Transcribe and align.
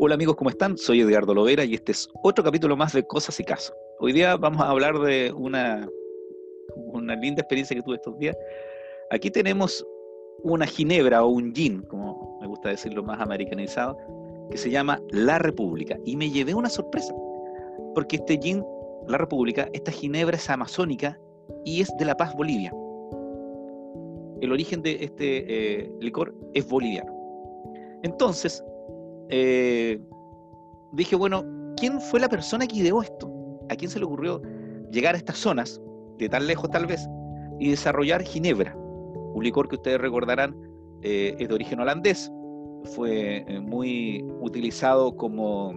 Hola 0.00 0.14
amigos, 0.14 0.36
¿cómo 0.36 0.48
están? 0.48 0.78
Soy 0.78 1.00
Edgardo 1.00 1.34
Lovera 1.34 1.64
y 1.64 1.74
este 1.74 1.90
es 1.90 2.08
otro 2.22 2.44
capítulo 2.44 2.76
más 2.76 2.92
de 2.92 3.04
Cosas 3.04 3.40
y 3.40 3.44
Casos. 3.44 3.74
Hoy 3.98 4.12
día 4.12 4.36
vamos 4.36 4.60
a 4.60 4.70
hablar 4.70 4.96
de 5.00 5.32
una, 5.32 5.88
una 6.76 7.16
linda 7.16 7.40
experiencia 7.40 7.74
que 7.74 7.82
tuve 7.82 7.96
estos 7.96 8.16
días. 8.16 8.36
Aquí 9.10 9.28
tenemos 9.28 9.84
una 10.44 10.68
ginebra 10.68 11.24
o 11.24 11.30
un 11.30 11.52
gin, 11.52 11.82
como 11.82 12.38
me 12.40 12.46
gusta 12.46 12.68
decirlo 12.68 13.02
más 13.02 13.20
americanizado, 13.20 13.98
que 14.52 14.56
se 14.56 14.70
llama 14.70 15.02
La 15.10 15.40
República. 15.40 15.98
Y 16.04 16.14
me 16.14 16.30
llevé 16.30 16.54
una 16.54 16.68
sorpresa, 16.68 17.12
porque 17.96 18.18
este 18.18 18.38
gin, 18.40 18.64
La 19.08 19.18
República, 19.18 19.68
esta 19.72 19.90
ginebra 19.90 20.36
es 20.36 20.48
amazónica 20.48 21.18
y 21.64 21.80
es 21.80 21.90
de 21.98 22.04
La 22.04 22.16
Paz, 22.16 22.36
Bolivia. 22.36 22.72
El 24.40 24.52
origen 24.52 24.80
de 24.80 24.92
este 25.00 25.82
eh, 25.82 25.90
licor 25.98 26.32
es 26.54 26.68
boliviano. 26.68 27.12
Entonces, 28.04 28.62
eh, 29.30 30.00
dije, 30.92 31.16
bueno, 31.16 31.44
¿quién 31.76 32.00
fue 32.00 32.20
la 32.20 32.28
persona 32.28 32.66
que 32.66 32.76
ideó 32.76 33.02
esto? 33.02 33.30
¿A 33.68 33.76
quién 33.76 33.90
se 33.90 33.98
le 33.98 34.04
ocurrió 34.04 34.40
llegar 34.90 35.14
a 35.14 35.18
estas 35.18 35.38
zonas, 35.38 35.80
de 36.18 36.28
tan 36.28 36.46
lejos 36.46 36.70
tal 36.70 36.86
vez, 36.86 37.06
y 37.58 37.70
desarrollar 37.70 38.22
Ginebra? 38.22 38.74
Un 38.76 39.44
licor 39.44 39.68
que 39.68 39.76
ustedes 39.76 40.00
recordarán 40.00 40.56
eh, 41.02 41.34
es 41.38 41.48
de 41.48 41.54
origen 41.54 41.80
holandés, 41.80 42.32
fue 42.94 43.44
eh, 43.46 43.60
muy 43.60 44.24
utilizado 44.40 45.16
como 45.16 45.70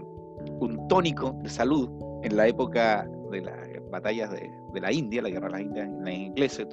un 0.60 0.88
tónico 0.88 1.36
de 1.44 1.50
salud 1.50 1.90
en 2.24 2.36
la 2.38 2.48
época 2.48 3.08
de 3.32 3.42
las 3.42 3.56
batallas 3.90 4.32
de, 4.32 4.50
la 4.80 4.92
India, 4.92 5.22
la 5.22 5.30
guerra 5.30 5.48
de 5.48 5.52
las 5.52 5.62
Indias, 5.62 5.90
los 5.90 6.10
ingleses 6.10 6.68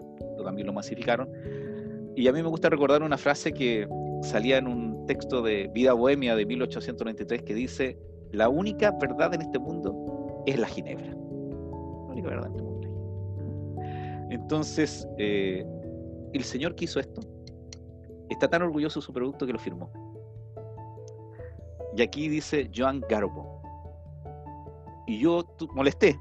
también 0.48 0.66
lo 0.66 0.72
masificaron. 0.72 1.28
Y 2.16 2.26
a 2.26 2.32
mí 2.32 2.42
me 2.42 2.48
gusta 2.48 2.70
recordar 2.70 3.02
una 3.02 3.18
frase 3.18 3.52
que 3.52 3.86
salía 4.22 4.56
en 4.58 4.66
un 4.66 4.87
texto 5.08 5.42
de 5.42 5.68
Vida 5.74 5.94
Bohemia 5.94 6.36
de 6.36 6.46
1893 6.46 7.42
que 7.42 7.54
dice, 7.54 7.98
la 8.30 8.48
única 8.48 8.92
verdad 8.92 9.34
en 9.34 9.42
este 9.42 9.58
mundo 9.58 10.44
es 10.46 10.58
la 10.58 10.68
ginebra. 10.68 11.06
La 11.08 12.12
única 12.12 12.28
verdad 12.28 12.46
en 12.46 12.52
este 12.52 12.62
mundo. 12.62 14.28
Entonces, 14.30 15.08
eh, 15.16 15.66
el 16.32 16.44
señor 16.44 16.76
que 16.76 16.84
hizo 16.84 17.00
esto 17.00 17.22
está 18.28 18.48
tan 18.48 18.62
orgulloso 18.62 19.00
de 19.00 19.06
su 19.06 19.12
producto 19.12 19.46
que 19.46 19.52
lo 19.52 19.58
firmó. 19.58 19.90
Y 21.96 22.02
aquí 22.02 22.28
dice 22.28 22.70
Joan 22.74 23.00
Garbo. 23.08 23.62
Y 25.06 25.18
yo 25.18 25.42
molesté 25.72 26.20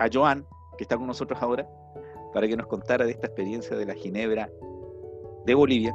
a 0.00 0.08
Joan, 0.12 0.46
que 0.78 0.84
está 0.84 0.96
con 0.96 1.06
nosotros 1.06 1.40
ahora, 1.42 1.68
para 2.32 2.48
que 2.48 2.56
nos 2.56 2.66
contara 2.66 3.04
de 3.04 3.12
esta 3.12 3.26
experiencia 3.26 3.76
de 3.76 3.84
la 3.84 3.94
Ginebra 3.94 4.50
de 5.44 5.54
Bolivia, 5.54 5.94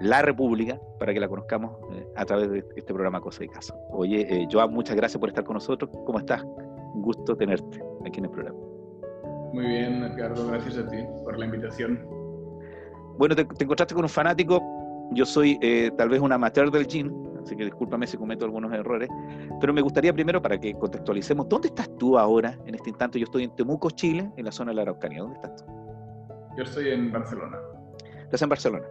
la 0.00 0.22
República, 0.22 0.80
para 0.98 1.12
que 1.14 1.20
la 1.20 1.28
conozcamos 1.28 1.72
eh, 1.92 2.06
a 2.16 2.24
través 2.24 2.50
de 2.50 2.58
este 2.76 2.92
programa 2.92 3.20
Cosa 3.20 3.44
y 3.44 3.48
Caso. 3.48 3.74
Oye, 3.90 4.26
eh, 4.28 4.48
Joan, 4.50 4.72
muchas 4.72 4.96
gracias 4.96 5.18
por 5.18 5.28
estar 5.28 5.44
con 5.44 5.54
nosotros. 5.54 5.90
¿Cómo 6.04 6.18
estás? 6.18 6.42
Un 6.42 7.02
gusto 7.02 7.36
tenerte 7.36 7.82
aquí 8.04 8.18
en 8.18 8.26
el 8.26 8.30
programa. 8.30 8.58
Muy 9.52 9.66
bien, 9.66 10.02
Edgardo, 10.02 10.46
gracias 10.48 10.78
a 10.78 10.88
ti 10.88 10.98
por 11.24 11.38
la 11.38 11.46
invitación. 11.46 12.04
Bueno, 13.18 13.34
te, 13.34 13.42
encontraste 13.42 13.94
con 13.94 14.04
un 14.04 14.10
fanático. 14.10 14.60
Yo 15.12 15.24
soy 15.24 15.58
eh, 15.62 15.90
tal 15.96 16.08
vez 16.08 16.20
un 16.20 16.32
amateur 16.32 16.70
del 16.70 16.86
gin, 16.86 17.12
así 17.42 17.56
que 17.56 17.64
discúlpame 17.64 18.06
si 18.06 18.18
cometo 18.18 18.44
algunos 18.44 18.72
errores. 18.72 19.08
Pero 19.60 19.72
me 19.72 19.80
gustaría 19.80 20.12
primero, 20.12 20.42
para 20.42 20.58
que 20.58 20.74
contextualicemos, 20.74 21.48
¿dónde 21.48 21.68
estás 21.68 21.88
tú 21.96 22.18
ahora, 22.18 22.58
en 22.66 22.74
este 22.74 22.90
instante? 22.90 23.18
Yo 23.18 23.24
estoy 23.24 23.44
en 23.44 23.54
Temuco, 23.54 23.90
Chile, 23.90 24.30
en 24.36 24.44
la 24.44 24.52
zona 24.52 24.72
de 24.72 24.76
la 24.76 24.82
Araucanía. 24.82 25.20
¿Dónde 25.20 25.36
estás 25.36 25.56
tú? 25.56 25.64
Yo 26.56 26.64
estoy 26.64 26.88
en 26.88 27.12
Barcelona. 27.12 27.56
Estás 28.24 28.42
en 28.42 28.48
Barcelona. 28.48 28.86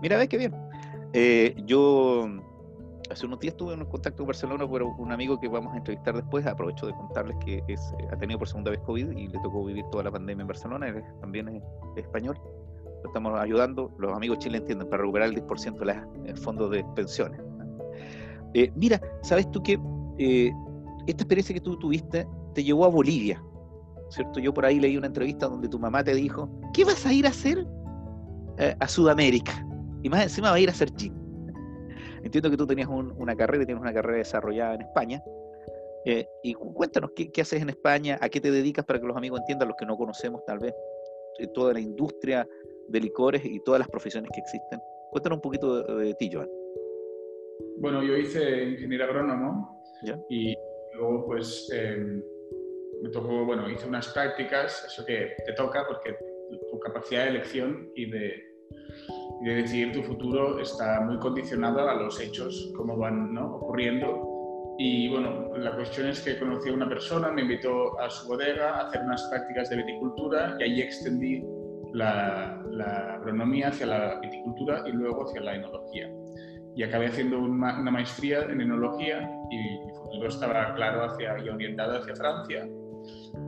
Mira, 0.00 0.16
ves 0.16 0.28
qué 0.28 0.38
bien. 0.38 0.54
Eh, 1.12 1.54
yo 1.66 2.28
hace 3.10 3.26
unos 3.26 3.40
días 3.40 3.56
tuve 3.56 3.74
un 3.74 3.84
contacto 3.84 4.22
en 4.22 4.28
Barcelona 4.28 4.66
por 4.68 4.82
un 4.82 5.12
amigo 5.12 5.38
que 5.40 5.48
vamos 5.48 5.74
a 5.74 5.76
entrevistar 5.76 6.14
después. 6.14 6.46
Aprovecho 6.46 6.86
de 6.86 6.94
contarles 6.94 7.36
que 7.44 7.62
es, 7.68 7.92
ha 8.10 8.16
tenido 8.16 8.38
por 8.38 8.48
segunda 8.48 8.70
vez 8.70 8.80
COVID 8.80 9.10
y 9.10 9.28
le 9.28 9.38
tocó 9.40 9.64
vivir 9.64 9.84
toda 9.90 10.04
la 10.04 10.10
pandemia 10.10 10.42
en 10.42 10.48
Barcelona. 10.48 10.88
Él 10.88 11.02
también 11.20 11.48
es, 11.48 11.62
español. 11.96 12.38
Lo 13.02 13.08
estamos 13.08 13.38
ayudando. 13.38 13.90
Los 13.98 14.16
amigos 14.16 14.38
chilenos 14.38 14.62
entienden 14.62 14.88
para 14.88 15.02
recuperar 15.02 15.28
el 15.28 15.44
10% 15.44 15.78
de 15.78 16.30
los 16.30 16.40
fondos 16.40 16.70
de 16.70 16.84
pensiones. 16.94 17.40
Eh, 18.54 18.72
mira, 18.74 19.00
¿sabes 19.22 19.50
tú 19.50 19.62
que 19.62 19.78
eh, 20.18 20.52
esta 21.06 21.22
experiencia 21.22 21.54
que 21.54 21.60
tú 21.60 21.78
tuviste 21.78 22.26
te 22.54 22.64
llevó 22.64 22.84
a 22.84 22.88
Bolivia? 22.88 23.42
¿Cierto? 24.08 24.40
Yo 24.40 24.52
por 24.52 24.64
ahí 24.64 24.80
leí 24.80 24.96
una 24.96 25.06
entrevista 25.06 25.46
donde 25.46 25.68
tu 25.68 25.78
mamá 25.78 26.02
te 26.02 26.14
dijo, 26.14 26.48
¿qué 26.72 26.84
vas 26.84 27.04
a 27.06 27.12
ir 27.12 27.26
a 27.26 27.30
hacer 27.30 27.66
a 28.78 28.86
Sudamérica? 28.86 29.64
Y 30.02 30.08
más 30.08 30.22
encima 30.22 30.50
va 30.50 30.56
a 30.56 30.60
ir 30.60 30.68
a 30.68 30.72
hacer 30.72 30.90
gin. 30.96 31.14
Entiendo 32.22 32.50
que 32.50 32.56
tú 32.56 32.66
tenías 32.66 32.88
una 32.88 33.34
carrera, 33.34 33.64
tienes 33.64 33.80
una 33.80 33.92
carrera 33.92 34.18
desarrollada 34.18 34.74
en 34.74 34.82
España. 34.82 35.22
Eh, 36.04 36.26
y 36.42 36.54
cuéntanos, 36.54 37.10
¿qué, 37.14 37.40
haces 37.40 37.60
en 37.60 37.68
España? 37.70 38.18
¿A 38.20 38.28
qué 38.28 38.40
te 38.40 38.50
dedicas 38.50 38.84
para 38.84 39.00
que 39.00 39.06
los 39.06 39.16
amigos 39.16 39.40
entiendan, 39.40 39.68
los 39.68 39.76
que 39.76 39.86
no 39.86 39.96
conocemos 39.96 40.44
tal 40.46 40.58
vez, 40.58 40.74
eh, 41.38 41.46
toda 41.48 41.74
la 41.74 41.80
industria 41.80 42.46
de 42.88 43.00
licores 43.00 43.44
y 43.44 43.60
todas 43.60 43.80
las 43.80 43.88
profesiones 43.88 44.30
que 44.32 44.40
existen? 44.40 44.80
Cuéntanos 45.10 45.36
un 45.38 45.42
poquito 45.42 45.82
de, 45.96 46.14
ti, 46.14 46.30
Joan. 46.32 46.48
Bueno, 47.78 48.02
yo 48.02 48.16
hice 48.16 48.64
ingeniero 48.64 49.04
agrónomo 49.04 49.82
y 50.28 50.54
luego 50.94 51.26
pues 51.26 51.70
em, 51.72 52.22
me 53.02 53.10
tocó, 53.10 53.44
bueno, 53.44 53.68
hice 53.68 53.86
unas 53.86 54.08
prácticas, 54.08 54.84
eso 54.86 55.04
que 55.04 55.34
te 55.44 55.52
toca 55.52 55.86
porque 55.86 56.16
tu 56.70 56.78
capacidad 56.78 57.24
de 57.24 57.30
elección 57.30 57.90
y 57.94 58.10
de 58.10 58.49
y 59.40 59.44
de 59.44 59.54
decidir 59.54 59.92
tu 59.92 60.02
futuro 60.02 60.60
está 60.60 61.00
muy 61.00 61.18
condicionado 61.18 61.88
a 61.88 61.94
los 61.94 62.20
hechos, 62.20 62.72
como 62.76 62.96
van 62.96 63.32
¿no? 63.32 63.56
ocurriendo. 63.56 64.74
Y 64.78 65.08
bueno, 65.08 65.56
la 65.56 65.74
cuestión 65.74 66.08
es 66.08 66.20
que 66.20 66.38
conocí 66.38 66.70
a 66.70 66.74
una 66.74 66.88
persona, 66.88 67.30
me 67.30 67.42
invitó 67.42 67.98
a 68.00 68.08
su 68.08 68.28
bodega 68.28 68.76
a 68.76 68.86
hacer 68.86 69.02
unas 69.02 69.22
prácticas 69.30 69.70
de 69.70 69.76
viticultura 69.76 70.56
y 70.58 70.62
ahí 70.62 70.80
extendí 70.80 71.42
la, 71.92 72.62
la 72.70 73.14
agronomía 73.14 73.68
hacia 73.68 73.86
la 73.86 74.20
viticultura 74.20 74.84
y 74.86 74.92
luego 74.92 75.24
hacia 75.24 75.40
la 75.40 75.54
enología. 75.54 76.10
Y 76.74 76.82
acabé 76.82 77.06
haciendo 77.06 77.40
una, 77.40 77.72
maestría 77.90 78.42
en 78.44 78.60
enología 78.60 79.28
y 79.50 79.56
mi 79.56 79.92
futuro 79.92 80.28
estaba 80.28 80.74
claro 80.74 81.04
hacia, 81.04 81.38
y 81.44 81.48
orientado 81.48 81.98
hacia 81.98 82.14
Francia. 82.14 82.68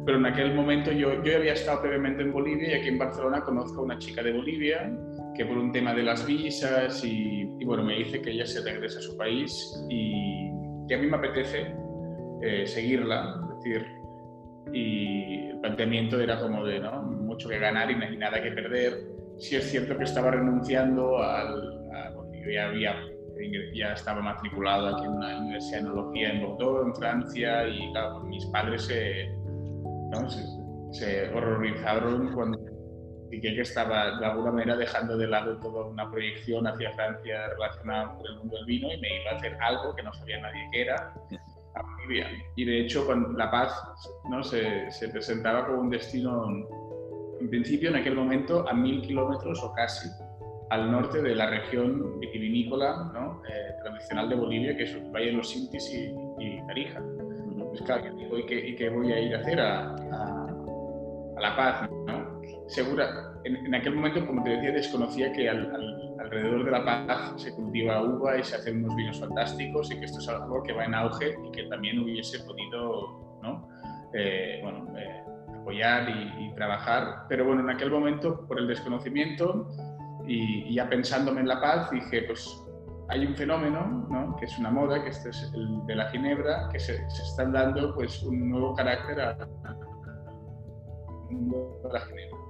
Pero 0.05 0.19
en 0.19 0.27
aquel 0.27 0.55
momento 0.55 0.91
yo, 0.91 1.23
yo 1.23 1.37
había 1.37 1.53
estado 1.53 1.83
previamente 1.83 2.23
en 2.23 2.33
Bolivia 2.33 2.71
y 2.71 2.81
aquí 2.81 2.89
en 2.89 2.99
Barcelona 2.99 3.43
conozco 3.43 3.81
a 3.81 3.85
una 3.85 3.99
chica 3.99 4.23
de 4.23 4.33
Bolivia 4.33 4.91
que 5.35 5.47
por 5.47 5.59
un 5.59 5.73
tema 5.73 5.95
de 5.95 6.03
las 6.03 6.27
visas 6.27 7.03
y, 7.05 7.45
bueno, 7.65 7.85
me 7.85 7.97
dice 7.97 8.21
que 8.21 8.31
ella 8.31 8.47
se 8.47 8.63
regresa 8.63 8.99
a 8.99 9.03
su 9.03 9.17
país 9.17 9.85
y 9.89 10.51
que 10.89 10.95
a 10.95 10.99
mí 10.99 11.07
me 11.07 11.17
apetece 11.17 11.75
eh, 12.43 12.67
seguirla, 12.67 13.41
es 13.51 13.57
decir, 13.57 13.87
y 14.73 15.49
el 15.51 15.61
planteamiento 15.61 16.21
era 16.21 16.41
como 16.41 16.65
de 16.65 16.81
¿no? 16.81 17.03
mucho 17.03 17.49
que 17.49 17.59
ganar 17.59 17.91
y 17.91 17.97
nada 18.17 18.43
que 18.43 18.51
perder. 18.53 18.95
Sí 19.39 19.57
es 19.57 19.71
cierto 19.71 19.97
que 19.97 20.05
estaba 20.05 20.31
renunciando 20.31 21.19
al, 21.19 21.89
a, 21.93 22.13
porque 22.15 22.41
yo 22.45 22.51
ya 22.51 22.69
había 22.69 22.95
ya 23.75 23.93
estaba 23.95 24.21
matriculado 24.21 24.89
aquí 24.89 25.05
en 25.05 25.13
una 25.13 25.41
universidad 25.41 25.81
de 25.81 25.87
enología 25.89 26.31
en 26.31 26.43
Bordeaux, 26.43 26.87
en 26.87 26.95
Francia, 26.95 27.69
y 27.69 27.91
claro, 27.91 28.21
mis 28.21 28.45
padres 28.47 28.83
se, 28.83 29.35
se, 30.29 30.45
se 30.93 31.35
horrorizaron 31.35 32.33
cuando 32.33 32.59
y 33.33 33.41
que 33.41 33.59
estaba 33.63 34.19
de 34.19 34.27
alguna 34.27 34.53
manera 34.53 34.77
dejando 34.77 35.17
de 35.17 35.27
lado 35.27 35.59
toda 35.59 35.87
una 35.87 36.09
proyección 36.11 36.67
hacia 36.67 36.93
Francia 36.93 37.49
relacionada 37.49 38.15
con 38.15 38.27
el 38.27 38.37
mundo 38.37 38.57
del 38.59 38.67
vino 38.67 38.93
y 38.93 38.99
me 38.99 39.23
iba 39.23 39.31
a 39.33 39.37
hacer 39.37 39.57
algo 39.59 39.97
que 39.97 40.03
no 40.03 40.13
sabía 40.13 40.39
nadie 40.39 40.69
qué 40.71 40.83
era 40.83 41.15
a 41.75 41.83
Bolivia. 41.83 42.29
Y 42.57 42.65
de 42.67 42.81
hecho, 42.81 43.07
con 43.07 43.37
La 43.39 43.51
Paz 43.51 43.73
¿no? 44.29 44.45
se, 44.45 44.91
se, 44.91 45.09
presentaba 45.09 45.67
como 45.67 45.81
un 45.81 45.89
destino, 45.89 46.47
en 47.41 47.49
principio, 47.49 47.89
en 47.89 47.97
aquel 47.97 48.15
momento, 48.15 48.69
a 48.69 48.75
mil 48.75 49.01
kilómetros 49.01 49.63
o 49.63 49.73
casi 49.73 50.11
al 50.69 50.93
norte 50.93 51.23
de 51.23 51.35
la 51.35 51.47
región 51.47 52.21
vitivinícola 52.21 53.11
¿no? 53.15 53.43
Eh, 53.49 53.73
tradicional 53.83 54.29
de 54.29 54.35
Bolivia, 54.35 54.77
que 54.77 54.83
es 54.83 54.93
el 54.93 55.11
Valle 55.11 55.27
de 55.27 55.33
los 55.33 55.49
Sintis 55.49 55.91
y, 55.91 56.15
y 56.39 56.67
Tarija. 56.67 57.03
Pues 57.71 57.81
claro, 57.81 58.05
¿y 58.39 58.45
qué, 58.45 58.69
¿y 58.69 58.77
qué, 58.77 58.91
voy 58.91 59.11
a 59.11 59.19
ir 59.19 59.35
a 59.35 59.39
hacer 59.39 59.59
a, 59.59 59.95
a, 59.95 60.47
a 61.37 61.41
La 61.41 61.57
Paz? 61.57 61.91
¿no? 62.07 62.22
Segura, 62.73 63.35
en, 63.45 63.75
aquel 63.75 63.95
momento, 63.95 64.27
como 64.27 64.43
te 64.43 64.51
decía, 64.51 64.73
desconocía 64.73 65.33
que 65.33 65.49
alrededor 65.49 66.65
de 66.65 66.71
La 66.71 66.85
Paz 66.85 67.35
se 67.37 67.55
cultiva 67.55 68.03
uva 68.03 68.39
y 68.39 68.45
se 68.45 68.57
hacen 68.57 68.85
unos 68.85 68.97
vinos 68.97 69.21
fantásticos 69.21 69.91
y 69.91 69.99
que 69.99 70.07
esto 70.07 70.19
es 70.19 70.29
algo 70.29 70.63
que 70.63 70.73
va 70.73 70.85
en 70.85 70.95
auge 70.95 71.37
y 71.47 71.51
que 71.53 71.65
también 71.65 71.99
hubiese 71.99 72.39
podido 72.41 73.39
¿no? 73.43 73.69
Eh, 74.15 74.61
bueno, 74.63 74.99
eh, 74.99 75.23
apoyar 75.61 76.09
y, 76.09 76.53
trabajar. 76.55 77.27
Pero 77.29 77.45
bueno, 77.47 77.63
en 77.63 77.71
aquel 77.71 77.91
momento, 77.91 78.47
por 78.47 78.59
el 78.59 78.69
desconocimiento 78.69 79.69
y, 80.27 80.75
ya 80.75 80.89
pensándome 80.89 81.41
en 81.41 81.49
La 81.49 81.61
Paz, 81.61 81.91
dije, 81.91 82.23
pues 82.23 82.59
hay 83.09 83.27
un 83.27 83.35
fenómeno, 83.35 84.07
¿no? 84.11 84.37
que 84.37 84.47
es 84.47 84.59
una 84.59 84.71
moda, 84.71 85.03
que 85.03 85.11
este 85.11 85.31
es 85.31 85.53
el 85.55 85.85
de 85.87 85.97
la 85.97 86.09
ginebra, 86.11 86.69
que 86.71 86.79
se, 86.79 87.11
se 87.11 87.23
están 87.23 87.53
dando 87.53 87.95
pues, 87.95 88.23
un 88.23 88.51
nuevo 88.51 88.75
carácter 88.75 89.21
a, 89.21 89.31
a 89.31 89.39
la 91.93 92.01
ginebra. 92.01 92.42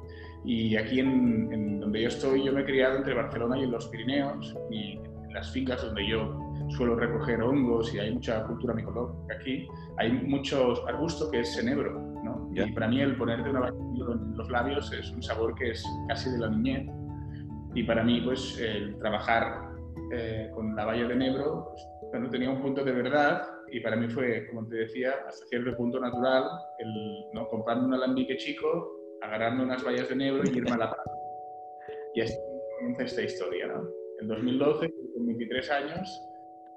Y 0.44 0.76
aquí 0.76 1.00
en, 1.00 1.80
donde 1.80 2.02
yo 2.02 2.08
estoy, 2.08 2.44
yo 2.44 2.52
me 2.52 2.62
he 2.62 2.64
criado 2.64 2.96
entre 2.98 3.14
Barcelona 3.14 3.58
y 3.58 3.64
en 3.64 3.70
los 3.70 3.86
Pirineos 3.88 4.56
y 4.70 4.92
en 4.92 5.32
las 5.32 5.52
fincas 5.52 5.82
donde 5.82 6.06
yo 6.08 6.38
suelo 6.70 6.96
recoger 6.96 7.42
hongos 7.42 7.94
y 7.94 7.98
hay 7.98 8.12
mucha 8.12 8.44
cultura 8.44 8.74
micológica 8.74 9.34
aquí, 9.34 9.68
hay 9.98 10.12
mucho 10.12 10.86
arbusto 10.88 11.30
que 11.30 11.40
es 11.40 11.58
enebro, 11.58 12.00
¿no? 12.24 12.50
Y 12.54 12.72
para 12.72 12.88
mí 12.88 13.00
el 13.00 13.16
ponerte 13.16 13.50
una 13.50 13.68
en 13.68 14.36
los 14.36 14.50
labios 14.50 14.92
es 14.92 15.10
un 15.10 15.22
sabor 15.22 15.54
que 15.54 15.70
es 15.70 15.84
casi 16.08 16.30
de 16.30 16.38
la 16.38 16.48
niñez. 16.48 16.88
Y 17.74 17.84
para 17.84 18.02
mí, 18.04 18.20
pues, 18.20 18.58
el 18.58 18.98
trabajar 18.98 19.70
eh, 20.12 20.50
con 20.54 20.74
la 20.76 20.84
valla 20.84 21.08
de 21.08 21.14
enebro, 21.14 21.68
pues, 21.70 21.86
bueno, 22.10 22.28
tenía 22.28 22.50
un 22.50 22.60
punto 22.60 22.84
de 22.84 22.92
verdad 22.92 23.42
y 23.70 23.80
para 23.80 23.96
mí 23.96 24.06
fue, 24.08 24.46
como 24.48 24.66
te 24.68 24.76
decía, 24.76 25.14
hasta 25.26 25.46
cierto 25.46 25.74
punto 25.74 25.98
natural 25.98 26.44
el 26.78 27.24
¿no? 27.32 27.48
comprarme 27.48 27.86
un 27.86 27.94
alambique 27.94 28.36
chico, 28.36 28.92
agarrarme 29.22 29.64
unas 29.64 29.84
vallas 29.84 30.08
de 30.08 30.14
enebro 30.14 30.42
y 30.44 30.56
irme 30.56 30.72
a 30.72 30.78
la 30.78 30.90
paz. 30.90 31.06
Y 32.14 32.20
así 32.20 32.34
comienza 32.78 33.04
esta 33.04 33.22
historia, 33.22 33.66
¿no? 33.68 33.88
En 34.20 34.28
2012, 34.28 34.92
con 35.14 35.26
23 35.26 35.70
años, 35.70 36.22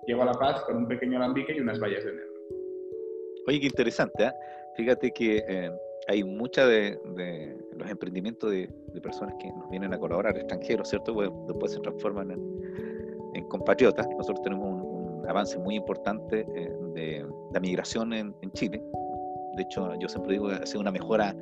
llego 0.07 0.21
a 0.21 0.25
La 0.25 0.33
Paz 0.33 0.61
con 0.63 0.77
un 0.77 0.87
pequeño 0.87 1.17
alambique 1.17 1.53
y 1.53 1.59
unas 1.59 1.79
vallas 1.79 2.03
de 2.03 2.11
enebro. 2.11 2.33
Oye, 3.47 3.59
qué 3.59 3.65
interesante, 3.67 4.23
¿eh? 4.23 4.31
Fíjate 4.75 5.11
que 5.11 5.43
eh, 5.47 5.71
hay 6.07 6.23
muchos 6.23 6.67
de, 6.67 6.99
los 7.75 7.89
emprendimientos 7.89 8.51
de, 8.51 8.69
personas 9.01 9.35
que 9.39 9.51
nos 9.51 9.69
vienen 9.69 9.93
a 9.93 9.99
colaborar, 9.99 10.35
extranjeros, 10.35 10.89
¿cierto? 10.89 11.13
Pues, 11.13 11.29
después 11.47 11.73
se 11.73 11.79
transforman 11.79 12.31
en, 12.31 13.43
compatriotas. 13.49 14.07
Nosotros 14.17 14.41
tenemos 14.43 14.65
un, 14.65 15.29
avance 15.29 15.57
muy 15.57 15.75
importante 15.75 16.45
eh, 16.55 16.71
de 16.93 17.25
la 17.51 17.59
migración 17.59 18.13
en, 18.13 18.33
Chile. 18.53 18.81
De 19.55 19.63
hecho, 19.63 19.93
yo 19.99 20.07
siempre 20.07 20.33
digo 20.33 20.49
que 20.49 20.55
ha 20.55 20.65
sido 20.65 20.81
una 20.81 20.91
mejora 20.91 21.35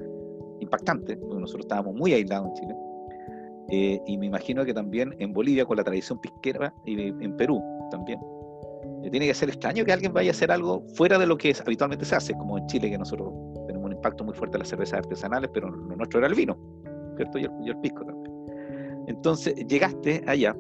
impactante, 0.64 1.18
porque 1.18 1.40
nosotros 1.40 1.66
estábamos 1.66 1.96
muy 1.96 2.14
aislados 2.14 2.48
en 2.50 2.54
Chile. 2.56 2.76
Eh, 3.70 4.02
y 4.06 4.18
me 4.18 4.26
imagino 4.28 4.66
que 4.66 4.74
también 4.74 5.16
en 5.20 5.34
Bolivia, 5.34 5.66
con 5.66 5.78
la 5.78 5.84
tradición 5.84 6.20
pisquera, 6.20 6.74
y 6.86 7.00
en 7.02 7.38
Perú 7.38 7.62
también, 7.90 8.20
tiene 9.10 9.28
que 9.28 9.34
ser 9.34 9.50
extraño 9.50 9.86
que 9.86 9.92
alguien 9.92 10.14
vaya 10.14 10.30
a 10.30 10.34
hacer 10.34 10.52
algo 10.52 10.84
fuera 10.96 11.18
de 11.18 11.26
lo 11.26 11.38
que 11.38 11.56
habitualmente 11.66 12.06
se 12.06 12.16
hace, 12.16 12.34
como 12.34 12.58
en 12.58 12.66
Chile, 12.68 12.90
que 12.90 12.98
nosotros 12.98 13.34
tenemos 13.68 13.88
un 13.88 13.94
impacto 13.94 14.24
muy 14.24 14.34
fuerte 14.34 14.58
en 14.58 14.60
las 14.60 14.70
cervezas 14.70 15.00
artesanales, 15.00 15.50
pero 15.54 15.70
lo 15.70 15.96
nuestro 15.96 16.20
era 16.20 16.28
el 16.28 16.36
vino, 16.36 16.58
¿cierto? 17.16 17.38
Y 17.38 17.46
el, 17.46 17.78
pisco 17.80 18.06
también. 18.06 18.34
Entonces, 19.08 19.56
llegaste 19.68 20.24
allá. 20.26 20.56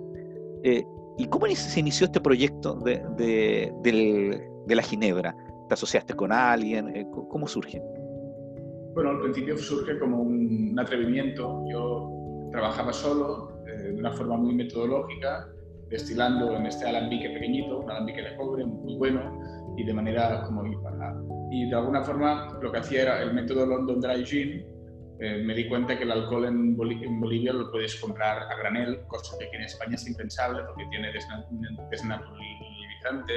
Eh, 0.63 0.85
¿Y 1.17 1.27
cómo 1.27 1.45
se 1.47 1.79
inició 1.79 2.05
este 2.05 2.19
proyecto 2.19 2.75
de, 2.75 3.01
de, 3.17 4.75
la 4.75 4.81
Ginebra? 4.81 5.35
¿Te 5.67 5.73
asociaste 5.73 6.13
con 6.13 6.31
alguien? 6.31 6.89
Eh, 6.95 7.07
¿Cómo 7.29 7.47
surge? 7.47 7.81
Bueno, 8.93 9.09
al 9.11 9.21
principio 9.21 9.57
surge 9.57 9.97
como 9.97 10.21
un 10.21 10.77
atrevimiento. 10.79 11.63
Yo 11.69 12.49
trabajaba 12.51 12.93
solo, 12.93 13.63
eh, 13.67 13.91
de 13.93 13.99
una 13.99 14.11
forma 14.11 14.37
muy 14.37 14.53
metodológica, 14.53 15.47
destilando 15.89 16.55
en 16.55 16.67
este 16.67 16.87
alambique 16.87 17.29
pequeñito, 17.29 17.79
un 17.79 17.89
alambique 17.89 18.21
de 18.21 18.35
cobre 18.35 18.65
muy 18.65 18.95
bueno 18.97 19.39
y 19.77 19.83
de 19.83 19.93
manera 19.93 20.43
como... 20.43 20.63
Y 21.51 21.69
de 21.69 21.75
alguna 21.75 22.03
forma 22.03 22.57
lo 22.61 22.71
que 22.71 22.77
hacía 22.77 23.01
era 23.03 23.21
el 23.23 23.33
método 23.33 23.65
London 23.65 23.99
Dry 23.99 24.25
Gin, 24.25 24.73
eh, 25.19 25.41
me 25.43 25.53
di 25.53 25.67
cuenta 25.69 25.97
que 25.97 26.03
el 26.03 26.11
alcohol 26.11 26.45
en, 26.45 26.75
Bolivia 26.75 27.53
lo 27.53 27.71
puedes 27.71 27.95
comprar 27.95 28.39
a 28.39 28.55
granel, 28.57 29.01
cosa 29.07 29.37
que 29.37 29.45
aquí 29.45 29.55
en 29.55 29.63
España 29.63 29.95
es 29.95 30.07
impensable 30.07 30.63
porque 30.67 30.85
tiene 30.89 31.13
desnaturalizante, 31.91 33.33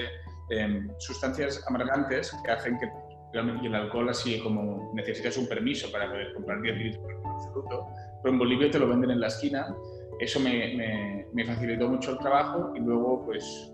em, 0.51 0.89
sustancias 0.99 1.63
amargantes 1.69 2.35
que 2.45 2.51
hacen 2.51 2.79
que 2.79 2.89
el 3.41 3.75
alcohol 3.75 4.09
así 4.09 4.41
como 4.41 4.93
necesitas 4.95 5.37
un 5.37 5.49
permiso 5.49 5.91
para 5.91 6.11
poder 6.11 6.33
comprar 6.35 6.61
10 6.63 6.77
litros 6.77 7.07
de 7.07 7.53
fruto, 7.53 7.87
pero 8.23 8.33
en 8.33 8.39
Bolivia 8.39 8.71
te 8.71 8.79
lo 8.79 8.89
venden 8.89 9.11
en 9.11 9.21
la 9.21 9.29
esquina 9.29 9.67
eso 10.19 10.41
me, 10.41 11.27
me, 11.33 11.45
facilitó 11.45 11.89
mucho 11.89 12.13
el 12.13 12.19
trabajo 12.19 12.73
y 12.75 12.81
luego, 12.81 13.25
pues, 13.27 13.73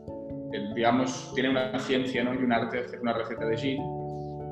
digamos, 0.75 1.33
tiene 1.35 1.51
una 1.51 1.79
ciencia 1.79 2.25
¿no? 2.25 2.35
y 2.35 2.39
un 2.39 2.53
arte 2.53 2.79
de 2.79 2.85
hacer 2.85 3.01
una 3.01 3.13
receta 3.13 3.47
de 3.47 3.57
gin. 3.57 3.83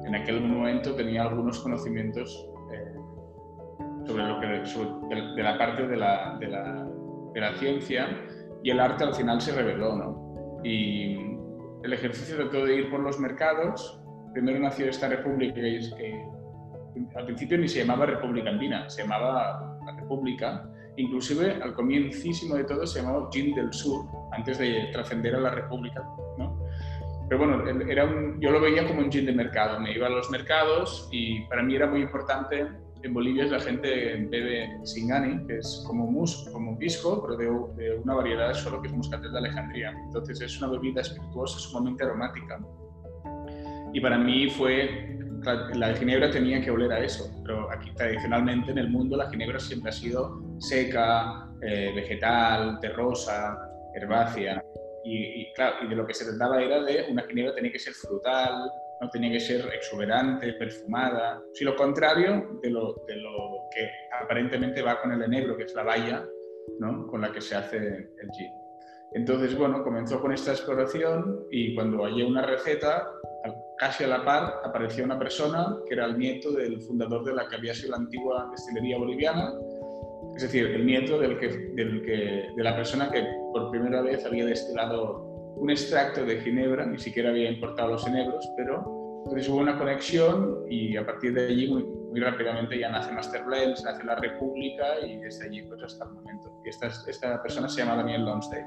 En 0.06 0.14
aquel 0.14 0.40
momento 0.40 0.94
tenía 0.94 1.22
algunos 1.22 1.58
conocimientos 1.60 2.48
eh, 2.72 2.94
sobre, 4.06 4.24
lo 4.24 4.40
que, 4.40 4.46
de, 4.46 5.42
la 5.42 5.58
parte 5.58 5.86
de 5.86 5.96
la, 5.96 6.36
de, 6.38 6.48
la, 6.48 6.88
de 7.34 7.40
la, 7.40 7.54
ciencia 7.54 8.08
y 8.62 8.70
el 8.70 8.80
arte 8.80 9.04
al 9.04 9.14
final 9.14 9.40
se 9.40 9.52
reveló. 9.52 9.96
¿no? 9.96 10.60
Y 10.64 11.16
el 11.82 11.92
ejercicio 11.92 12.36
trató 12.36 12.64
de 12.66 12.76
ir 12.76 12.90
por 12.90 13.00
los 13.00 13.18
mercados. 13.18 13.99
Primero 14.32 14.58
nació 14.60 14.86
esta 14.86 15.08
república 15.08 15.54
que, 15.54 15.80
que 15.96 17.18
al 17.18 17.24
principio 17.24 17.58
ni 17.58 17.68
se 17.68 17.80
llamaba 17.80 18.06
República 18.06 18.50
Andina, 18.50 18.88
se 18.88 19.02
llamaba 19.02 19.78
la 19.84 19.96
República 19.96 20.70
Inclusive 20.96 21.62
al 21.62 21.74
comiencísimo 21.74 22.56
de 22.56 22.64
todo 22.64 22.86
se 22.86 23.00
llamaba 23.00 23.28
Gin 23.32 23.54
del 23.54 23.72
Sur, 23.72 24.06
antes 24.32 24.58
de 24.58 24.90
trascender 24.92 25.34
a 25.34 25.40
la 25.40 25.50
República. 25.50 26.02
¿no? 26.36 26.58
Pero 27.28 27.38
bueno, 27.38 27.64
era 27.88 28.04
un, 28.04 28.40
yo 28.40 28.50
lo 28.50 28.60
veía 28.60 28.86
como 28.86 29.00
un 29.00 29.10
gin 29.10 29.24
de 29.24 29.32
mercado. 29.32 29.78
Me 29.80 29.94
iba 29.94 30.08
a 30.08 30.10
los 30.10 30.30
mercados 30.30 31.08
y 31.12 31.42
para 31.42 31.62
mí 31.62 31.76
era 31.76 31.86
muy 31.86 32.02
importante. 32.02 32.66
En 33.02 33.14
Bolivia 33.14 33.46
la 33.46 33.60
gente 33.60 34.26
bebe 34.28 34.68
singani, 34.84 35.46
que 35.46 35.58
es 35.58 35.84
como 35.86 36.06
mus, 36.06 36.46
como 36.52 36.76
pisco, 36.76 37.22
pero 37.22 37.36
de, 37.36 37.82
de, 37.82 37.98
una 37.98 38.14
variedad 38.14 38.52
solo 38.52 38.82
que 38.82 38.88
es 38.88 38.94
muscatel 38.94 39.32
de 39.32 39.38
Alejandría. 39.38 39.92
Entonces 40.04 40.40
es 40.42 40.58
una 40.60 40.70
bebida 40.70 41.00
espirituosa 41.00 41.58
sumamente 41.60 42.04
aromática. 42.04 42.58
Y 43.92 44.00
para 44.00 44.18
mí 44.18 44.48
fue 44.50 45.10
la 45.74 45.94
ginebra 45.94 46.30
tenía 46.30 46.60
que 46.60 46.70
oler 46.70 46.92
a 46.92 47.00
eso, 47.00 47.30
pero 47.42 47.70
aquí 47.70 47.90
tradicionalmente 47.94 48.70
en 48.72 48.78
el 48.78 48.90
mundo 48.90 49.16
la 49.16 49.30
ginebra 49.30 49.58
siempre 49.58 49.90
ha 49.90 49.92
sido 49.92 50.38
seca, 50.58 51.48
eh, 51.62 51.92
vegetal, 51.94 52.78
terrosa, 52.80 53.58
herbácea, 53.94 54.62
y, 55.02 55.50
claro, 55.54 55.76
y 55.82 55.88
de 55.88 55.96
lo 55.96 56.06
que 56.06 56.12
se 56.12 56.26
trataba 56.26 56.62
era 56.62 56.82
de 56.82 57.06
una 57.10 57.22
ginebra 57.22 57.54
tenía 57.54 57.72
que 57.72 57.78
ser 57.78 57.94
frutal, 57.94 58.70
no 59.00 59.08
tenía 59.08 59.32
que 59.32 59.40
ser 59.40 59.66
exuberante, 59.72 60.52
perfumada, 60.54 61.42
si 61.54 61.64
lo 61.64 61.74
contrario 61.74 62.60
de 62.62 62.70
lo, 62.70 63.02
de 63.08 63.16
lo 63.16 63.64
que 63.74 63.90
aparentemente 64.22 64.82
va 64.82 65.00
con 65.00 65.12
el 65.12 65.22
enebro, 65.22 65.56
que 65.56 65.64
es 65.64 65.74
la 65.74 65.84
valla 65.84 66.26
¿no? 66.78 67.06
con 67.06 67.22
la 67.22 67.32
que 67.32 67.40
se 67.40 67.56
hace 67.56 67.78
el 67.78 68.30
gin. 68.36 68.52
Entonces, 69.12 69.56
bueno, 69.56 69.82
comenzó 69.82 70.20
con 70.20 70.32
esta 70.32 70.52
exploración 70.52 71.46
y 71.50 71.74
cuando 71.74 72.04
hallé 72.04 72.24
una 72.24 72.42
receta, 72.42 73.10
casi 73.80 74.04
a 74.04 74.08
la 74.08 74.22
par 74.22 74.60
apareció 74.62 75.02
una 75.02 75.18
persona 75.18 75.78
que 75.88 75.94
era 75.94 76.04
el 76.04 76.18
nieto 76.18 76.52
del 76.52 76.82
fundador 76.82 77.24
de 77.24 77.32
la 77.32 77.48
que 77.48 77.56
había 77.56 77.74
sido 77.74 77.92
la 77.92 77.96
antigua 77.96 78.46
destilería 78.50 78.98
boliviana, 78.98 79.54
es 80.36 80.42
decir, 80.42 80.66
el 80.66 80.84
nieto 80.84 81.18
de 81.18 82.52
la 82.58 82.76
persona 82.76 83.10
que 83.10 83.24
por 83.54 83.70
primera 83.70 84.02
vez 84.02 84.26
había 84.26 84.44
destilado 84.44 85.24
un 85.56 85.70
extracto 85.70 86.26
de 86.26 86.42
ginebra, 86.42 86.84
ni 86.84 86.98
siquiera 86.98 87.30
había 87.30 87.50
importado 87.50 87.92
los 87.92 88.06
enebros, 88.06 88.46
pero 88.54 89.22
entonces 89.24 89.48
hubo 89.48 89.60
una 89.60 89.78
conexión 89.78 90.66
y 90.68 90.98
a 90.98 91.06
partir 91.06 91.32
de 91.32 91.46
allí 91.46 91.68
muy, 91.68 92.20
rápidamente 92.20 92.78
ya 92.78 92.90
nace 92.90 93.12
Master 93.12 93.44
Blends, 93.44 93.82
nace 93.82 94.04
la 94.04 94.16
República 94.16 95.00
y 95.06 95.16
desde 95.16 95.46
allí 95.46 95.62
pues 95.62 95.82
hasta 95.82 96.04
el 96.04 96.10
momento. 96.10 96.52
Y 96.66 96.68
esta, 96.68 96.88
esta 96.88 97.42
persona 97.42 97.66
se 97.66 97.80
llama 97.80 97.96
Daniel 97.96 98.26
Lonsdale 98.26 98.66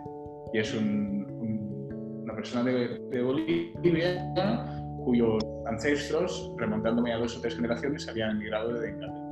y 0.54 0.58
es 0.58 0.74
un, 0.74 2.24
una 2.24 2.36
persona 2.36 2.64
de 2.64 3.22
Bolivia 3.22 4.34
cuyos 5.04 5.44
ancestros, 5.68 6.52
remontándome 6.58 7.14
a 7.14 7.18
dos 7.18 7.38
o 7.38 7.42
tres 7.42 7.56
generaciones, 7.56 8.08
habían 8.08 8.32
emigrado 8.32 8.74
de 8.74 8.90
Inglaterra. 8.90 9.24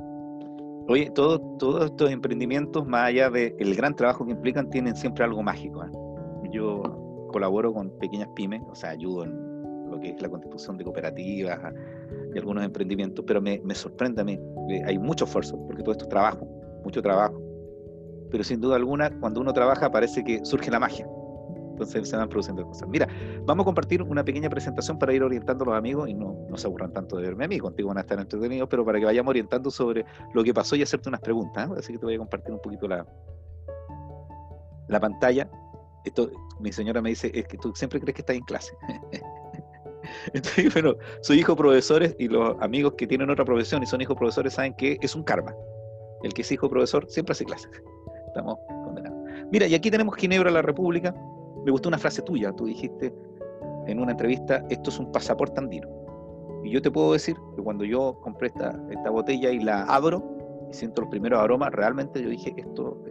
Oye, 0.88 1.10
todos 1.10 1.84
estos 1.84 2.10
emprendimientos, 2.10 2.86
más 2.86 3.08
allá 3.08 3.30
del 3.30 3.74
gran 3.74 3.94
trabajo 3.94 4.24
que 4.24 4.32
implican, 4.32 4.68
tienen 4.68 4.96
siempre 4.96 5.24
algo 5.24 5.42
mágico. 5.42 5.84
¿eh? 5.84 5.90
Yo 6.50 7.28
colaboro 7.32 7.72
con 7.72 7.90
pequeñas 7.98 8.28
pymes, 8.34 8.62
o 8.68 8.74
sea, 8.74 8.90
ayudo 8.90 9.24
en 9.24 9.90
lo 9.90 10.00
que 10.00 10.10
es 10.10 10.20
la 10.20 10.28
constitución 10.28 10.76
de 10.76 10.84
cooperativas 10.84 11.58
y 12.34 12.38
algunos 12.38 12.64
emprendimientos, 12.64 13.24
pero 13.26 13.40
me, 13.40 13.60
me 13.64 13.74
sorprende 13.74 14.22
a 14.22 14.24
mí, 14.24 14.38
hay 14.86 14.98
mucho 14.98 15.24
esfuerzo, 15.24 15.58
porque 15.66 15.82
todo 15.82 15.92
esto 15.92 16.04
es 16.04 16.08
trabajo, 16.08 16.46
mucho 16.84 17.00
trabajo, 17.00 17.40
pero 18.30 18.42
sin 18.42 18.60
duda 18.60 18.76
alguna, 18.76 19.10
cuando 19.20 19.40
uno 19.40 19.52
trabaja 19.52 19.90
parece 19.90 20.24
que 20.24 20.44
surge 20.44 20.70
la 20.70 20.80
magia. 20.80 21.06
Entonces 21.82 22.08
se 22.08 22.16
van 22.16 22.28
produciendo 22.28 22.64
cosas. 22.66 22.88
Mira, 22.88 23.08
vamos 23.44 23.64
a 23.64 23.66
compartir 23.66 24.02
una 24.02 24.24
pequeña 24.24 24.48
presentación 24.48 24.98
para 24.98 25.12
ir 25.12 25.22
orientando 25.22 25.64
a 25.64 25.66
los 25.68 25.76
amigos 25.76 26.08
y 26.08 26.14
no, 26.14 26.46
no 26.48 26.56
se 26.56 26.66
aburran 26.66 26.92
tanto 26.92 27.16
de 27.16 27.22
verme 27.22 27.44
a 27.44 27.48
mí, 27.48 27.58
contigo 27.58 27.88
van 27.88 27.98
a 27.98 28.02
estar 28.02 28.18
entretenidos, 28.18 28.68
pero 28.68 28.84
para 28.84 28.98
que 28.98 29.04
vayamos 29.04 29.30
orientando 29.30 29.70
sobre 29.70 30.04
lo 30.32 30.44
que 30.44 30.54
pasó 30.54 30.76
y 30.76 30.82
hacerte 30.82 31.08
unas 31.08 31.20
preguntas. 31.20 31.68
¿eh? 31.68 31.74
Así 31.78 31.92
que 31.92 31.98
te 31.98 32.06
voy 32.06 32.14
a 32.14 32.18
compartir 32.18 32.52
un 32.52 32.60
poquito 32.60 32.88
la, 32.88 33.06
la 34.88 35.00
pantalla. 35.00 35.50
Esto, 36.04 36.30
mi 36.60 36.72
señora 36.72 37.00
me 37.00 37.10
dice, 37.10 37.30
es 37.34 37.46
que 37.46 37.56
tú 37.58 37.72
siempre 37.74 38.00
crees 38.00 38.14
que 38.14 38.22
estás 38.22 38.36
en 38.36 38.44
clase. 38.44 38.72
Entonces, 40.32 40.72
bueno, 40.72 40.96
soy 41.20 41.40
hijo 41.40 41.56
profesores 41.56 42.16
y 42.18 42.28
los 42.28 42.60
amigos 42.60 42.94
que 42.96 43.06
tienen 43.06 43.30
otra 43.30 43.44
profesión 43.44 43.82
y 43.82 43.86
son 43.86 44.00
hijos 44.00 44.16
profesores 44.16 44.54
saben 44.54 44.74
que 44.74 44.98
es 45.00 45.14
un 45.14 45.22
karma. 45.22 45.54
El 46.22 46.32
que 46.34 46.42
es 46.42 46.52
hijo 46.52 46.68
profesor 46.68 47.06
siempre 47.08 47.32
hace 47.32 47.44
clases. 47.44 47.70
Estamos 48.28 48.56
condenados. 48.84 49.18
Mira, 49.50 49.66
y 49.66 49.74
aquí 49.74 49.90
tenemos 49.90 50.16
Ginebra, 50.16 50.50
la 50.50 50.62
República, 50.62 51.14
me 51.64 51.70
gustó 51.70 51.88
una 51.88 51.98
frase 51.98 52.22
tuya, 52.22 52.52
tú 52.52 52.66
dijiste 52.66 53.14
en 53.86 53.98
una 53.98 54.12
entrevista, 54.12 54.64
esto 54.70 54.90
es 54.90 54.98
un 54.98 55.10
pasaporte 55.12 55.60
andino. 55.60 55.88
Y 56.64 56.70
yo 56.70 56.80
te 56.80 56.90
puedo 56.90 57.12
decir 57.12 57.36
que 57.56 57.62
cuando 57.62 57.84
yo 57.84 58.18
compré 58.22 58.48
esta, 58.48 59.10
botella 59.10 59.50
y 59.50 59.60
la 59.60 59.82
abro 59.84 60.22
y 60.70 60.74
siento 60.74 61.02
los 61.02 61.10
primeros 61.10 61.40
aromas, 61.40 61.72
realmente 61.72 62.22
yo 62.22 62.28
dije, 62.28 62.54
esto, 62.56 63.02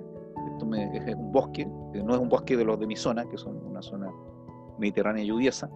es 0.73 1.15
un 1.15 1.31
bosque, 1.31 1.65
no 1.65 2.13
es 2.13 2.19
un 2.19 2.29
bosque 2.29 2.55
de 2.55 2.63
los 2.63 2.79
de 2.79 2.87
mi 2.87 2.95
zona, 2.95 3.25
que 3.25 3.37
son 3.37 3.57
una 3.65 3.81
zona 3.81 4.09
mediterránea 4.77 5.23
lluviosa. 5.23 5.69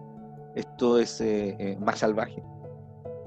Esto 0.54 0.98
es 0.98 1.22
más 1.80 1.98
salvaje, 1.98 2.42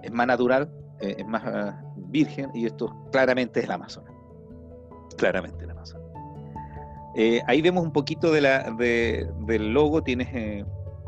es 0.01 0.11
más 0.11 0.25
natural, 0.25 0.71
es 0.99 1.25
más 1.27 1.75
virgen 1.95 2.49
y 2.55 2.65
esto 2.65 2.91
claramente 3.11 3.59
es 3.59 3.65
el 3.65 3.71
Amazonas. 3.71 4.11
Claramente 5.15 5.63
el 5.63 5.69
Amazonas. 5.69 5.98
Ahí 7.45 7.61
vemos 7.61 7.83
un 7.83 7.91
poquito 7.91 8.31
de 8.31 8.41
la, 8.41 8.71
del 8.71 9.73
logo, 9.73 10.03
tienes 10.03 10.65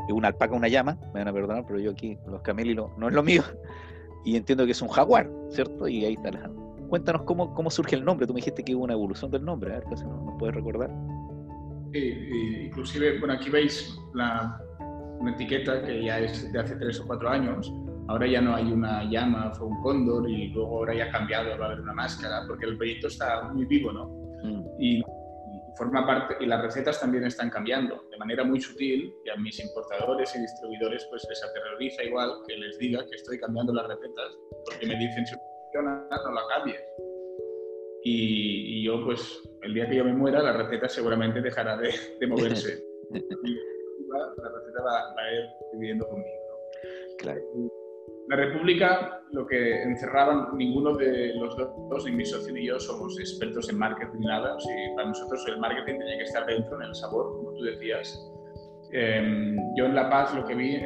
una 0.10 0.30
alpaca, 0.30 0.56
una 0.56 0.68
llama, 0.68 0.98
me 1.14 1.20
van 1.20 1.28
a 1.28 1.34
perdonar, 1.34 1.66
pero 1.66 1.80
yo 1.80 1.92
aquí 1.92 2.18
los 2.28 2.42
camélidos 2.42 2.92
no 2.98 3.08
es 3.08 3.14
lo 3.14 3.24
mío, 3.24 3.44
y 4.26 4.36
entiendo 4.36 4.66
que 4.66 4.72
es 4.72 4.82
un 4.82 4.90
jaguar, 4.90 5.30
¿cierto? 5.50 5.88
Y 5.88 6.06
ahí 6.06 6.14
está 6.14 6.32
la... 6.32 6.50
Cuéntanos 6.90 7.24
cómo, 7.24 7.54
cómo 7.54 7.70
surge 7.70 7.96
el 7.96 8.04
nombre, 8.04 8.28
tú 8.28 8.34
me 8.34 8.40
dijiste 8.40 8.64
que 8.64 8.76
hubo 8.76 8.84
una 8.84 8.94
evolución 8.94 9.32
del 9.32 9.46
nombre, 9.46 9.74
a 9.74 9.80
ver 9.80 9.98
si 9.98 10.04
nos, 10.04 10.38
puedes 10.38 10.56
recordar. 10.56 10.90
Sí, 11.94 12.66
inclusive, 12.66 13.20
bueno, 13.20 13.36
aquí 13.36 13.50
veis 13.50 13.98
la, 14.14 14.60
una 15.20 15.32
etiqueta 15.32 15.82
que 15.84 16.04
ya 16.04 16.20
es 16.20 16.52
de 16.52 16.60
hace 16.60 16.76
tres 16.76 17.00
o 17.00 17.08
cuatro 17.08 17.30
años, 17.30 17.72
ahora 18.08 18.28
ya 18.28 18.42
no 18.42 18.56
hay 18.56 18.72
una 18.72 19.10
llama, 19.10 19.54
fue 19.54 19.68
un 19.68 19.82
cóndor 19.82 20.30
y 20.30 20.50
luego 20.50 20.80
ahora 20.80 20.94
ya 20.94 21.06
ha 21.06 21.12
cambiado, 21.12 21.58
va 21.58 21.66
a 21.66 21.68
haber 21.70 21.82
una 21.82 21.94
máscara, 21.94 22.44
porque 22.46 22.66
el 22.66 22.76
proyecto 22.76 23.08
está 23.08 23.50
muy 23.54 23.66
vivo, 23.66 23.94
¿no? 23.94 24.10
Mm. 24.44 24.64
Y 24.80 25.02
forma 25.78 26.06
parte, 26.06 26.36
y 26.40 26.46
las 26.46 26.62
recetas 26.62 27.00
también 27.00 27.24
están 27.26 27.50
cambiando 27.50 28.04
de 28.10 28.18
manera 28.18 28.44
muy 28.44 28.60
sutil 28.60 29.14
y 29.26 29.30
a 29.30 29.36
mis 29.38 29.60
importadores 29.60 30.36
y 30.36 30.42
distribuidores 30.42 31.06
pues 31.10 31.26
les 31.30 31.44
aterroriza 31.44 32.04
igual 32.04 32.32
que 32.48 32.56
les 32.58 32.78
diga 32.78 33.06
que 33.06 33.16
estoy 33.16 33.40
cambiando 33.40 33.74
las 33.74 33.88
recetas 33.88 34.38
porque 34.66 34.86
me 34.86 34.96
dicen 34.96 35.26
si 35.26 35.36
funciona 35.36 36.08
no 36.10 36.32
la 36.32 36.42
cambies. 36.56 36.82
Y, 38.04 38.84
yo 38.84 39.06
pues 39.06 39.42
el 39.62 39.74
día 39.76 39.88
que 39.88 39.96
yo 39.96 40.04
me 40.04 40.14
muera 40.14 40.42
la 40.42 40.54
receta 40.54 40.90
seguramente 40.90 41.40
dejará 41.40 41.78
de, 41.78 41.94
de 42.20 42.28
moverse. 42.28 42.84
la 43.12 44.50
receta 44.50 44.84
va, 44.84 45.14
va, 45.16 45.24
a 45.24 45.34
ir 45.34 45.46
viviendo 45.74 46.08
conmigo. 46.08 46.30
Claro 47.20 47.42
la 48.32 48.38
República 48.38 49.22
lo 49.34 49.46
que 49.46 49.84
encerraban, 49.84 50.56
ninguno 50.56 50.96
de 50.96 51.34
los 51.36 51.54
dos, 51.58 52.06
ni 52.06 52.12
mi 52.14 52.26
socio 52.26 52.54
ni 52.54 52.66
yo, 52.66 52.80
somos 52.80 53.20
expertos 53.20 53.70
en 53.70 53.78
marketing 53.78 54.20
ni 54.20 54.26
nada. 54.26 54.56
O 54.56 54.96
para 54.96 55.10
nosotros 55.10 55.44
el 55.50 55.60
marketing 55.60 56.00
tenía 56.00 56.18
que 56.18 56.24
estar 56.24 56.46
dentro, 56.46 56.78
en 56.78 56.88
el 56.88 56.96
sabor, 56.96 57.36
como 57.36 57.52
tú 57.52 57.64
decías. 57.64 58.18
Em, 58.94 59.58
yo 59.76 59.86
en 59.86 59.96
La 59.96 60.10
Paz 60.10 60.34
lo 60.34 60.46
que 60.46 60.56
vi, 60.56 60.80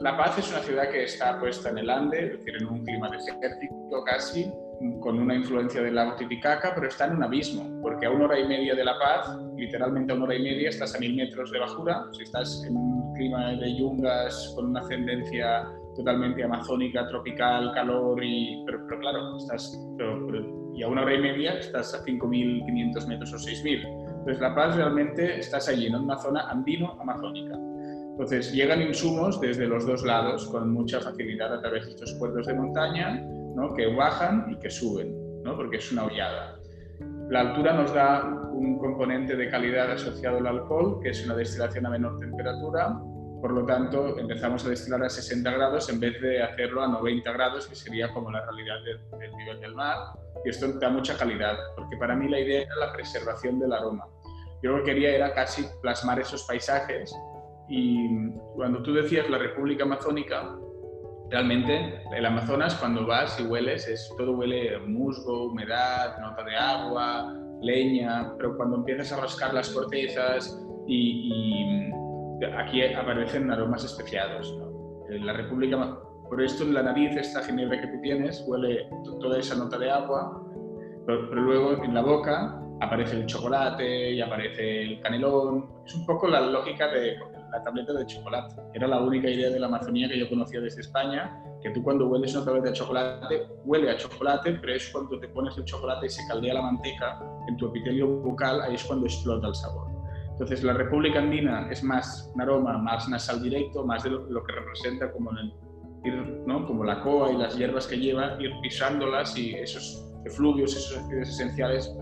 La 0.00 0.14
Paz 0.18 0.36
es 0.36 0.50
una 0.50 0.60
ciudad 0.60 0.90
que 0.90 1.04
está 1.04 1.40
puesta 1.40 1.70
en 1.70 1.78
el 1.78 1.88
Ande, 1.88 2.26
es 2.26 2.38
decir, 2.38 2.56
en 2.60 2.66
un 2.66 2.84
clima 2.84 3.08
desértico 3.08 4.04
casi, 4.04 4.52
con 5.00 5.18
una 5.18 5.36
influencia 5.36 5.80
del 5.80 5.94
lago 5.94 6.16
Titicaca, 6.16 6.72
pero 6.74 6.88
está 6.88 7.06
en 7.06 7.16
un 7.16 7.22
abismo, 7.22 7.80
porque 7.80 8.04
a 8.04 8.10
una 8.10 8.26
hora 8.26 8.38
y 8.38 8.46
media 8.46 8.74
de 8.74 8.84
La 8.84 8.98
Paz, 8.98 9.38
literalmente 9.56 10.12
a 10.12 10.16
una 10.16 10.26
hora 10.26 10.34
y 10.34 10.42
media, 10.42 10.68
estás 10.68 10.94
a 10.94 10.98
mil 10.98 11.16
metros 11.16 11.50
de 11.50 11.60
bajura, 11.60 12.04
si 12.12 12.24
estás 12.24 12.62
en 12.68 12.76
un 12.76 13.14
clima 13.14 13.52
de 13.52 13.74
yungas 13.74 14.52
con 14.54 14.66
una 14.66 14.80
ascendencia 14.80 15.66
totalmente 15.98 16.44
amazónica, 16.44 17.08
tropical, 17.08 17.72
calor, 17.74 18.22
y, 18.22 18.62
pero, 18.64 18.86
claro, 19.00 19.36
estás, 19.36 19.76
y 20.74 20.82
a 20.82 20.88
una 20.88 21.02
hora 21.02 21.14
y 21.14 21.18
media 21.18 21.58
estás 21.58 21.92
a 21.92 22.04
5.500 22.04 23.08
metros 23.08 23.34
o 23.34 23.36
6.000. 23.36 23.84
Entonces 23.84 24.40
La 24.40 24.54
Paz 24.54 24.76
realmente 24.76 25.40
estás 25.40 25.68
allí, 25.68 25.86
en 25.86 25.96
una 25.96 26.16
zona 26.16 26.48
andino-amazónica. 26.50 27.56
Entonces 28.12 28.52
llegan 28.52 28.80
insumos 28.82 29.40
desde 29.40 29.66
los 29.66 29.86
dos 29.86 30.04
lados 30.04 30.46
con 30.46 30.72
mucha 30.72 31.00
facilidad 31.00 31.52
a 31.52 31.60
través 31.60 31.86
de 31.86 31.90
estos 31.90 32.14
puertos 32.14 32.46
de 32.46 32.54
montaña 32.54 33.20
¿no? 33.56 33.74
que 33.74 33.92
bajan 33.92 34.52
y 34.52 34.56
que 34.60 34.70
suben, 34.70 35.42
¿no? 35.42 35.56
porque 35.56 35.78
es 35.78 35.90
una 35.90 36.04
hollada. 36.04 36.60
La 37.28 37.40
altura 37.40 37.72
nos 37.72 37.92
da 37.92 38.24
un 38.52 38.78
componente 38.78 39.34
de 39.34 39.50
calidad 39.50 39.90
asociado 39.90 40.38
al 40.38 40.46
alcohol, 40.46 41.00
que 41.02 41.10
es 41.10 41.24
una 41.24 41.34
destilación 41.34 41.86
a 41.86 41.90
menor 41.90 42.20
temperatura, 42.20 43.00
por 43.40 43.52
lo 43.52 43.64
tanto, 43.64 44.18
empezamos 44.18 44.64
a 44.66 44.70
destilar 44.70 45.02
a 45.04 45.08
60 45.08 45.50
grados 45.50 45.88
en 45.88 46.00
vez 46.00 46.20
de 46.20 46.42
hacerlo 46.42 46.82
a 46.82 46.88
90 46.88 47.30
grados, 47.32 47.68
que 47.68 47.76
sería 47.76 48.12
como 48.12 48.30
la 48.32 48.44
realidad 48.44 48.76
del, 48.84 49.36
nivel 49.36 49.60
del 49.60 49.74
mar. 49.74 49.96
Y 50.44 50.50
esto 50.50 50.72
da 50.72 50.90
mucha 50.90 51.16
calidad, 51.16 51.56
porque 51.76 51.96
para 51.96 52.16
mí 52.16 52.28
la 52.28 52.40
idea 52.40 52.62
era 52.62 52.76
la 52.76 52.92
preservación 52.92 53.60
del 53.60 53.72
aroma. 53.72 54.06
Yo 54.62 54.72
lo 54.72 54.78
que 54.78 54.92
quería 54.92 55.14
era 55.14 55.34
casi 55.34 55.64
plasmar 55.82 56.18
esos 56.18 56.42
paisajes. 56.44 57.14
Y 57.68 58.30
cuando 58.56 58.82
tú 58.82 58.92
decías 58.92 59.30
la 59.30 59.38
República 59.38 59.84
Amazónica, 59.84 60.56
realmente 61.30 62.02
el 62.16 62.26
Amazonas 62.26 62.74
cuando 62.74 63.06
vas 63.06 63.38
y 63.38 63.44
hueles, 63.44 63.86
es, 63.86 64.12
todo 64.18 64.32
huele 64.32 64.78
musgo, 64.80 65.44
humedad, 65.44 66.18
nota 66.18 66.42
de 66.42 66.56
agua, 66.56 67.34
leña, 67.60 68.32
pero 68.36 68.56
cuando 68.56 68.78
empiezas 68.78 69.12
a 69.12 69.20
rascar 69.20 69.54
las 69.54 69.68
cortezas 69.70 70.60
y 70.88 71.92
aquí 72.58 72.82
aparecen 72.82 73.50
aromas 73.50 73.84
especiados. 73.84 74.56
En 75.10 75.26
la 75.26 75.32
República, 75.32 75.98
por 76.28 76.42
esto 76.42 76.64
en 76.64 76.74
la 76.74 76.82
nariz, 76.82 77.16
esta 77.16 77.42
ginebra 77.42 77.80
que 77.80 77.86
tú 77.86 78.00
tienes, 78.02 78.44
huele 78.46 78.88
toda 79.20 79.38
esa 79.38 79.56
nota 79.56 79.78
de 79.78 79.90
agua, 79.90 80.44
pero, 81.06 81.22
luego 81.34 81.82
en 81.82 81.94
la 81.94 82.02
boca 82.02 82.62
aparece 82.80 83.16
el 83.16 83.26
chocolate 83.26 84.12
y 84.12 84.20
aparece 84.20 84.82
el 84.82 85.00
canelón. 85.00 85.66
Es 85.86 85.94
un 85.94 86.04
poco 86.04 86.28
la 86.28 86.40
lógica 86.40 86.88
de 86.88 87.16
la 87.50 87.62
tableta 87.62 87.94
de 87.94 88.04
chocolate. 88.04 88.54
Era 88.74 88.86
la 88.86 89.00
única 89.00 89.28
idea 89.28 89.48
de 89.48 89.58
la 89.58 89.68
Amazonía 89.68 90.08
que 90.08 90.18
yo 90.18 90.28
conocía 90.28 90.60
desde 90.60 90.82
España, 90.82 91.42
que 91.62 91.70
tú 91.70 91.82
cuando 91.82 92.06
hueles 92.08 92.34
una 92.34 92.44
tableta 92.44 92.68
de 92.68 92.74
chocolate, 92.74 93.46
huele 93.64 93.90
a 93.90 93.96
chocolate, 93.96 94.52
pero 94.60 94.74
es 94.74 94.90
cuando 94.90 95.18
te 95.18 95.28
pones 95.28 95.56
el 95.56 95.64
chocolate 95.64 96.06
y 96.06 96.10
se 96.10 96.26
caldea 96.28 96.54
la 96.54 96.62
manteca 96.62 97.18
en 97.48 97.56
tu 97.56 97.68
epitelio 97.68 98.06
bucal, 98.06 98.60
ahí 98.60 98.74
es 98.74 98.84
cuando 98.84 99.06
explota 99.06 99.48
el 99.48 99.54
sabor. 99.54 99.97
Entonces, 100.38 100.62
la 100.62 100.72
República 100.72 101.18
Andina 101.18 101.68
es 101.68 101.82
más 101.82 102.30
un 102.32 102.40
aroma 102.40 102.78
más 102.78 103.08
nasal 103.08 103.42
directo, 103.42 103.84
más 103.84 104.04
de 104.04 104.10
lo, 104.10 104.44
que 104.44 104.52
representa 104.52 105.10
como, 105.10 105.32
ir, 106.04 106.14
¿no? 106.46 106.64
como 106.64 106.84
la 106.84 107.00
coa 107.00 107.32
y 107.32 107.36
las 107.36 107.58
hierbas 107.58 107.88
que 107.88 107.98
lleva, 107.98 108.40
ir 108.40 108.52
pisándolas 108.62 109.36
y 109.36 109.54
esos 109.54 110.08
efluvios, 110.24 110.76
esos 110.76 110.96
aceites 110.96 111.30
esenciales 111.30 111.92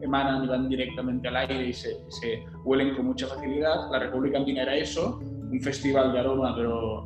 emanan 0.00 0.44
y 0.44 0.46
van 0.46 0.66
directamente 0.70 1.28
al 1.28 1.36
aire 1.36 1.66
y 1.66 1.74
se, 1.74 1.90
se, 2.08 2.42
huelen 2.64 2.96
con 2.96 3.04
mucha 3.04 3.26
facilidad. 3.26 3.90
La 3.92 3.98
República 3.98 4.38
Andina 4.38 4.62
era 4.62 4.76
eso, 4.76 5.18
un 5.20 5.60
festival 5.60 6.14
de 6.14 6.20
aroma 6.20 6.54
pero, 6.56 7.04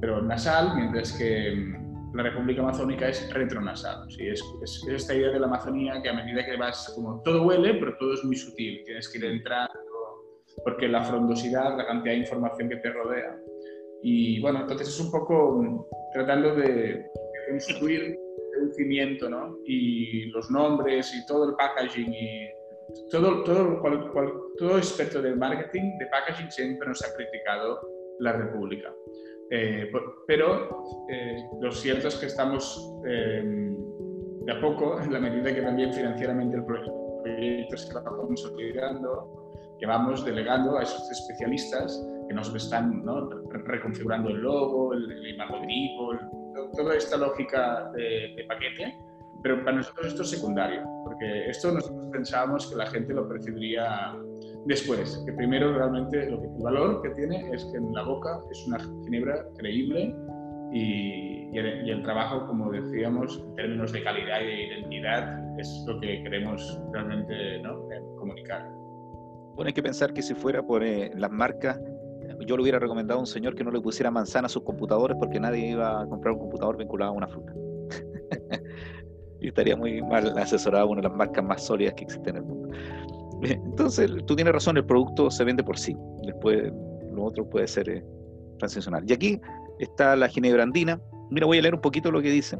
pero 0.00 0.22
nasal, 0.22 0.74
mientras 0.74 1.12
que 1.12 1.54
mm, 1.54 2.16
la 2.16 2.24
República 2.24 2.62
Amazónica 2.62 3.10
es 3.10 3.32
retronasal. 3.32 4.10
¿sí? 4.10 4.26
Es, 4.26 4.42
es, 4.60 4.82
es, 4.88 5.02
esta 5.02 5.14
idea 5.14 5.30
de 5.30 5.38
la 5.38 5.46
Amazonía 5.46 6.02
que 6.02 6.08
a 6.08 6.14
medida 6.14 6.44
que 6.44 6.56
vas, 6.56 6.92
como 6.96 7.22
todo 7.22 7.46
huele, 7.46 7.74
pero 7.74 7.96
todo 7.96 8.14
es 8.14 8.24
muy 8.24 8.34
sutil. 8.34 8.82
Tienes 8.84 9.08
que 9.08 9.18
ir 9.18 9.24
entrando 9.26 9.85
porque 10.64 10.88
la 10.88 11.04
frondosidad, 11.04 11.76
la 11.76 11.86
cantidad 11.86 12.14
de 12.14 12.20
información 12.20 12.68
que 12.68 12.76
te 12.76 12.90
rodea. 12.90 13.38
Y 14.02 14.40
bueno, 14.40 14.60
entonces 14.60 14.88
es 14.88 15.00
un 15.00 15.10
poco 15.10 15.88
tratando 16.12 16.54
de 16.54 17.06
construir 17.48 18.18
un 18.60 18.72
cimiento, 18.72 19.28
¿no? 19.28 19.58
Y 19.64 20.26
los 20.26 20.50
nombres 20.50 21.14
y 21.14 21.26
todo 21.26 21.50
el 21.50 21.56
packaging 21.56 22.12
y 22.12 22.48
todo, 23.10 23.42
todo, 23.44 23.80
todo 24.56 24.78
experto 24.78 25.20
del 25.20 25.36
marketing, 25.36 25.98
de 25.98 26.06
packaging, 26.06 26.50
siempre 26.50 26.88
nos 26.88 27.02
ha 27.04 27.14
criticado 27.14 27.80
la 28.20 28.32
República. 28.32 28.94
Eh, 29.50 29.90
pero 30.26 30.84
eh, 31.08 31.36
lo 31.60 31.70
cierto 31.70 32.08
es 32.08 32.16
que 32.16 32.26
estamos 32.26 32.98
eh, 33.06 33.42
de 33.44 34.52
a 34.52 34.60
poco, 34.60 35.00
en 35.00 35.12
la 35.12 35.20
medida 35.20 35.54
que 35.54 35.62
también 35.62 35.92
financieramente 35.92 36.56
el 36.56 36.64
proyecto 36.64 37.06
se 37.76 37.94
va 37.94 38.04
consolidando, 38.04 39.45
que 39.78 39.86
vamos 39.86 40.24
delegando 40.24 40.78
a 40.78 40.82
esos 40.82 41.10
especialistas 41.10 42.06
que 42.28 42.34
nos 42.34 42.54
están 42.54 43.04
reconfigurando 43.50 44.30
el 44.30 44.38
logo, 44.38 44.92
el, 44.92 45.10
el 45.10 45.34
imago 45.34 45.58
toda 46.76 46.96
esta 46.96 47.16
lógica 47.16 47.90
de, 47.94 48.44
paquete, 48.48 48.96
pero 49.42 49.62
para 49.64 49.76
nosotros 49.76 50.08
esto 50.08 50.22
es 50.22 50.30
secundario, 50.30 50.82
porque 51.04 51.48
esto 51.48 51.72
nosotros 51.72 52.08
pensábamos 52.12 52.66
que 52.68 52.76
la 52.76 52.86
gente 52.86 53.14
lo 53.14 53.28
percibiría 53.28 54.14
después, 54.66 55.22
que 55.24 55.32
primero 55.32 55.74
realmente 55.74 56.30
lo 56.30 56.40
que, 56.40 56.46
el 56.46 56.62
valor 56.62 57.02
que 57.02 57.10
tiene 57.10 57.50
es 57.52 57.64
que 57.66 57.78
en 57.78 57.92
la 57.92 58.02
boca 58.02 58.40
es 58.50 58.66
una 58.66 58.78
ginebra 58.78 59.44
creíble 59.56 60.14
y, 60.72 61.48
y, 61.52 61.58
el, 61.58 62.02
trabajo, 62.02 62.46
como 62.46 62.70
decíamos, 62.70 63.38
en 63.38 63.54
términos 63.54 63.92
de 63.92 64.02
calidad 64.02 64.40
y 64.40 64.46
de 64.46 64.62
identidad, 64.64 65.58
es 65.58 65.84
lo 65.86 65.98
que 66.00 66.22
queremos 66.22 66.80
realmente 66.92 67.60
¿no? 67.60 67.88
comunicar. 68.18 68.75
Bueno, 69.56 69.68
hay 69.68 69.72
que 69.72 69.82
pensar 69.82 70.12
que 70.12 70.20
si 70.20 70.34
fuera 70.34 70.62
por 70.62 70.84
eh, 70.84 71.10
las 71.16 71.30
marcas, 71.30 71.80
yo 72.46 72.56
le 72.56 72.62
hubiera 72.62 72.78
recomendado 72.78 73.18
a 73.18 73.22
un 73.22 73.26
señor 73.26 73.54
que 73.54 73.64
no 73.64 73.70
le 73.70 73.80
pusiera 73.80 74.10
manzana 74.10 74.46
a 74.46 74.48
sus 74.50 74.62
computadores 74.62 75.16
porque 75.18 75.40
nadie 75.40 75.70
iba 75.70 76.02
a 76.02 76.06
comprar 76.06 76.34
un 76.34 76.40
computador 76.40 76.76
vinculado 76.76 77.12
a 77.12 77.14
una 77.14 77.26
fruta. 77.26 77.54
y 79.40 79.48
estaría 79.48 79.74
muy 79.74 80.02
mal 80.02 80.36
asesorado 80.36 80.88
una 80.88 81.00
de 81.00 81.08
las 81.08 81.16
marcas 81.16 81.42
más 81.42 81.64
sólidas 81.64 81.94
que 81.94 82.04
existen 82.04 82.36
en 82.36 82.42
el 82.42 82.48
mundo. 82.48 82.68
Entonces, 83.42 84.10
tú 84.26 84.36
tienes 84.36 84.52
razón, 84.52 84.76
el 84.76 84.84
producto 84.84 85.30
se 85.30 85.44
vende 85.44 85.64
por 85.64 85.78
sí. 85.78 85.96
Después, 86.26 86.70
lo 87.14 87.24
otro 87.24 87.48
puede 87.48 87.66
ser 87.66 87.88
eh, 87.88 88.04
transicional. 88.58 89.04
Y 89.08 89.14
aquí 89.14 89.40
está 89.78 90.16
la 90.16 90.28
ginebra 90.28 90.64
andina. 90.64 91.00
Mira, 91.30 91.46
voy 91.46 91.58
a 91.58 91.62
leer 91.62 91.74
un 91.74 91.80
poquito 91.80 92.10
lo 92.10 92.20
que 92.20 92.30
dice. 92.30 92.58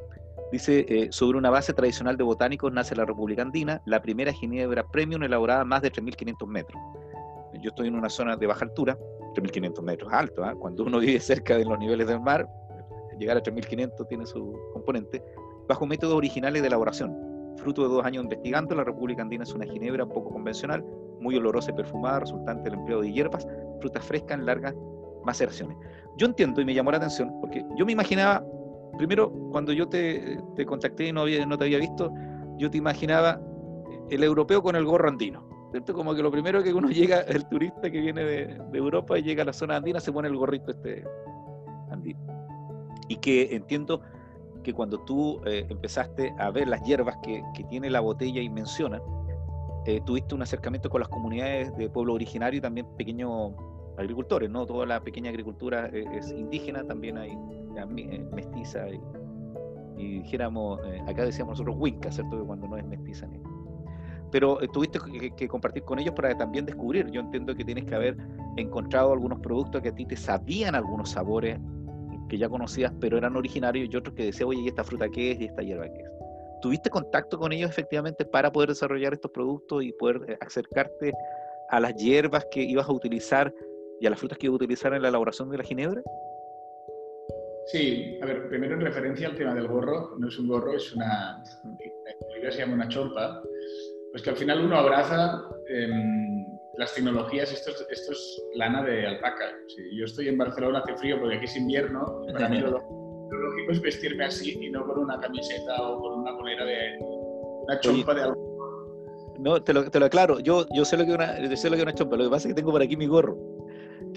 Dice, 0.52 0.86
eh, 0.88 1.08
sobre 1.10 1.38
una 1.38 1.50
base 1.50 1.72
tradicional 1.72 2.16
de 2.16 2.22
botánicos 2.22 2.72
nace 2.72 2.94
la 2.94 3.04
República 3.04 3.42
Andina, 3.42 3.82
la 3.84 4.00
primera 4.00 4.32
ginebra 4.32 4.86
premium 4.86 5.22
elaborada 5.24 5.62
a 5.62 5.64
más 5.64 5.82
de 5.82 5.92
3.500 5.92 6.46
metros. 6.46 6.80
Yo 7.60 7.70
estoy 7.70 7.88
en 7.88 7.96
una 7.96 8.08
zona 8.08 8.36
de 8.36 8.46
baja 8.46 8.64
altura, 8.64 8.96
3.500 9.34 9.82
metros 9.82 10.12
alto. 10.12 10.44
¿ah? 10.44 10.54
Cuando 10.54 10.84
uno 10.84 10.98
vive 11.00 11.18
cerca 11.20 11.56
de 11.56 11.64
los 11.64 11.78
niveles 11.78 12.06
del 12.06 12.20
mar, 12.20 12.48
llegar 13.18 13.36
a 13.36 13.42
3.500 13.42 14.08
tiene 14.08 14.26
su 14.26 14.58
componente, 14.72 15.22
bajo 15.68 15.86
métodos 15.86 16.14
originales 16.14 16.62
de 16.62 16.68
elaboración. 16.68 17.14
Fruto 17.56 17.82
de 17.82 17.88
dos 17.88 18.04
años 18.04 18.24
investigando, 18.24 18.74
la 18.74 18.84
República 18.84 19.22
Andina 19.22 19.44
es 19.44 19.52
una 19.52 19.64
ginebra 19.64 20.06
poco 20.06 20.30
convencional, 20.30 20.84
muy 21.20 21.36
olorosa 21.36 21.70
y 21.70 21.74
perfumada, 21.74 22.20
resultante 22.20 22.64
del 22.64 22.78
empleo 22.78 23.00
de 23.00 23.12
hierbas, 23.12 23.46
frutas 23.80 24.04
frescas 24.04 24.38
en 24.38 24.46
largas 24.46 24.74
maceraciones. 25.24 25.76
Yo 26.16 26.26
entiendo 26.26 26.60
y 26.60 26.64
me 26.64 26.74
llamó 26.74 26.90
la 26.90 26.98
atención, 26.98 27.32
porque 27.40 27.64
yo 27.76 27.86
me 27.86 27.92
imaginaba, 27.92 28.44
primero, 28.96 29.30
cuando 29.50 29.72
yo 29.72 29.88
te, 29.88 30.38
te 30.54 30.66
contacté 30.66 31.08
y 31.08 31.12
no, 31.12 31.22
había, 31.22 31.44
no 31.46 31.58
te 31.58 31.64
había 31.64 31.78
visto, 31.78 32.12
yo 32.58 32.70
te 32.70 32.78
imaginaba 32.78 33.40
el 34.10 34.22
europeo 34.22 34.62
con 34.62 34.76
el 34.76 34.84
gorro 34.84 35.08
andino. 35.08 35.46
¿cierto? 35.70 35.94
Como 35.94 36.14
que 36.14 36.22
lo 36.22 36.30
primero 36.30 36.62
que 36.62 36.72
uno 36.72 36.88
llega, 36.90 37.20
el 37.20 37.46
turista 37.48 37.90
que 37.90 38.00
viene 38.00 38.24
de, 38.24 38.46
de 38.70 38.78
Europa 38.78 39.18
y 39.18 39.22
llega 39.22 39.42
a 39.42 39.46
la 39.46 39.52
zona 39.52 39.76
andina, 39.76 40.00
se 40.00 40.12
pone 40.12 40.28
el 40.28 40.36
gorrito 40.36 40.70
este 40.70 41.04
andino. 41.90 42.20
Y 43.08 43.16
que 43.16 43.54
entiendo 43.54 44.00
que 44.62 44.72
cuando 44.72 44.98
tú 44.98 45.40
eh, 45.46 45.64
empezaste 45.68 46.34
a 46.38 46.50
ver 46.50 46.66
las 46.66 46.82
hierbas 46.82 47.16
que, 47.22 47.42
que 47.54 47.62
tiene 47.64 47.88
la 47.88 48.00
botella 48.00 48.40
y 48.40 48.48
menciona, 48.48 49.00
eh, 49.86 50.00
tuviste 50.04 50.34
un 50.34 50.42
acercamiento 50.42 50.90
con 50.90 51.00
las 51.00 51.08
comunidades 51.08 51.76
de 51.76 51.88
pueblo 51.88 52.14
originario 52.14 52.58
y 52.58 52.60
también 52.60 52.86
pequeños 52.96 53.52
agricultores, 53.96 54.50
¿no? 54.50 54.66
Toda 54.66 54.84
la 54.84 55.00
pequeña 55.00 55.30
agricultura 55.30 55.88
eh, 55.92 56.04
es 56.12 56.32
indígena, 56.32 56.84
también 56.84 57.16
hay 57.16 57.38
mestiza 57.84 58.88
y, 58.88 59.00
y 59.96 60.18
dijéramos, 60.20 60.80
acá 61.06 61.24
decíamos 61.24 61.52
nosotros 61.52 61.76
huinca, 61.78 62.10
¿cierto? 62.10 62.38
Que 62.38 62.44
cuando 62.44 62.68
no 62.68 62.76
es 62.76 62.86
mestiza 62.86 63.26
ni 63.26 63.38
pero 64.30 64.60
eh, 64.60 64.68
tuviste 64.72 64.98
que, 65.36 65.48
compartir 65.48 65.82
con 65.84 65.98
ellos 65.98 66.14
para 66.14 66.36
también 66.36 66.66
descubrir. 66.66 67.10
Yo 67.10 67.20
entiendo 67.20 67.54
que 67.54 67.64
tienes 67.64 67.84
que 67.84 67.94
haber 67.94 68.16
encontrado 68.56 69.12
algunos 69.12 69.40
productos 69.40 69.82
que 69.82 69.90
a 69.90 69.94
ti 69.94 70.04
te 70.04 70.16
sabían 70.16 70.74
algunos 70.74 71.10
sabores 71.10 71.58
que 72.28 72.38
ya 72.38 72.48
conocías, 72.48 72.92
pero 73.00 73.16
eran 73.16 73.36
originarios 73.36 73.88
y 73.90 73.96
otros 73.96 74.14
que 74.14 74.24
decían, 74.24 74.48
oye, 74.48 74.60
¿y 74.62 74.68
esta 74.68 74.82
fruta 74.82 75.08
qué 75.08 75.32
es? 75.32 75.40
¿Y 75.40 75.44
esta 75.44 75.62
hierba 75.62 75.84
qué 75.84 76.00
es? 76.02 76.10
¿Tuviste 76.60 76.90
contacto 76.90 77.38
con 77.38 77.52
ellos 77.52 77.70
efectivamente 77.70 78.24
para 78.24 78.50
poder 78.50 78.70
desarrollar 78.70 79.12
estos 79.12 79.30
productos 79.30 79.84
y 79.84 79.92
poder 79.92 80.22
eh, 80.28 80.38
acercarte 80.40 81.12
a 81.70 81.78
las 81.78 81.94
hierbas 81.94 82.46
que 82.50 82.62
ibas 82.62 82.88
a 82.88 82.92
utilizar 82.92 83.54
y 84.00 84.06
a 84.06 84.10
las 84.10 84.18
frutas 84.18 84.38
que 84.38 84.46
ibas 84.46 84.54
a 84.54 84.56
utilizar 84.56 84.92
en 84.92 85.02
la 85.02 85.08
elaboración 85.08 85.48
de 85.50 85.58
la 85.58 85.64
ginebra? 85.64 86.02
Sí, 87.66 88.16
a 88.22 88.26
ver, 88.26 88.48
primero 88.48 88.74
en 88.74 88.80
referencia 88.80 89.26
al 89.26 89.34
tema 89.34 89.54
del 89.54 89.66
gorro, 89.66 90.14
no 90.18 90.28
es 90.28 90.38
un 90.38 90.46
gorro, 90.46 90.76
es 90.76 90.92
una, 90.94 91.42
en 91.64 92.52
se 92.52 92.58
llama 92.58 92.74
una 92.74 92.88
chompa, 92.88 93.42
pues 94.12 94.22
que 94.22 94.30
al 94.30 94.36
final 94.36 94.64
uno 94.64 94.76
abraza 94.76 95.42
em, 95.68 96.46
las 96.76 96.94
tecnologías, 96.94 97.52
esto 97.52 97.72
es, 97.72 97.86
esto 97.90 98.12
es, 98.12 98.42
lana 98.54 98.84
de 98.84 99.06
alpaca. 99.06 99.46
yo 99.92 100.04
estoy 100.04 100.28
en 100.28 100.38
Barcelona, 100.38 100.78
hace 100.78 100.96
frío 100.96 101.18
porque 101.18 101.36
aquí 101.36 101.46
es 101.46 101.56
invierno, 101.56 102.22
y 102.28 102.32
para 102.32 102.48
mí 102.48 102.60
lo, 102.60 102.70
lógico 102.70 103.72
es 103.72 103.82
vestirme 103.82 104.26
así 104.26 104.56
y 104.60 104.70
no 104.70 104.86
con 104.86 104.98
una 104.98 105.18
camiseta 105.18 105.82
o 105.82 106.00
con 106.00 106.20
una 106.20 106.32
bolera 106.32 106.64
de 106.64 106.98
una 107.00 107.80
chompa 107.80 108.14
de 108.14 108.22
algo. 108.22 108.46
No, 109.40 109.60
te 109.60 109.74
lo, 109.74 109.90
te 109.90 109.98
lo 109.98 110.06
aclaro, 110.06 110.38
yo, 110.38 110.66
yo 110.72 110.84
sé 110.84 110.96
lo 110.96 111.04
que 111.04 111.10
es 111.10 111.16
una, 111.16 111.56
sé 111.56 111.68
lo 111.68 111.76
que 111.76 111.82
una 111.82 111.94
chompa, 111.94 112.16
lo 112.16 112.24
que 112.24 112.30
pasa 112.30 112.48
es 112.48 112.54
que 112.54 112.60
tengo 112.60 112.70
por 112.70 112.80
aquí 112.80 112.96
mi 112.96 113.06
gorro, 113.06 113.36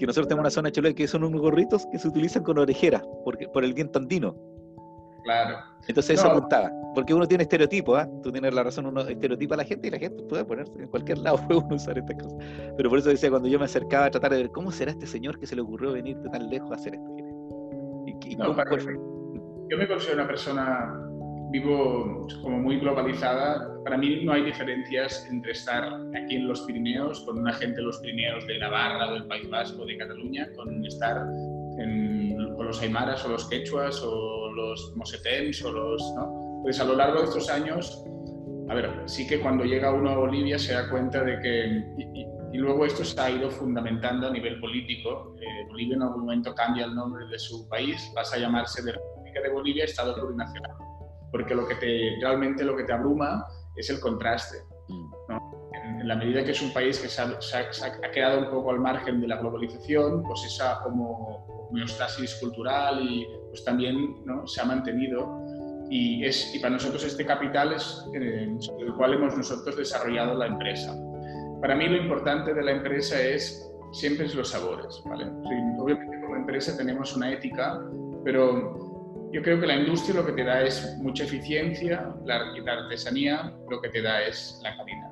que 0.00 0.06
nosotros 0.06 0.28
tenemos 0.28 0.44
una 0.44 0.50
zona 0.50 0.72
chole 0.72 0.94
que 0.94 1.06
son 1.06 1.24
unos 1.24 1.42
gorritos 1.42 1.86
que 1.92 1.98
se 1.98 2.08
utilizan 2.08 2.42
con 2.42 2.56
orejeras, 2.56 3.02
porque, 3.22 3.46
por 3.48 3.64
el 3.64 3.74
viento 3.74 3.98
andino. 3.98 4.34
Claro. 5.24 5.58
Entonces 5.86 6.18
eso 6.18 6.30
apuntaba. 6.30 6.70
Porque 6.94 7.12
uno 7.12 7.28
tiene 7.28 7.42
estereotipos, 7.42 7.98
¿ah? 7.98 8.08
Tú 8.22 8.32
tienes 8.32 8.54
la 8.54 8.62
razón, 8.62 8.86
uno 8.86 9.02
estereotipa 9.02 9.56
a 9.56 9.58
la 9.58 9.64
gente 9.64 9.88
y 9.88 9.90
la 9.90 9.98
gente 9.98 10.22
puede 10.22 10.46
ponerse 10.46 10.72
en 10.78 10.88
cualquier 10.88 11.18
lado, 11.18 11.36
puede 11.46 11.60
uno 11.60 11.76
usar 11.76 11.98
estas 11.98 12.16
cosas. 12.16 12.38
Pero 12.78 12.88
por 12.88 12.98
eso 12.98 13.10
decía, 13.10 13.28
cuando 13.28 13.46
yo 13.48 13.58
me 13.58 13.66
acercaba 13.66 14.06
a 14.06 14.10
tratar 14.10 14.32
de 14.32 14.38
ver 14.38 14.50
cómo 14.50 14.72
será 14.72 14.90
este 14.90 15.06
señor 15.06 15.38
que 15.38 15.46
se 15.46 15.54
le 15.54 15.60
ocurrió 15.60 15.92
venir 15.92 16.16
de 16.16 16.30
tan 16.30 16.48
lejos 16.48 16.70
a 16.70 16.76
hacer 16.76 16.94
esto. 16.94 17.16
Y, 18.24 18.36
no, 18.36 18.56
yo 18.56 19.76
me 19.76 19.86
considero 19.86 20.20
una 20.20 20.26
persona, 20.26 21.09
vivo 21.50 22.26
como 22.42 22.58
muy 22.58 22.78
globalizada. 22.78 23.68
Para 23.84 23.96
mí 23.96 24.24
no 24.24 24.32
hay 24.32 24.44
diferencias 24.44 25.26
entre 25.30 25.52
estar 25.52 25.84
aquí 26.14 26.36
en 26.36 26.48
los 26.48 26.60
Pirineos 26.62 27.20
con 27.20 27.38
una 27.38 27.52
gente 27.52 27.76
de 27.76 27.82
los 27.82 27.98
Pirineos 27.98 28.46
de 28.46 28.58
Navarra, 28.58 29.12
del 29.12 29.26
País 29.26 29.48
Vasco, 29.50 29.84
de 29.84 29.96
Cataluña, 29.96 30.48
con 30.56 30.84
estar 30.84 31.26
con 32.56 32.66
los 32.66 32.82
aymaras 32.82 33.24
o 33.24 33.28
los 33.30 33.48
quechuas 33.48 34.02
o 34.04 34.52
los 34.52 34.92
mosetems 34.96 35.64
o 35.64 35.72
los... 35.72 36.14
¿no? 36.14 36.60
Pues 36.62 36.78
a 36.78 36.84
lo 36.84 36.94
largo 36.94 37.20
de 37.20 37.24
estos 37.24 37.48
años, 37.48 38.04
a 38.68 38.74
ver, 38.74 38.90
sí 39.06 39.26
que 39.26 39.40
cuando 39.40 39.64
llega 39.64 39.92
uno 39.92 40.10
a 40.10 40.16
Bolivia 40.16 40.58
se 40.58 40.74
da 40.74 40.90
cuenta 40.90 41.24
de 41.24 41.40
que... 41.40 41.84
Y, 42.52 42.58
luego 42.58 42.84
esto 42.84 43.04
se 43.04 43.18
ha 43.18 43.30
ido 43.30 43.48
fundamentando 43.48 44.26
a 44.26 44.30
nivel 44.30 44.60
político. 44.60 45.34
Eh, 45.40 45.66
Bolivia 45.68 45.94
en 45.94 46.02
algún 46.02 46.22
momento 46.22 46.52
cambia 46.54 46.84
el 46.84 46.94
nombre 46.94 47.24
de 47.28 47.38
su 47.38 47.66
país, 47.68 48.10
pasa 48.14 48.36
a 48.36 48.40
llamarse 48.40 48.82
de 48.82 48.92
República 48.92 49.40
de 49.40 49.50
Bolivia 49.50 49.84
Estado 49.84 50.14
Plurinacional. 50.16 50.89
Porque 51.30 51.54
lo 51.54 51.66
que 51.66 51.76
te, 51.76 52.16
realmente 52.20 52.64
lo 52.64 52.76
que 52.76 52.84
te 52.84 52.92
abruma 52.92 53.46
es 53.76 53.90
el 53.90 54.00
contraste. 54.00 54.58
¿no? 55.28 55.50
en, 55.72 56.08
la 56.08 56.16
medida 56.16 56.44
que 56.44 56.50
es 56.52 56.62
un 56.62 56.72
país 56.72 56.98
que 56.98 57.08
se 57.08 57.22
ha, 57.22 58.10
quedado 58.10 58.40
un 58.40 58.50
poco 58.50 58.70
al 58.70 58.80
margen 58.80 59.20
de 59.20 59.28
la 59.28 59.36
globalización, 59.36 60.22
pues 60.22 60.44
esa 60.44 60.80
como 60.82 61.68
homeostasis 61.70 62.34
cultural 62.36 63.00
y 63.02 63.26
pues 63.48 63.64
también 63.64 64.24
¿no? 64.24 64.46
se 64.46 64.60
ha 64.60 64.64
mantenido 64.64 65.44
y, 65.88 66.24
es, 66.24 66.54
y 66.54 66.58
para 66.60 66.74
nosotros 66.74 67.04
este 67.04 67.24
capital 67.24 67.72
es 67.72 68.04
eh, 68.14 68.48
el 68.78 68.94
cual 68.94 69.14
hemos 69.14 69.36
nosotros 69.36 69.76
desarrollado 69.76 70.34
la 70.34 70.46
empresa. 70.46 70.94
Para 71.60 71.74
mí 71.74 71.88
lo 71.88 71.96
importante 71.96 72.54
de 72.54 72.62
la 72.62 72.72
empresa 72.72 73.20
es 73.20 73.68
siempre 73.92 74.26
es 74.26 74.34
los 74.34 74.50
sabores, 74.50 75.02
¿vale? 75.04 75.26
obviamente 75.78 76.20
como 76.20 76.36
empresa 76.36 76.76
tenemos 76.76 77.14
una 77.16 77.32
ética, 77.32 77.80
pero 78.24 78.89
yo 79.32 79.42
creo 79.42 79.60
que 79.60 79.66
la 79.66 79.76
industria 79.76 80.16
lo 80.16 80.26
que 80.26 80.32
te 80.32 80.44
da 80.44 80.62
es 80.62 80.96
mucha 80.98 81.24
eficiencia, 81.24 82.14
la, 82.24 82.38
la 82.64 82.72
artesanía 82.72 83.52
lo 83.68 83.80
que 83.80 83.88
te 83.88 84.02
da 84.02 84.22
es 84.22 84.60
la 84.62 84.76
calidad. 84.76 85.10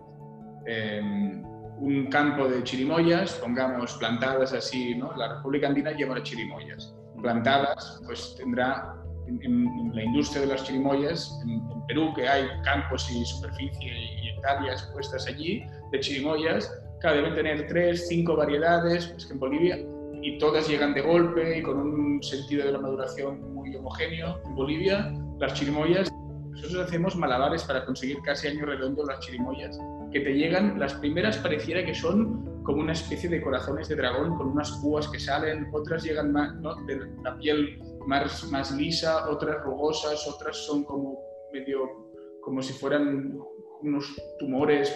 Em, 0.66 1.42
un 1.80 2.06
campo 2.06 2.48
de 2.48 2.62
chirimoyas, 2.64 3.34
pongamos 3.34 3.94
plantadas 3.94 4.52
así, 4.52 4.96
¿no? 4.96 5.14
La 5.16 5.36
República 5.36 5.68
Andina 5.68 5.92
lleva 5.92 6.20
chirimoyas. 6.22 6.94
Plantadas, 7.22 8.00
pues 8.04 8.34
tendrá 8.36 8.96
en, 9.28 9.94
la 9.94 10.02
industria 10.02 10.42
de 10.42 10.48
las 10.48 10.64
chirimoyas, 10.64 11.40
en, 11.44 11.86
Perú, 11.86 12.12
que 12.14 12.28
hay 12.28 12.46
campos 12.64 13.10
y 13.10 13.24
superficie 13.24 13.92
y 14.22 14.28
hectáreas 14.28 14.90
puestas 14.92 15.26
allí 15.26 15.64
de 15.90 16.00
chirimoyas, 16.00 16.70
cada 17.00 17.14
deben 17.14 17.34
tener 17.34 17.66
tres, 17.66 18.08
cinco 18.08 18.36
variedades, 18.36 19.14
es 19.16 19.24
que 19.24 19.32
en 19.32 19.38
Bolivia, 19.38 19.78
y 20.20 20.36
todas 20.38 20.68
llegan 20.68 20.94
de 20.94 21.00
golpe 21.00 21.58
y 21.58 21.62
con 21.62 21.78
un 21.78 22.22
sentido 22.22 22.66
de 22.66 22.72
la 22.72 22.78
maduración 22.78 23.54
homogéneo. 23.78 24.40
En 24.44 24.54
Bolivia, 24.54 25.12
las 25.38 25.54
chirimoyas, 25.54 26.12
nosotros 26.50 26.86
hacemos 26.86 27.16
malabares 27.16 27.62
para 27.64 27.84
conseguir 27.84 28.18
casi 28.22 28.48
año 28.48 28.66
redondo 28.66 29.04
las 29.04 29.20
chirimoyas 29.20 29.78
que 30.12 30.20
te 30.20 30.32
llegan, 30.34 30.78
las 30.78 30.94
primeras 30.94 31.38
pareciera 31.38 31.84
que 31.84 31.94
son 31.94 32.62
como 32.64 32.80
una 32.80 32.92
especie 32.92 33.30
de 33.30 33.40
corazones 33.40 33.88
de 33.88 33.96
dragón 33.96 34.36
con 34.36 34.48
unas 34.48 34.70
púas 34.82 35.08
que 35.08 35.18
salen, 35.18 35.68
otras 35.72 36.02
llegan 36.02 36.32
más, 36.32 36.54
¿no? 36.56 36.74
de 36.86 37.00
la 37.22 37.36
piel 37.38 37.80
más, 38.06 38.44
más 38.50 38.72
lisa, 38.72 39.28
otras 39.30 39.62
rugosas, 39.62 40.26
otras 40.26 40.56
son 40.56 40.84
como 40.84 41.18
medio 41.52 42.08
como 42.42 42.62
si 42.62 42.72
fueran 42.72 43.38
unos 43.82 44.04
tumores 44.38 44.94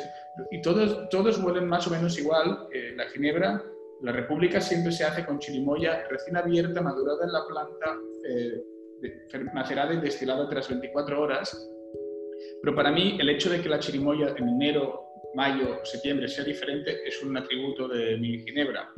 y 0.50 0.60
todos, 0.62 1.08
todos 1.10 1.38
huelen 1.42 1.68
más 1.68 1.86
o 1.86 1.90
menos 1.90 2.18
igual. 2.18 2.68
la 2.96 3.04
ginebra, 3.10 3.62
la 4.02 4.12
república 4.12 4.60
siempre 4.60 4.92
se 4.92 5.04
hace 5.04 5.24
con 5.24 5.38
chirimoya 5.38 6.06
recién 6.08 6.36
abierta, 6.36 6.80
madurada 6.80 7.24
en 7.24 7.32
la 7.32 7.46
planta, 7.46 7.98
eh, 8.28 8.62
macerada 9.52 9.94
y 9.94 10.00
destilada 10.00 10.48
tras 10.48 10.68
24 10.68 11.20
horas 11.20 11.68
pero 12.62 12.76
para 12.76 12.90
mí 12.90 13.16
el 13.20 13.28
hecho 13.28 13.50
de 13.50 13.60
que 13.60 13.68
la 13.68 13.78
chirimoya 13.78 14.34
en 14.36 14.48
enero, 14.48 15.06
mayo, 15.34 15.80
septiembre 15.84 16.28
sea 16.28 16.44
diferente 16.44 17.06
es 17.06 17.22
un 17.22 17.36
atributo 17.36 17.88
de 17.88 18.16
mi 18.18 18.38
ginebra. 18.40 18.88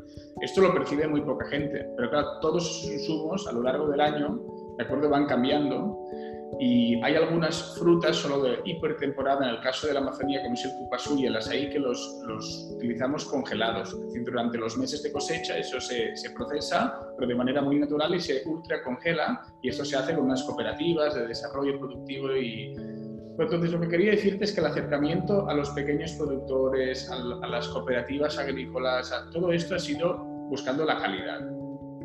Esto 0.42 0.60
lo 0.60 0.74
percibe 0.74 1.08
muy 1.08 1.22
poca 1.22 1.46
gente, 1.48 1.86
pero 1.96 2.10
claro, 2.10 2.40
todos 2.40 2.66
sus 2.66 2.92
insumos 2.92 3.46
a 3.46 3.52
lo 3.52 3.62
largo 3.62 3.88
del 3.88 4.00
año, 4.00 4.40
de 4.76 4.84
acuerdo, 4.84 5.08
van 5.08 5.26
cambiando 5.26 5.98
y 6.60 7.02
hay 7.02 7.16
algunas 7.16 7.74
frutas 7.76 8.16
solo 8.16 8.42
de 8.42 8.58
hipertemporada, 8.64 9.48
en 9.48 9.56
el 9.56 9.60
caso 9.60 9.86
de 9.86 9.94
la 9.94 10.00
Amazonía, 10.00 10.42
como 10.42 10.54
es 10.54 10.64
el 10.64 10.72
cupasú 10.72 11.18
y 11.18 11.26
el 11.26 11.36
azaí, 11.36 11.68
que 11.70 11.78
los, 11.78 12.22
los, 12.26 12.70
utilizamos 12.74 13.24
congelados. 13.24 13.92
Es 13.92 14.00
decir, 14.06 14.24
durante 14.24 14.58
los 14.58 14.76
meses 14.76 15.02
de 15.02 15.12
cosecha 15.12 15.58
eso 15.58 15.80
se, 15.80 16.16
se, 16.16 16.30
procesa, 16.30 17.00
pero 17.16 17.28
de 17.28 17.34
manera 17.34 17.62
muy 17.62 17.78
natural 17.78 18.14
y 18.14 18.20
se 18.20 18.42
ultra 18.46 18.82
congela, 18.82 19.42
y 19.62 19.68
esto 19.68 19.84
se 19.84 19.96
hace 19.96 20.14
con 20.14 20.24
unas 20.24 20.42
cooperativas 20.44 21.14
de 21.14 21.26
desarrollo 21.26 21.78
productivo 21.78 22.34
y, 22.36 22.74
entonces, 23.38 23.72
lo 23.72 23.80
que 23.80 23.88
quería 23.88 24.12
decirte 24.12 24.44
es 24.44 24.52
que 24.52 24.60
el 24.60 24.66
acercamiento 24.66 25.48
a 25.48 25.54
los 25.54 25.70
pequeños 25.70 26.12
productores, 26.12 27.10
a, 27.10 27.18
las 27.48 27.66
cooperativas 27.68 28.38
agrícolas, 28.38 29.12
a 29.12 29.28
todo 29.30 29.52
esto 29.52 29.74
ha 29.74 29.78
sido 29.78 30.18
buscando 30.48 30.84
la 30.84 30.98
calidad, 30.98 31.40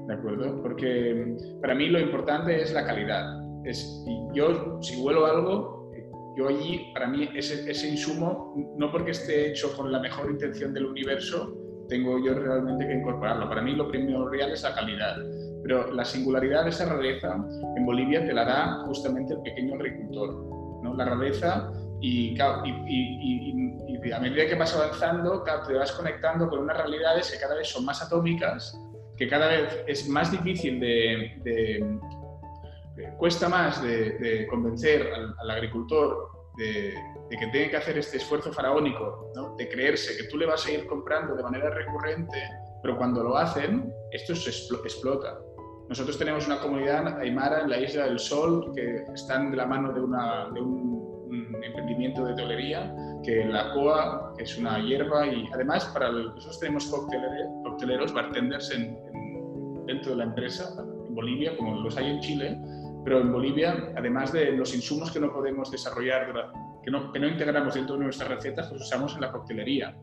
¿de 0.07 0.13
acuerdo? 0.13 0.61
Porque 0.63 1.35
para 1.61 1.75
mí 1.75 1.87
lo 1.87 1.99
importante 1.99 2.61
es 2.61 2.73
la 2.73 2.85
calidad. 2.85 3.48
Es, 3.69 4.03
yo, 4.33 4.79
si 4.81 5.01
huelo 5.01 5.25
algo, 5.25 5.91
yo 6.37 6.47
allí, 6.47 6.91
para 6.93 7.07
mí, 7.07 7.29
ese, 7.35 7.69
ese 7.69 7.89
insumo, 7.89 8.53
no 8.77 8.91
porque 8.91 9.11
esté 9.11 9.49
hecho 9.49 9.75
con 9.75 9.91
la 9.91 9.99
mejor 9.99 10.31
intención 10.31 10.73
del 10.73 10.85
universo, 10.85 11.55
tengo 11.89 12.23
yo 12.23 12.33
realmente 12.35 12.87
que 12.87 12.93
incorporarlo. 12.93 13.49
Para 13.49 13.61
mí 13.61 13.73
lo 13.73 13.89
primordial 13.89 14.51
es 14.51 14.63
la 14.63 14.73
calidad, 14.73 15.17
pero 15.63 15.91
la 15.91 16.05
singularidad 16.05 16.63
de 16.63 16.69
esa 16.69 16.85
rareza 16.85 17.35
en 17.75 17.85
Bolivia 17.85 18.25
te 18.25 18.33
la 18.33 18.45
da 18.45 18.83
justamente 18.85 19.33
el 19.33 19.41
pequeño 19.41 19.75
agricultor. 19.75 20.33
¿no? 20.83 20.93
La 20.95 21.05
rareza 21.05 21.71
y, 21.99 22.37
y, 22.37 24.11
a 24.13 24.19
medida 24.19 24.47
que 24.47 24.55
vas 24.55 24.73
avanzando, 24.75 25.43
te 25.67 25.73
vas 25.73 25.91
conectando 25.91 26.47
con 26.47 26.59
unas 26.59 26.77
realidades 26.77 27.31
que 27.31 27.37
cada 27.37 27.55
vez 27.55 27.67
son 27.67 27.83
más 27.83 28.01
atómicas, 28.01 28.79
que 29.17 29.27
cada 29.27 29.47
vez 29.47 29.83
es 29.87 30.07
más 30.07 30.31
difícil 30.31 30.79
de, 30.79 31.81
cuesta 33.17 33.49
más 33.49 33.81
de, 33.81 34.47
convencer 34.49 35.07
al, 35.39 35.51
agricultor 35.51 36.29
de, 36.57 36.93
que 37.29 37.47
tiene 37.47 37.69
que 37.69 37.77
hacer 37.77 37.97
este 37.97 38.17
esfuerzo 38.17 38.51
faraónico, 38.51 39.31
de 39.57 39.69
creerse 39.69 40.17
que 40.17 40.23
tú 40.29 40.37
le 40.37 40.45
vas 40.45 40.65
a 40.65 40.71
ir 40.71 40.85
comprando 40.87 41.35
de 41.35 41.43
manera 41.43 41.69
recurrente, 41.69 42.37
pero 42.81 42.97
cuando 42.97 43.23
lo 43.23 43.37
hacen, 43.37 43.93
esto 44.11 44.35
se 44.35 44.49
explota. 44.49 45.39
Nosotros 45.87 46.17
tenemos 46.17 46.45
una 46.45 46.59
comunidad 46.59 47.19
aymara 47.19 47.61
en 47.61 47.69
la 47.69 47.79
Isla 47.79 48.05
del 48.05 48.19
Sol 48.19 48.71
que 48.75 49.05
están 49.13 49.51
de 49.51 49.57
la 49.57 49.65
mano 49.65 49.91
de, 49.91 50.01
una, 50.01 50.49
de 50.53 50.61
un 50.61 50.99
un 51.29 51.63
emprendimiento 51.63 52.25
de 52.25 52.33
tolería, 52.35 52.93
que 53.23 53.45
la 53.45 53.73
coa 53.73 54.33
es 54.37 54.57
una 54.57 54.79
hierba 54.79 55.27
y 55.27 55.47
además 55.53 55.85
para 55.85 56.11
nosotros 56.11 56.59
tenemos 56.59 56.85
cocteleros, 56.87 58.13
bartenders 58.13 58.71
en, 58.71 58.97
dentro 59.85 60.11
de 60.11 60.17
la 60.17 60.23
empresa, 60.25 60.73
en 61.07 61.15
Bolivia, 61.15 61.55
como 61.57 61.81
los 61.81 61.97
hay 61.97 62.07
en 62.07 62.19
Chile, 62.19 62.61
pero 63.03 63.21
en 63.21 63.31
Bolivia, 63.31 63.93
además 63.95 64.31
de 64.33 64.51
los 64.51 64.73
insumos 64.75 65.11
que 65.11 65.19
no 65.19 65.31
podemos 65.31 65.71
desarrollar, 65.71 66.33
que 66.83 66.91
no, 66.91 67.11
que 67.11 67.19
no 67.19 67.27
integramos 67.27 67.73
dentro 67.73 67.97
de 67.97 68.03
nuestras 68.03 68.29
recetas, 68.29 68.71
los 68.71 68.81
usamos 68.81 69.15
en 69.15 69.21
la 69.21 69.31
coctelería, 69.31 69.95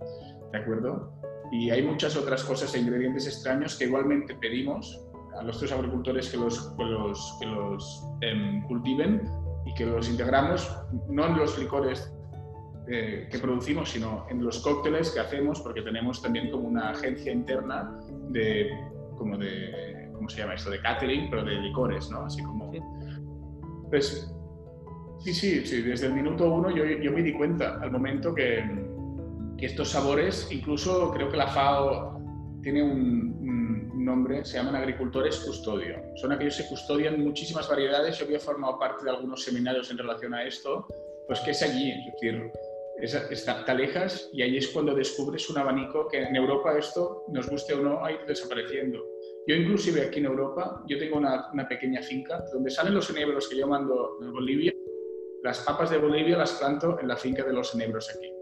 ¿de 0.52 0.58
acuerdo? 0.58 1.12
Y 1.52 1.70
hay 1.70 1.82
muchas 1.82 2.16
otras 2.16 2.42
cosas 2.42 2.74
e 2.74 2.80
ingredientes 2.80 3.26
extraños 3.26 3.76
que 3.76 3.84
igualmente 3.84 4.34
pedimos 4.34 5.06
a 5.38 5.42
nuestros 5.42 5.70
agricultores 5.72 6.30
que 6.30 6.38
los, 6.38 6.72
que 6.76 6.84
los, 6.84 7.36
que 7.38 7.46
los 7.46 8.04
em, 8.22 8.62
cultiven 8.66 9.22
y 9.64 9.74
que 9.74 9.84
los 9.86 10.08
integramos 10.08 10.68
no 11.08 11.26
en 11.26 11.36
los 11.36 11.58
licores 11.58 12.12
eh, 12.88 13.28
que 13.30 13.38
producimos, 13.38 13.90
sino 13.90 14.26
en 14.30 14.42
los 14.42 14.60
cócteles 14.60 15.10
que 15.10 15.20
hacemos, 15.20 15.60
porque 15.60 15.82
tenemos 15.82 16.22
también 16.22 16.50
como 16.50 16.68
una 16.68 16.90
agencia 16.90 17.32
interna 17.32 18.00
de, 18.30 18.70
como 19.16 19.36
de, 19.36 19.95
¿cómo 20.16 20.28
se 20.28 20.38
llama 20.38 20.54
esto? 20.54 20.70
De 20.70 20.80
catering, 20.80 21.30
pero 21.30 21.44
de 21.44 21.54
licores, 21.54 22.10
¿no? 22.10 22.26
Así 22.26 22.42
como... 22.42 22.72
Pues 23.90 24.32
sí, 25.20 25.32
sí, 25.32 25.64
sí, 25.64 25.82
desde 25.82 26.06
el 26.06 26.14
minuto 26.14 26.52
uno 26.52 26.70
yo, 26.70 26.84
yo 26.84 27.12
me 27.12 27.22
di 27.22 27.32
cuenta 27.32 27.78
al 27.80 27.90
momento 27.92 28.34
que, 28.34 28.64
que 29.56 29.66
estos 29.66 29.90
sabores, 29.90 30.48
incluso 30.50 31.12
creo 31.12 31.30
que 31.30 31.36
la 31.36 31.48
FAO 31.48 32.20
tiene 32.62 32.82
un, 32.82 33.36
nombre, 34.06 34.44
se 34.44 34.56
llaman 34.56 34.76
agricultores 34.76 35.40
custodio. 35.40 35.96
Son 36.14 36.30
aquellos 36.30 36.56
que 36.56 36.68
custodian 36.68 37.20
muchísimas 37.22 37.68
variedades. 37.68 38.16
Yo 38.16 38.24
había 38.24 38.38
formado 38.38 38.78
parte 38.78 39.04
de 39.04 39.10
algunos 39.10 39.42
seminarios 39.42 39.90
en 39.90 39.98
relación 39.98 40.32
a 40.32 40.44
esto, 40.44 40.86
pues 41.26 41.40
que 41.40 41.50
es 41.50 41.60
allí, 41.62 41.90
es 41.90 42.12
decir, 42.12 42.52
está, 43.00 43.64
te 43.64 43.70
alejas 43.70 44.30
y 44.32 44.42
ahí 44.42 44.56
es 44.56 44.68
cuando 44.68 44.94
descubres 44.94 45.48
un 45.50 45.58
abanico 45.58 46.08
que 46.08 46.22
en 46.22 46.34
Europa 46.34 46.76
esto, 46.78 47.24
nos 47.28 47.48
guste 47.48 47.74
o 47.74 47.82
no, 47.82 48.04
ha 48.04 48.12
ido 48.12 48.24
desapareciendo. 48.26 49.04
Yo 49.46 49.54
inclusive 49.54 50.02
aquí 50.02 50.18
en 50.18 50.26
Europa, 50.26 50.82
yo 50.88 50.98
tengo 50.98 51.18
una, 51.18 51.50
pequeña 51.68 52.02
finca 52.02 52.44
donde 52.52 52.70
salen 52.70 52.94
los 52.94 53.08
enebros 53.10 53.48
que 53.48 53.56
yo 53.56 53.66
mando 53.66 54.18
de 54.20 54.30
Bolivia, 54.30 54.74
las 55.42 55.60
papas 55.60 55.90
de 55.90 55.98
Bolivia 55.98 56.36
las 56.36 56.52
planto 56.52 56.98
en 57.00 57.08
la 57.08 57.16
finca 57.16 57.44
de 57.44 57.52
los 57.52 57.74
enebros 57.74 58.10
aquí. 58.10 58.32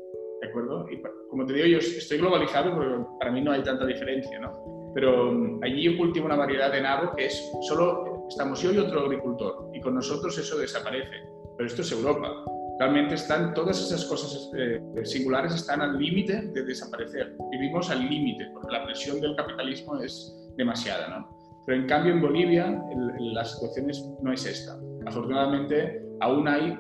¿De 0.41 0.49
acuerdo? 0.49 0.87
Y 0.91 1.03
como 1.29 1.45
te 1.45 1.53
digo, 1.53 1.67
yo 1.67 1.79
estoy 1.79 2.19
globalizado 2.19 2.75
porque 2.75 3.05
para 3.19 3.31
mí 3.31 3.41
no 3.41 3.53
hay 3.53 3.63
tanta 3.63 3.85
diferencia, 3.87 4.39
¿no? 4.39 4.75
pero 4.95 5.33
mm, 5.33 5.63
allí 5.63 5.97
cultivo 5.97 6.27
una 6.27 6.37
variedad 6.37 6.73
de 6.73 6.81
nabo 6.81 7.15
que 7.15 7.27
es 7.27 7.51
solo 7.63 8.27
estamos 8.29 8.63
yo 8.63 8.73
y 8.73 8.79
otro 8.79 9.01
agricultor 9.01 9.69
y 9.75 9.81
con 9.81 9.97
nosotros 9.97 10.39
eso 10.39 10.57
desaparece. 10.57 11.29
Pero 11.57 11.67
esto 11.67 11.83
es 11.83 11.93
Europa. 11.93 12.45
Realmente 12.79 13.15
están 13.15 13.55
todas 13.55 13.81
esas 13.81 14.05
cosas 14.07 14.51
eh, 14.59 14.81
singulares 15.05 15.55
están 15.55 15.81
al 15.81 15.97
límite 15.97 16.51
de 16.53 16.65
desaparecer. 16.65 17.37
Vivimos 17.53 17.89
al 17.91 18.09
límite 18.09 18.49
porque 18.53 18.73
la 18.73 18.85
presión 18.85 19.21
del 19.21 19.37
capitalismo 19.37 20.01
es 20.01 20.35
demasiada, 20.57 21.09
¿no? 21.09 21.29
Pero 21.67 21.81
en 21.81 21.87
cambio 21.87 22.13
en 22.13 22.21
Bolivia 22.21 22.83
la 23.19 23.45
situación 23.45 23.87
no 24.23 24.33
es 24.33 24.45
esta. 24.45 24.77
Afortunadamente 25.07 26.03
aún 26.21 26.49
hay, 26.49 26.77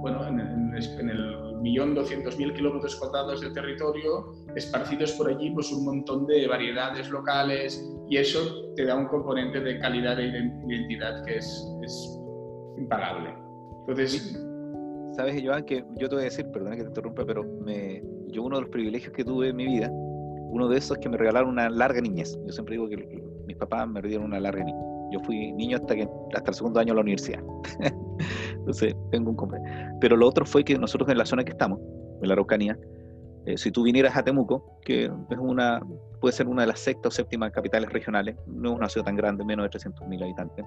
bueno, 0.00 0.26
en, 0.28 0.74
el 0.74 1.56
millón 1.60 1.94
doscientos 1.94 2.38
mil 2.38 2.54
kilómetros 2.54 2.96
cuadrados 2.96 3.40
de 3.40 3.50
territorio, 3.50 4.32
esparcidos 4.54 5.12
por 5.12 5.28
allí 5.28 5.50
pues 5.50 5.70
un 5.72 5.84
montón 5.84 6.26
de 6.26 6.46
variedades 6.46 7.10
locales 7.10 7.84
y 8.08 8.16
eso 8.16 8.72
te 8.74 8.84
da 8.84 8.96
un 8.96 9.06
componente 9.06 9.60
de 9.60 9.78
calidad 9.78 10.16
de 10.16 10.26
identidad 10.66 11.24
que 11.24 11.38
es, 11.38 11.66
es 11.82 12.20
impagable. 12.78 13.34
Entonces... 13.80 14.38
Sabes, 15.12 15.42
Joan, 15.44 15.64
que 15.64 15.84
yo 15.96 16.08
te 16.08 16.14
voy 16.14 16.22
a 16.22 16.24
decir, 16.24 16.46
perdona 16.50 16.76
que 16.76 16.82
te 16.82 16.88
interrumpa, 16.88 17.24
pero 17.26 17.44
me, 17.44 18.02
yo 18.28 18.42
uno 18.42 18.56
de 18.56 18.62
los 18.62 18.70
privilegios 18.70 19.12
que 19.12 19.24
tuve 19.24 19.48
en 19.48 19.56
mi 19.56 19.66
vida, 19.66 19.90
uno 19.92 20.68
de 20.68 20.78
esos 20.78 20.96
es 20.96 21.02
que 21.02 21.08
me 21.08 21.16
regalaron 21.16 21.50
una 21.50 21.68
larga 21.68 22.00
niñez. 22.00 22.38
Yo 22.46 22.52
siempre 22.52 22.76
digo 22.76 22.88
que 22.88 22.96
mis 23.46 23.56
papás 23.56 23.88
me 23.88 24.00
dieron 24.02 24.26
una 24.26 24.40
larga 24.40 24.64
niñez. 24.64 24.82
Yo 25.12 25.20
fui 25.20 25.52
niño 25.52 25.76
hasta, 25.76 25.94
que, 25.94 26.08
hasta 26.34 26.50
el 26.50 26.54
segundo 26.54 26.80
año 26.80 26.92
de 26.92 26.94
la 26.94 27.00
universidad. 27.02 27.42
Entonces, 28.54 28.94
tengo 29.10 29.30
un 29.30 29.36
complejo. 29.36 29.64
Pero 30.00 30.16
lo 30.16 30.26
otro 30.26 30.46
fue 30.46 30.64
que 30.64 30.78
nosotros 30.78 31.08
en 31.10 31.18
la 31.18 31.26
zona 31.26 31.44
que 31.44 31.52
estamos, 31.52 31.78
en 32.22 32.28
la 32.28 32.32
Araucanía, 32.32 32.78
eh, 33.44 33.58
si 33.58 33.70
tú 33.70 33.82
vinieras 33.82 34.16
a 34.16 34.22
Temuco, 34.22 34.78
que 34.82 35.04
es 35.04 35.38
una, 35.38 35.80
puede 36.20 36.32
ser 36.32 36.48
una 36.48 36.62
de 36.62 36.68
las 36.68 36.80
sextas 36.80 37.12
o 37.12 37.16
séptimas 37.16 37.50
capitales 37.50 37.92
regionales, 37.92 38.36
no 38.46 38.70
es 38.70 38.76
una 38.76 38.88
ciudad 38.88 39.06
tan 39.06 39.16
grande, 39.16 39.44
menos 39.44 39.68
de 39.68 39.78
300.000 39.78 40.22
habitantes, 40.22 40.64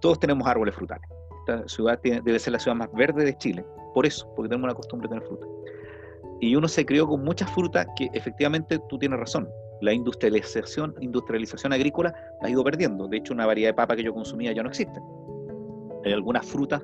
todos 0.00 0.20
tenemos 0.20 0.46
árboles 0.46 0.74
frutales. 0.74 1.08
Esta 1.46 1.68
ciudad 1.68 2.00
debe 2.02 2.38
ser 2.38 2.54
la 2.54 2.58
ciudad 2.58 2.74
más 2.74 2.90
verde 2.92 3.22
de 3.22 3.36
Chile, 3.36 3.64
por 3.92 4.06
eso, 4.06 4.26
porque 4.34 4.48
tenemos 4.48 4.68
la 4.68 4.74
costumbre 4.74 5.08
de 5.08 5.14
tener 5.14 5.28
fruta. 5.28 5.46
Y 6.40 6.56
uno 6.56 6.68
se 6.68 6.86
crió 6.86 7.06
con 7.06 7.22
muchas 7.22 7.50
frutas 7.50 7.86
que 7.96 8.08
efectivamente 8.14 8.80
tú 8.88 8.98
tienes 8.98 9.18
razón. 9.18 9.48
La 9.82 9.92
industrialización, 9.92 10.94
industrialización 11.00 11.74
agrícola 11.74 12.14
la 12.40 12.48
ha 12.48 12.50
ido 12.50 12.64
perdiendo. 12.64 13.08
De 13.08 13.18
hecho, 13.18 13.34
una 13.34 13.44
variedad 13.44 13.70
de 13.70 13.74
papa 13.74 13.94
que 13.94 14.02
yo 14.02 14.14
consumía 14.14 14.52
ya 14.52 14.62
no 14.62 14.70
existe. 14.70 14.98
Hay 16.06 16.14
algunas 16.14 16.46
frutas 16.46 16.82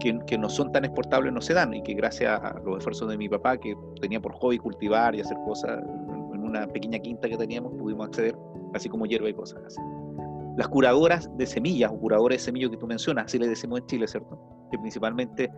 que, 0.00 0.18
que, 0.26 0.36
no 0.36 0.48
son 0.48 0.72
tan 0.72 0.84
exportables, 0.84 1.32
no 1.32 1.40
se 1.40 1.54
dan, 1.54 1.72
y 1.72 1.82
que 1.84 1.94
gracias 1.94 2.40
a 2.40 2.60
los 2.64 2.78
esfuerzos 2.78 3.08
de 3.08 3.16
mi 3.16 3.28
papá, 3.28 3.56
que 3.56 3.76
tenía 4.00 4.20
por 4.20 4.32
hobby 4.32 4.58
cultivar 4.58 5.14
y 5.14 5.20
hacer 5.20 5.36
cosas 5.46 5.80
en 6.34 6.42
una 6.42 6.66
pequeña 6.66 6.98
quinta 6.98 7.28
que 7.28 7.36
teníamos, 7.36 7.72
pudimos 7.74 8.08
acceder, 8.08 8.34
así 8.74 8.88
como 8.88 9.06
hierba 9.06 9.28
y 9.28 9.34
cosas 9.34 9.62
así. 9.64 9.80
Las 10.56 10.68
curadoras 10.68 11.30
de 11.36 11.46
semillas 11.46 11.90
o 11.90 11.98
curadores 11.98 12.38
de 12.38 12.44
semillas 12.44 12.70
que 12.70 12.76
tú 12.76 12.86
mencionas, 12.86 13.26
así 13.26 13.38
le 13.38 13.48
decimos 13.48 13.80
en 13.80 13.86
Chile, 13.86 14.06
¿cierto? 14.06 14.38
Que 14.70 14.78
principalmente 14.78 15.50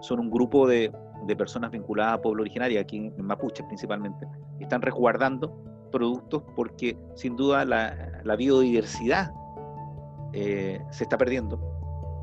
son 0.00 0.20
un 0.20 0.30
grupo 0.30 0.66
de, 0.66 0.92
de 1.26 1.36
personas 1.36 1.70
vinculadas 1.70 2.14
a 2.14 2.22
pueblo 2.22 2.42
originario, 2.42 2.80
aquí 2.80 2.96
en 2.96 3.24
Mapuche 3.24 3.62
principalmente, 3.64 4.26
están 4.60 4.82
resguardando 4.82 5.54
productos 5.90 6.42
porque 6.54 6.96
sin 7.14 7.36
duda 7.36 7.64
la, 7.64 8.20
la 8.24 8.36
biodiversidad 8.36 9.32
eh, 10.32 10.80
se 10.90 11.04
está 11.04 11.16
perdiendo 11.16 11.58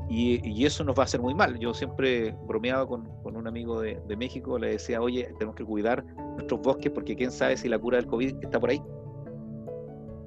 y, 0.08 0.64
eso 0.64 0.84
nos 0.84 0.96
va 0.96 1.02
a 1.02 1.04
hacer 1.04 1.20
muy 1.20 1.34
mal. 1.34 1.58
Yo 1.58 1.74
siempre 1.74 2.34
bromeaba 2.46 2.86
con, 2.86 3.08
con 3.22 3.36
un 3.36 3.46
amigo 3.46 3.80
de, 3.80 4.00
de, 4.06 4.16
México, 4.16 4.58
le 4.58 4.70
decía, 4.70 5.00
oye, 5.00 5.24
tenemos 5.38 5.56
que 5.56 5.64
cuidar 5.64 6.04
nuestros 6.34 6.60
bosques 6.60 6.92
porque 6.92 7.16
quién 7.16 7.30
sabe 7.30 7.56
si 7.56 7.68
la 7.68 7.78
cura 7.78 7.96
del 7.98 8.06
COVID 8.06 8.36
está 8.42 8.60
por 8.60 8.70
ahí. 8.70 8.80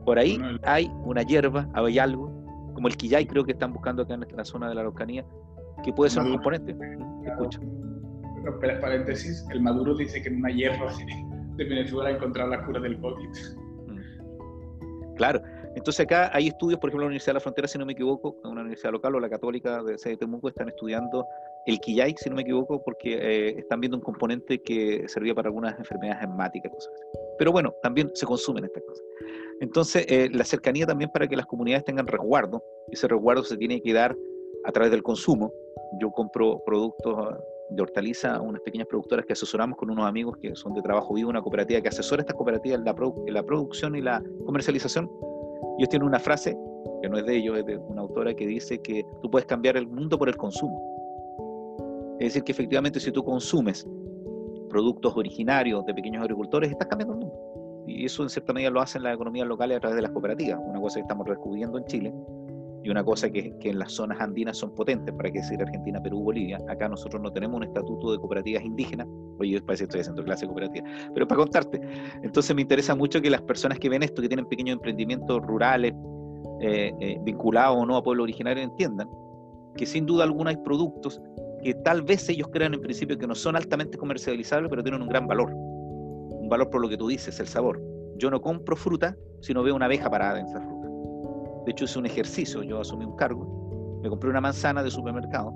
Por 0.09 0.17
ahí 0.17 0.41
hay 0.63 0.91
una 1.03 1.21
hierba, 1.21 1.69
hay 1.71 1.99
algo, 1.99 2.31
como 2.73 2.87
el 2.87 2.97
quillay 2.97 3.27
creo 3.27 3.43
que 3.43 3.51
están 3.51 3.71
buscando 3.71 4.01
acá 4.01 4.15
en 4.15 4.25
la 4.35 4.43
zona 4.43 4.67
de 4.67 4.73
la 4.73 4.81
Araucanía, 4.81 5.23
que 5.83 5.93
puede 5.93 6.09
ser 6.09 6.23
un 6.23 6.31
componente. 6.31 6.75
Escucha. 7.27 7.59
Paréntesis, 8.81 9.45
el 9.51 9.61
Maduro 9.61 9.93
dice 9.93 10.19
que 10.23 10.29
en 10.29 10.37
una 10.37 10.49
hierba 10.49 10.91
de 11.57 11.63
Venezuela 11.63 12.09
ha 12.09 12.13
encontrado 12.13 12.49
la 12.49 12.65
cura 12.65 12.79
del 12.79 12.99
COVID. 12.99 13.29
Mm. 13.85 15.15
Claro, 15.15 15.43
entonces 15.75 16.03
acá 16.03 16.31
hay 16.33 16.47
estudios, 16.47 16.79
por 16.79 16.89
ejemplo, 16.89 17.03
la 17.03 17.09
Universidad 17.09 17.33
de 17.33 17.35
la 17.35 17.41
Frontera, 17.41 17.67
si 17.67 17.77
no 17.77 17.85
me 17.85 17.93
equivoco, 17.93 18.35
una 18.45 18.61
universidad 18.61 18.91
local 18.91 19.13
o 19.13 19.19
la 19.19 19.29
católica 19.29 19.83
de 19.83 19.95
sede 19.99 20.13
de 20.13 20.17
Temuco, 20.17 20.49
están 20.49 20.69
estudiando 20.69 21.23
el 21.67 21.79
quillay, 21.79 22.15
si 22.17 22.31
no 22.31 22.35
me 22.35 22.41
equivoco, 22.41 22.81
porque 22.83 23.13
eh, 23.13 23.59
están 23.59 23.79
viendo 23.79 23.95
un 23.95 24.01
componente 24.01 24.59
que 24.63 25.07
servía 25.07 25.35
para 25.35 25.49
algunas 25.49 25.77
enfermedades 25.77 26.23
asmáticas, 26.23 26.71
cosas 26.71 26.93
así. 26.95 27.28
Pero 27.39 27.51
bueno, 27.51 27.73
también 27.81 28.11
se 28.13 28.25
consumen 28.25 28.65
estas 28.65 28.83
cosas. 28.83 29.03
Entonces, 29.61 30.05
eh, 30.07 30.29
la 30.31 30.43
cercanía 30.43 30.85
también 30.85 31.09
para 31.11 31.27
que 31.27 31.35
las 31.35 31.47
comunidades 31.47 31.85
tengan 31.85 32.05
resguardo, 32.05 32.63
ese 32.91 33.07
resguardo 33.07 33.43
se 33.43 33.57
tiene 33.57 33.81
que 33.81 33.93
dar 33.93 34.15
a 34.65 34.71
través 34.71 34.91
del 34.91 35.01
consumo. 35.01 35.51
Yo 35.99 36.11
compro 36.11 36.61
productos 36.65 37.35
de 37.71 37.81
hortaliza 37.81 38.35
a 38.35 38.41
unas 38.41 38.61
pequeñas 38.61 38.87
productoras 38.87 39.25
que 39.25 39.33
asesoramos 39.33 39.77
con 39.77 39.89
unos 39.89 40.05
amigos 40.05 40.37
que 40.37 40.55
son 40.55 40.73
de 40.73 40.81
trabajo 40.81 41.13
vivo, 41.13 41.29
una 41.29 41.41
cooperativa 41.41 41.81
que 41.81 41.87
asesora 41.87 42.21
a 42.21 42.23
estas 42.23 42.35
cooperativas 42.35 42.79
en 42.79 42.85
la, 42.85 42.95
en 43.27 43.33
la 43.33 43.43
producción 43.43 43.95
y 43.95 44.01
la 44.01 44.23
comercialización 44.45 45.09
ellos 45.79 45.87
tienen 45.87 46.09
una 46.09 46.19
frase, 46.19 46.57
que 47.01 47.07
no 47.07 47.17
es 47.17 47.25
de 47.25 47.37
ellos, 47.37 47.57
es 47.57 47.65
de 47.65 47.77
una 47.77 48.01
autora 48.01 48.33
que 48.33 48.45
dice 48.45 48.81
que 48.81 49.05
tú 49.21 49.31
puedes 49.31 49.45
cambiar 49.45 49.77
el 49.77 49.87
mundo 49.87 50.17
por 50.17 50.27
el 50.27 50.35
consumo. 50.35 50.77
Es 52.19 52.33
decir, 52.33 52.43
que 52.43 52.51
efectivamente 52.51 52.99
si 52.99 53.13
tú 53.13 53.23
consumes 53.23 53.87
productos 54.69 55.13
originarios 55.15 55.85
de 55.85 55.93
pequeños 55.93 56.21
agricultores, 56.21 56.71
estás 56.71 56.87
cambiando 56.87 57.15
el 57.15 57.19
mundo. 57.19 57.35
Y 57.87 58.05
eso 58.05 58.23
en 58.23 58.29
cierta 58.29 58.53
medida 58.53 58.69
lo 58.69 58.81
hacen 58.81 59.03
las 59.03 59.15
economías 59.15 59.47
locales 59.47 59.77
a 59.77 59.79
través 59.79 59.95
de 59.95 60.03
las 60.03 60.11
cooperativas, 60.11 60.59
una 60.63 60.79
cosa 60.79 60.95
que 60.95 61.01
estamos 61.01 61.25
descubriendo 61.27 61.77
en 61.77 61.85
Chile 61.85 62.13
y 62.83 62.89
una 62.89 63.03
cosa 63.03 63.29
que, 63.29 63.57
que, 63.59 63.69
en 63.69 63.79
las 63.79 63.91
zonas 63.91 64.21
andinas 64.21 64.57
son 64.57 64.73
potentes, 64.73 65.13
para 65.13 65.29
que 65.31 65.39
decir 65.39 65.61
Argentina, 65.61 66.01
Perú, 66.01 66.21
Bolivia. 66.23 66.59
Acá 66.69 66.87
nosotros 66.87 67.21
no 67.21 67.31
tenemos 67.31 67.57
un 67.57 67.63
estatuto 67.63 68.11
de 68.13 68.19
cooperativas 68.19 68.63
indígenas. 68.63 69.07
Oye, 69.39 69.61
parece 69.61 69.83
que 69.83 69.85
estoy 69.85 70.01
haciendo 70.01 70.23
clase 70.23 70.45
cooperativa. 70.45 70.87
Pero 71.13 71.27
para 71.27 71.39
contarte, 71.39 71.81
entonces 72.23 72.55
me 72.55 72.61
interesa 72.61 72.95
mucho 72.95 73.21
que 73.21 73.29
las 73.29 73.41
personas 73.41 73.79
que 73.79 73.89
ven 73.89 74.03
esto, 74.03 74.21
que 74.21 74.29
tienen 74.29 74.45
pequeños 74.45 74.75
emprendimientos 74.75 75.41
rurales, 75.41 75.93
eh, 76.61 76.93
eh, 76.99 77.17
vinculados 77.23 77.77
o 77.77 77.85
no 77.85 77.97
a 77.97 78.03
pueblo 78.03 78.23
originario, 78.23 78.63
entiendan 78.63 79.09
que 79.75 79.85
sin 79.85 80.05
duda 80.05 80.23
alguna 80.23 80.51
hay 80.51 80.57
productos 80.57 81.21
que 81.61 81.73
tal 81.73 82.01
vez 82.01 82.27
ellos 82.29 82.47
crean 82.51 82.73
en 82.73 82.81
principio 82.81 83.17
que 83.17 83.27
no 83.27 83.35
son 83.35 83.55
altamente 83.55 83.97
comercializables, 83.97 84.69
pero 84.69 84.83
tienen 84.83 85.01
un 85.01 85.09
gran 85.09 85.27
valor. 85.27 85.51
Un 85.53 86.47
valor 86.49 86.69
por 86.69 86.81
lo 86.81 86.89
que 86.89 86.97
tú 86.97 87.07
dices, 87.07 87.39
el 87.39 87.47
sabor. 87.47 87.81
Yo 88.17 88.29
no 88.29 88.41
compro 88.41 88.75
fruta 88.75 89.15
si 89.41 89.53
no 89.53 89.63
veo 89.63 89.75
una 89.75 89.85
abeja 89.85 90.09
parada 90.09 90.39
en 90.39 90.45
esa 90.45 90.59
fruta. 90.61 90.87
De 91.65 91.71
hecho, 91.71 91.85
hice 91.85 91.99
un 91.99 92.05
ejercicio, 92.05 92.63
yo 92.63 92.81
asumí 92.81 93.05
un 93.05 93.15
cargo, 93.15 93.99
me 94.01 94.09
compré 94.09 94.29
una 94.29 94.41
manzana 94.41 94.81
de 94.81 94.91
supermercado, 94.91 95.53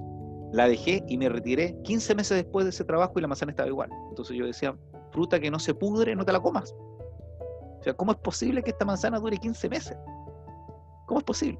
la 0.52 0.68
dejé 0.68 1.04
y 1.08 1.18
me 1.18 1.30
retiré 1.30 1.76
15 1.84 2.16
meses 2.16 2.38
después 2.38 2.66
de 2.66 2.70
ese 2.70 2.84
trabajo 2.84 3.14
y 3.18 3.22
la 3.22 3.28
manzana 3.28 3.52
estaba 3.52 3.70
igual. 3.70 3.90
Entonces 4.10 4.38
yo 4.38 4.46
decía, 4.46 4.76
fruta 5.12 5.40
que 5.40 5.50
no 5.50 5.60
se 5.60 5.74
pudre, 5.74 6.16
no 6.16 6.26
te 6.26 6.32
la 6.32 6.40
comas. 6.40 6.74
O 6.74 7.84
sea, 7.84 7.94
¿cómo 7.94 8.12
es 8.12 8.18
posible 8.20 8.62
que 8.64 8.72
esta 8.72 8.86
manzana 8.86 9.20
dure 9.20 9.38
15 9.38 9.70
meses? 9.70 9.98
¿Cómo 11.06 11.20
es 11.20 11.26
posible? 11.26 11.60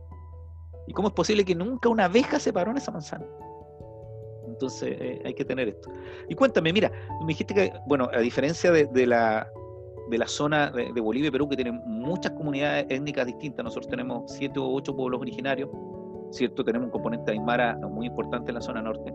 ¿Y 0.88 0.94
cómo 0.94 1.08
es 1.10 1.14
posible 1.14 1.44
que 1.44 1.56
nunca 1.56 1.90
una 1.90 2.06
abeja 2.06 2.40
se 2.40 2.54
paró 2.54 2.72
en 2.72 2.78
esa 2.78 2.92
manzana? 2.92 3.26
Entonces 4.54 4.96
eh, 5.00 5.22
hay 5.26 5.34
que 5.34 5.44
tener 5.44 5.68
esto. 5.68 5.92
Y 6.30 6.36
cuéntame, 6.36 6.72
mira, 6.72 6.92
me 7.22 7.28
dijiste 7.28 7.54
que, 7.54 7.74
bueno, 7.88 8.10
a 8.14 8.20
diferencia 8.20 8.72
de, 8.72 9.08
la, 9.08 9.52
de 10.10 10.18
la 10.18 10.28
zona 10.28 10.72
de, 10.72 11.02
Bolivia 11.02 11.30
y 11.30 11.32
Perú, 11.32 11.50
que 11.50 11.56
tienen 11.56 11.82
muchas 11.86 12.32
comunidades 12.34 12.86
étnicas 12.90 13.26
distintas, 13.26 13.64
nosotros 13.64 13.90
tenemos 13.90 14.32
siete 14.32 14.60
o 14.60 14.72
ocho 14.72 14.96
pueblos 14.96 15.22
originarios, 15.22 15.70
¿cierto? 16.32 16.64
Tenemos 16.64 16.86
un 16.86 16.92
componente 16.92 17.32
aymara 17.32 17.76
muy 17.78 18.08
importante 18.08 18.52
en 18.52 18.56
la 18.56 18.62
zona 18.62 18.82
norte. 18.82 19.14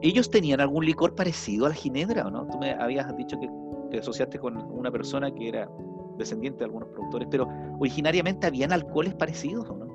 ¿Ellos 0.00 0.30
tenían 0.30 0.60
algún 0.60 0.84
licor 0.84 1.14
parecido 1.14 1.66
a 1.66 1.68
la 1.68 1.74
ginebra 1.74 2.26
o 2.26 2.30
no? 2.30 2.48
Tú 2.48 2.58
me 2.58 2.72
habías 2.72 3.14
dicho 3.16 3.38
que 3.38 3.48
te 3.90 3.98
asociaste 3.98 4.38
con 4.38 4.56
una 4.56 4.90
persona 4.90 5.32
que 5.32 5.48
era 5.48 5.68
descendiente 6.16 6.60
de 6.60 6.64
algunos 6.64 6.88
productores, 6.88 7.28
pero 7.30 7.46
originariamente 7.78 8.46
habían 8.46 8.72
alcoholes 8.72 9.14
parecidos 9.14 9.68
o 9.68 9.76
no? 9.76 9.92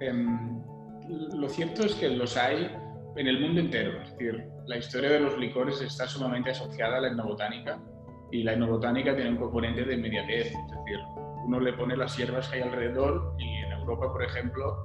Em, 0.00 0.62
lo 1.34 1.48
cierto 1.48 1.84
es 1.84 1.94
que 1.94 2.08
los 2.08 2.36
hay 2.36 2.70
en 3.16 3.26
el 3.26 3.40
mundo 3.40 3.60
entero. 3.60 4.02
Es 4.02 4.10
decir, 4.12 4.48
la 4.66 4.76
historia 4.76 5.10
de 5.10 5.20
los 5.20 5.38
licores 5.38 5.80
está 5.80 6.06
sumamente 6.06 6.50
asociada 6.50 6.98
a 6.98 7.00
la 7.00 7.08
etnobotánica 7.08 7.80
y 8.30 8.42
la 8.42 8.54
etnobotánica 8.54 9.14
tiene 9.14 9.30
un 9.30 9.36
componente 9.36 9.84
de 9.84 9.94
inmediatez. 9.94 10.46
Es 10.46 10.52
decir, 10.52 10.98
uno 11.44 11.60
le 11.60 11.72
pone 11.74 11.96
las 11.96 12.16
hierbas 12.16 12.48
que 12.48 12.56
hay 12.56 12.62
alrededor 12.62 13.34
y 13.38 13.56
en 13.64 13.72
Europa, 13.72 14.12
por 14.12 14.24
ejemplo, 14.24 14.84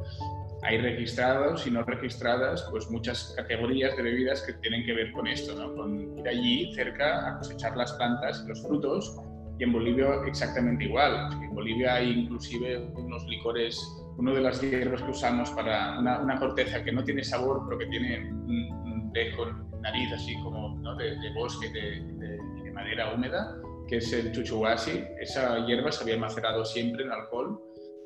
hay 0.61 0.77
registrados 0.77 1.65
y 1.65 1.71
no 1.71 1.83
registradas 1.83 2.67
pues 2.69 2.89
muchas 2.91 3.33
categorías 3.37 3.95
de 3.95 4.03
bebidas 4.03 4.41
que 4.41 4.53
tienen 4.53 4.85
que 4.85 4.93
ver 4.93 5.11
con 5.13 5.25
esto, 5.27 5.55
¿no? 5.55 5.73
con 5.73 6.19
ir 6.19 6.27
allí 6.27 6.73
cerca 6.75 7.29
a 7.29 7.37
cosechar 7.37 7.77
las 7.77 7.93
plantas 7.93 8.43
y 8.43 8.49
los 8.49 8.61
frutos 8.61 9.15
y 9.57 9.63
en 9.63 9.73
Bolivia 9.73 10.21
exactamente 10.25 10.85
igual. 10.85 11.29
En 11.41 11.53
Bolivia 11.53 11.95
hay 11.95 12.11
inclusive 12.11 12.79
unos 12.95 13.25
licores 13.27 13.81
uno 14.19 14.35
de 14.35 14.41
las 14.41 14.61
hierbas 14.61 15.01
que 15.01 15.11
usamos 15.11 15.49
para 15.51 15.97
una, 15.97 16.37
corteza 16.37 16.83
que 16.83 16.91
no 16.91 17.03
tiene 17.05 17.23
sabor, 17.23 17.63
pero 17.65 17.79
que 17.79 17.85
tiene 17.85 18.29
un, 18.29 19.09
dejo 19.13 19.47
en 19.47 19.81
nariz 19.81 20.11
así 20.13 20.35
como 20.43 20.77
de, 20.97 21.33
bosque 21.33 21.69
de, 21.69 22.01
de, 22.17 22.71
madera 22.71 23.13
húmeda, 23.13 23.55
que 23.87 23.97
es 23.97 24.11
el 24.13 24.31
chuchuasi. 24.33 25.03
Esa 25.19 25.65
hierba 25.65 25.91
se 25.91 26.03
había 26.03 26.17
macerado 26.17 26.65
siempre 26.65 27.05
en 27.05 27.11
alcohol 27.11 27.59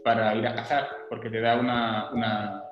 para 0.04 0.36
ir 0.36 0.46
a 0.48 0.56
cazar, 0.56 0.88
porque 1.10 1.30
te 1.30 1.42
da 1.42 1.60
una, 1.60 2.12
una, 2.14 2.64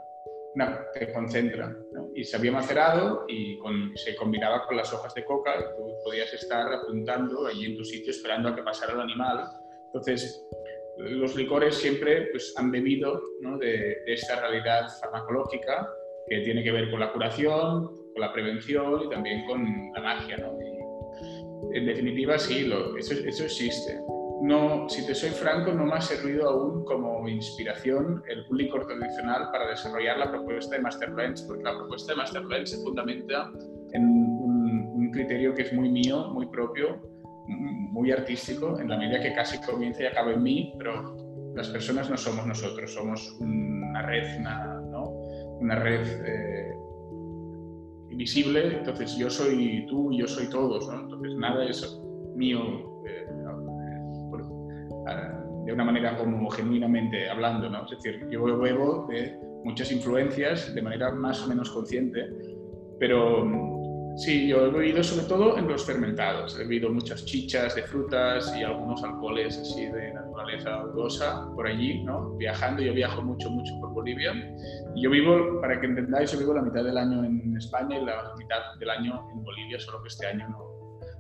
te 0.94 1.12
concentra. 1.12 1.76
Y 2.14 2.24
se 2.24 2.38
había 2.38 2.52
macerado 2.52 3.26
y 3.28 3.60
se 3.96 4.16
combinaba 4.16 4.68
con 4.68 4.78
las 4.78 4.94
hojas 4.94 5.16
de 5.16 5.26
coca. 5.26 5.52
Y 5.56 5.64
tú 5.76 5.94
podías 6.06 6.32
estar 6.32 6.72
apuntando 6.72 7.48
allí 7.48 7.66
en 7.66 7.78
tu 7.78 7.86
sitio 7.86 8.12
esperando 8.12 8.50
a 8.50 8.56
que 8.56 8.62
pasara 8.64 8.94
el 8.94 9.02
animal. 9.02 9.48
Entonces, 9.88 10.48
los 11.10 11.36
licores 11.36 11.76
siempre 11.76 12.30
pues, 12.32 12.54
han 12.58 12.72
bebido 12.72 13.22
de, 13.60 13.98
esta 14.08 14.40
realidad 14.40 14.88
farmacológica 15.02 15.90
que 16.28 16.42
tiene 16.42 16.64
que 16.64 16.72
ver 16.72 16.90
con 16.90 17.00
la 17.00 17.12
curación, 17.12 17.88
con 18.14 18.22
la 18.22 18.32
prevención 18.32 19.04
y 19.06 19.10
también 19.10 19.46
con 19.46 19.92
la 19.94 20.02
magia. 20.02 20.38
en 21.74 21.86
definitiva, 21.86 22.38
sí, 22.38 22.72
eso, 22.98 23.44
existe. 23.44 24.00
No, 24.44 24.90
si 24.90 25.06
te 25.06 25.14
soy 25.14 25.30
franco, 25.30 25.72
no 25.72 25.86
me 25.86 25.94
ha 25.94 26.02
servido 26.02 26.50
aún 26.50 26.84
como 26.86 27.28
inspiración 27.28 28.24
el 28.28 28.44
licor 28.50 28.88
tradicional 28.88 29.50
para 29.52 29.70
desarrollar 29.70 30.18
la 30.18 30.32
propuesta 30.32 30.76
de 30.76 30.82
Master 30.82 31.12
Blends, 31.12 31.44
porque 31.44 31.64
la 31.64 31.78
propuesta 31.78 32.14
de 32.14 32.18
Master 32.18 32.42
Blends 32.44 32.72
se 32.72 32.78
fundamenta 32.84 33.52
en 33.94 34.04
un 34.04 35.12
criterio 35.12 35.54
que 35.54 35.64
es 35.64 35.74
muy 35.74 35.90
mío, 35.90 36.30
muy 36.30 36.48
propio, 36.48 37.00
muy 37.92 38.12
artístico, 38.12 38.80
en 38.80 38.90
la 38.90 38.98
medida 38.98 39.22
que 39.22 39.34
casi 39.34 39.60
comienza 39.60 40.04
y 40.04 40.06
acaba 40.08 40.32
en 40.32 40.42
mí, 40.42 40.74
pero 40.78 41.16
las 41.56 41.68
personas 41.70 42.10
no 42.10 42.18
somos 42.18 42.48
nosotros, 42.48 42.94
somos 42.94 43.38
una 43.40 44.02
red, 44.04 44.40
una, 44.40 44.82
¿no? 44.90 45.10
una 45.60 45.76
red 45.76 46.08
eh, 46.26 46.74
invisible, 48.10 48.78
entonces 48.78 49.18
yo 49.18 49.30
soy 49.30 49.86
tú 49.90 50.12
y 50.12 50.20
yo 50.20 50.28
soy 50.28 50.50
todos, 50.50 50.88
¿no? 50.88 51.02
entonces 51.02 51.36
nada 51.36 51.66
es 51.66 52.02
mío 52.36 53.04
eh, 53.06 53.28
de 55.66 55.74
una 55.74 55.84
manera 55.84 56.18
como 56.18 56.50
genuinamente 56.50 57.30
hablando, 57.30 57.70
¿no? 57.70 57.84
es 57.86 57.92
decir, 57.92 58.28
yo 58.30 58.44
bebo 58.44 59.08
de 59.10 59.38
muchas 59.64 59.92
influencias 59.92 60.74
de 60.74 60.82
manera 60.82 61.12
más 61.12 61.44
o 61.44 61.50
menos 61.50 61.70
consciente, 61.70 62.30
pero 63.00 63.46
Sí, 64.16 64.48
yo 64.48 64.66
he 64.66 64.70
bebido 64.70 65.04
sobre 65.04 65.26
todo 65.26 65.58
en 65.58 65.68
los 65.68 65.86
fermentados. 65.86 66.56
He 66.56 66.60
bebido 66.60 66.92
muchas 66.92 67.26
chichas 67.26 67.76
de 67.76 67.84
frutas 67.84 68.54
y 68.58 68.64
algunos 68.64 69.04
alcoholes 69.04 69.58
así 69.58 69.86
de 69.86 70.14
naturaleza 70.14 70.78
dudosa 70.82 71.50
por 71.56 71.68
allí, 71.68 72.04
¿no? 72.04 72.36
Viajando, 72.36 72.82
yo 72.82 72.94
viajo 72.94 73.22
mucho, 73.22 73.50
mucho 73.50 73.74
por 73.80 73.94
Bolivia. 73.94 74.34
Y 74.96 75.04
yo 75.04 75.10
vivo, 75.10 75.62
para 75.62 75.80
que 75.80 75.88
entendáis, 75.88 76.32
yo 76.32 76.40
vivo 76.40 76.54
la 76.54 76.62
mitad 76.62 76.84
del 76.84 76.98
año 76.98 77.24
en 77.24 77.56
España 77.58 77.98
y 77.98 78.06
la 78.06 78.34
mitad 78.38 78.76
del 78.80 78.90
año 78.90 79.28
en 79.32 79.44
Bolivia, 79.44 79.80
solo 79.80 80.02
que 80.02 80.10
este 80.10 80.28
año 80.28 80.48
no, 80.50 80.72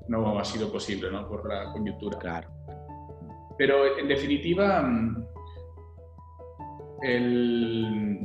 no 0.07 0.39
ha 0.39 0.43
sido 0.43 0.71
posible, 0.71 1.09
¿no? 1.11 1.27
Por 1.27 1.47
la 1.47 1.71
coyuntura. 1.71 2.17
Claro. 2.19 2.49
Pero 3.57 3.97
en 3.97 4.07
definitiva, 4.07 4.81
mm, 4.81 5.25
el, 7.03 8.19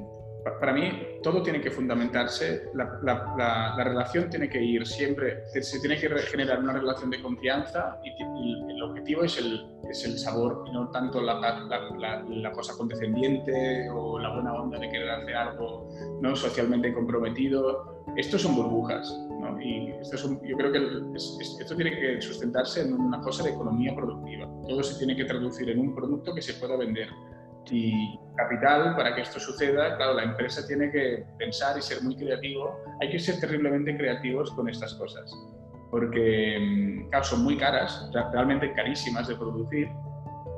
para 0.61 0.73
mí 0.73 0.91
todo 1.23 1.43
tiene 1.43 1.61
que 1.61 1.71
fundamentarse, 1.71 2.71
la, 2.75 3.75
relación 3.77 4.31
tiene 4.31 4.49
que 4.49 4.63
ir 4.63 4.87
siempre, 4.87 5.47
se 5.49 5.81
tiene 5.81 5.99
que 5.99 6.09
generar 6.09 6.61
una 6.61 6.73
relación 6.73 7.11
de 7.11 7.21
confianza 7.21 7.99
y, 8.05 8.11
el 8.71 8.83
objetivo 8.83 9.25
es 9.25 9.39
el, 9.39 9.67
es 9.91 10.05
el 10.05 10.19
sabor 10.19 10.65
y 10.69 10.73
no 10.73 10.91
tanto 10.91 11.21
la, 11.21 12.53
cosa 12.53 12.75
condescendiente 12.77 13.91
o 13.91 14.19
la 14.19 14.33
buena 14.33 14.55
onda 14.55 14.79
de 14.79 14.89
querer 14.89 15.11
hacer 15.11 15.35
algo 15.35 15.89
¿no? 16.21 16.37
socialmente 16.37 16.93
comprometido. 16.93 18.05
Estos 18.17 18.43
son 18.43 18.55
burbujas 18.55 19.13
¿no? 19.41 19.61
y 19.61 19.91
esto 20.01 20.17
yo 20.43 20.57
creo 20.57 20.73
que 20.73 20.79
esto 21.17 21.75
tiene 21.75 21.99
que 21.99 22.23
sustentarse 22.23 22.83
en 22.83 22.95
una 22.95 23.21
cosa 23.21 23.43
de 23.43 23.51
economía 23.51 23.95
productiva. 23.95 24.49
Todo 24.69 24.83
se 24.83 24.97
tiene 24.99 25.17
que 25.17 25.25
traducir 25.25 25.69
en 25.71 25.81
un 25.81 25.95
producto 25.95 26.35
que 26.35 26.43
se 26.43 26.55
pueda 26.55 26.77
vender 26.77 27.09
y 27.71 28.19
capital 28.37 28.95
para 28.97 29.15
que 29.15 29.23
esto 29.23 29.41
suceda, 29.41 29.97
claro, 29.97 30.15
la 30.15 30.25
empresa 30.25 30.67
tiene 30.67 30.91
que 30.91 31.25
pensar 31.39 31.79
y 31.79 31.83
ser 31.83 32.03
muy 32.03 32.17
creativo. 32.17 32.79
Hay 33.01 33.11
que 33.11 33.19
ser 33.19 33.41
terriblemente 33.41 33.97
creativos 33.97 34.51
con 34.53 34.69
estas 34.69 34.95
cosas, 34.95 35.33
porque, 35.91 36.59
mm, 36.61 37.09
claro, 37.11 37.25
son 37.25 37.45
muy 37.45 37.57
caras, 37.57 38.11
realmente 38.33 38.73
carísimas 38.75 39.29
de 39.29 39.37
producir. 39.37 39.89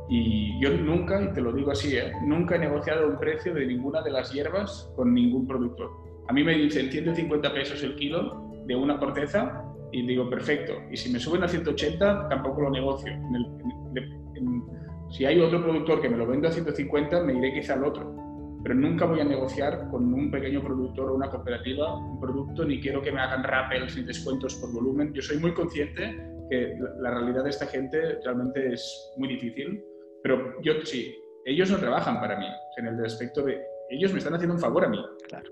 Y 0.08 0.58
yo 0.60 0.70
nunca, 0.70 1.20
y 1.22 1.32
te 1.34 1.40
lo 1.40 1.52
digo 1.52 1.70
así, 1.70 1.96
¿eh? 1.96 2.12
nunca 2.24 2.56
he 2.56 2.58
negociado 2.58 3.06
un 3.06 3.18
precio 3.18 3.54
de 3.54 3.66
ninguna 3.66 4.00
de 4.02 4.10
las 4.10 4.32
hierbas 4.32 4.90
con 4.96 5.12
ningún 5.12 5.46
productor. 5.46 5.90
A 6.28 6.32
mí 6.32 6.42
me 6.42 6.54
dicen 6.54 6.90
150 6.90 7.52
pesos 7.52 7.82
el 7.82 7.94
kilo 7.96 8.50
de 8.66 8.74
una 8.74 8.98
corteza 8.98 9.64
y 9.92 10.06
digo, 10.06 10.28
perfecto. 10.28 10.74
Y 10.90 10.96
si 10.96 11.10
me 11.10 11.18
suben 11.18 11.42
a 11.42 11.48
180, 11.48 12.28
tampoco 12.28 12.62
lo 12.62 12.70
negocio. 12.70 13.12
En 13.12 13.34
el, 13.34 14.77
si 15.10 15.24
hay 15.24 15.40
otro 15.40 15.62
productor 15.62 16.00
que 16.00 16.08
me 16.08 16.16
lo 16.16 16.26
vende 16.26 16.48
a 16.48 16.52
150, 16.52 17.22
me 17.22 17.34
iré 17.38 17.54
quizá 17.54 17.74
al 17.74 17.84
otro. 17.84 18.14
Pero 18.62 18.74
nunca 18.74 19.06
voy 19.06 19.20
a 19.20 19.24
negociar 19.24 19.88
con 19.90 20.12
un 20.12 20.30
pequeño 20.30 20.62
productor 20.62 21.10
o 21.10 21.14
una 21.14 21.30
cooperativa 21.30 21.96
un 21.96 22.20
producto, 22.20 22.64
ni 22.64 22.80
quiero 22.80 23.00
que 23.00 23.12
me 23.12 23.20
hagan 23.20 23.44
rappels 23.44 23.96
ni 23.96 24.02
descuentos 24.02 24.56
por 24.56 24.72
volumen. 24.72 25.12
Yo 25.14 25.22
soy 25.22 25.38
muy 25.38 25.54
consciente 25.54 26.16
que 26.50 26.76
la 27.00 27.10
realidad 27.10 27.44
de 27.44 27.50
esta 27.50 27.66
gente 27.66 28.18
realmente 28.24 28.72
es 28.72 29.12
muy 29.16 29.28
difícil, 29.28 29.82
pero 30.22 30.60
yo 30.62 30.74
sí, 30.84 31.14
ellos 31.44 31.70
no 31.70 31.78
trabajan 31.78 32.20
para 32.20 32.38
mí, 32.38 32.46
en 32.76 32.86
el 32.86 33.04
aspecto 33.04 33.42
de 33.42 33.62
ellos 33.90 34.12
me 34.12 34.18
están 34.18 34.34
haciendo 34.34 34.54
un 34.54 34.60
favor 34.60 34.84
a 34.84 34.88
mí. 34.88 34.98
Claro. 35.28 35.50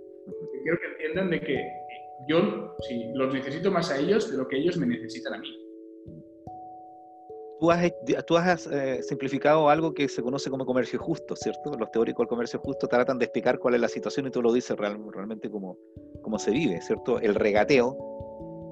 Quiero 0.62 0.78
que 0.78 0.86
entiendan 0.92 1.30
de 1.30 1.40
que 1.40 1.70
yo 2.28 2.74
sí, 2.88 3.10
los 3.14 3.32
necesito 3.32 3.70
más 3.70 3.90
a 3.90 3.98
ellos 3.98 4.30
de 4.30 4.36
lo 4.36 4.48
que 4.48 4.58
ellos 4.58 4.76
me 4.76 4.86
necesitan 4.86 5.34
a 5.34 5.38
mí. 5.38 5.65
Tú 7.58 7.70
has, 7.70 8.66
eh, 8.66 9.02
simplificado 9.02 9.70
algo 9.70 9.94
que 9.94 10.08
se 10.08 10.22
conoce 10.22 10.50
como 10.50 10.66
comercio 10.66 10.98
justo, 10.98 11.34
¿cierto? 11.36 11.72
Los 11.78 11.90
teóricos 11.90 12.24
del 12.24 12.28
comercio 12.28 12.60
justo 12.60 12.86
tratan 12.86 13.18
de 13.18 13.24
explicar 13.24 13.58
cuál 13.58 13.74
es 13.74 13.80
la 13.80 13.88
situación 13.88 14.26
y 14.26 14.30
tú 14.30 14.42
lo 14.42 14.52
dices 14.52 14.76
realmente 14.76 15.50
como, 15.50 15.78
como 16.22 16.38
se 16.38 16.50
vive, 16.50 16.80
¿cierto? 16.82 17.18
El 17.18 17.34
regateo 17.34 17.96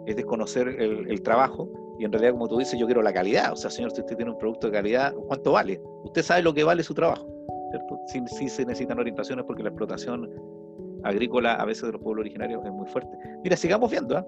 es 0.07 0.17
desconocer 0.17 0.69
el, 0.69 1.11
el, 1.11 1.23
trabajo 1.23 1.97
y 1.99 2.05
en 2.05 2.13
realidad, 2.13 2.33
como 2.33 2.47
tú 2.47 2.59
dices, 2.59 2.79
yo 2.79 2.85
quiero 2.85 3.01
la 3.01 3.13
calidad. 3.13 3.53
O 3.53 3.57
sea, 3.57 3.71
señor, 3.71 3.93
si 3.93 4.03
usted 4.03 4.17
tiene 4.17 4.33
un 4.33 4.39
producto 4.39 4.67
de 4.67 4.75
calidad, 4.75 5.15
¿cuánto 5.29 5.53
vale? 5.53 5.81
Usted 6.05 6.23
sabe 6.23 6.43
lo 6.43 6.53
que 6.53 6.65
vale 6.65 6.83
su 6.83 6.93
trabajo, 6.93 7.27
¿cierto? 7.71 7.99
Sí, 8.27 8.49
se 8.49 8.67
necesitan 8.67 8.99
orientaciones 8.99 9.47
porque 9.47 9.63
la 9.63 9.71
explotación 9.71 10.31
agrícola 11.05 11.55
a 11.55 11.65
veces 11.65 11.85
de 11.85 11.93
los 11.93 12.03
pueblos 12.03 12.23
originarios 12.23 12.63
es 12.65 12.73
muy 12.73 12.87
fuerte. 12.89 13.17
Mira, 13.43 13.57
sigamos 13.57 13.91
viendo, 13.91 14.19
¿eh? 14.19 14.25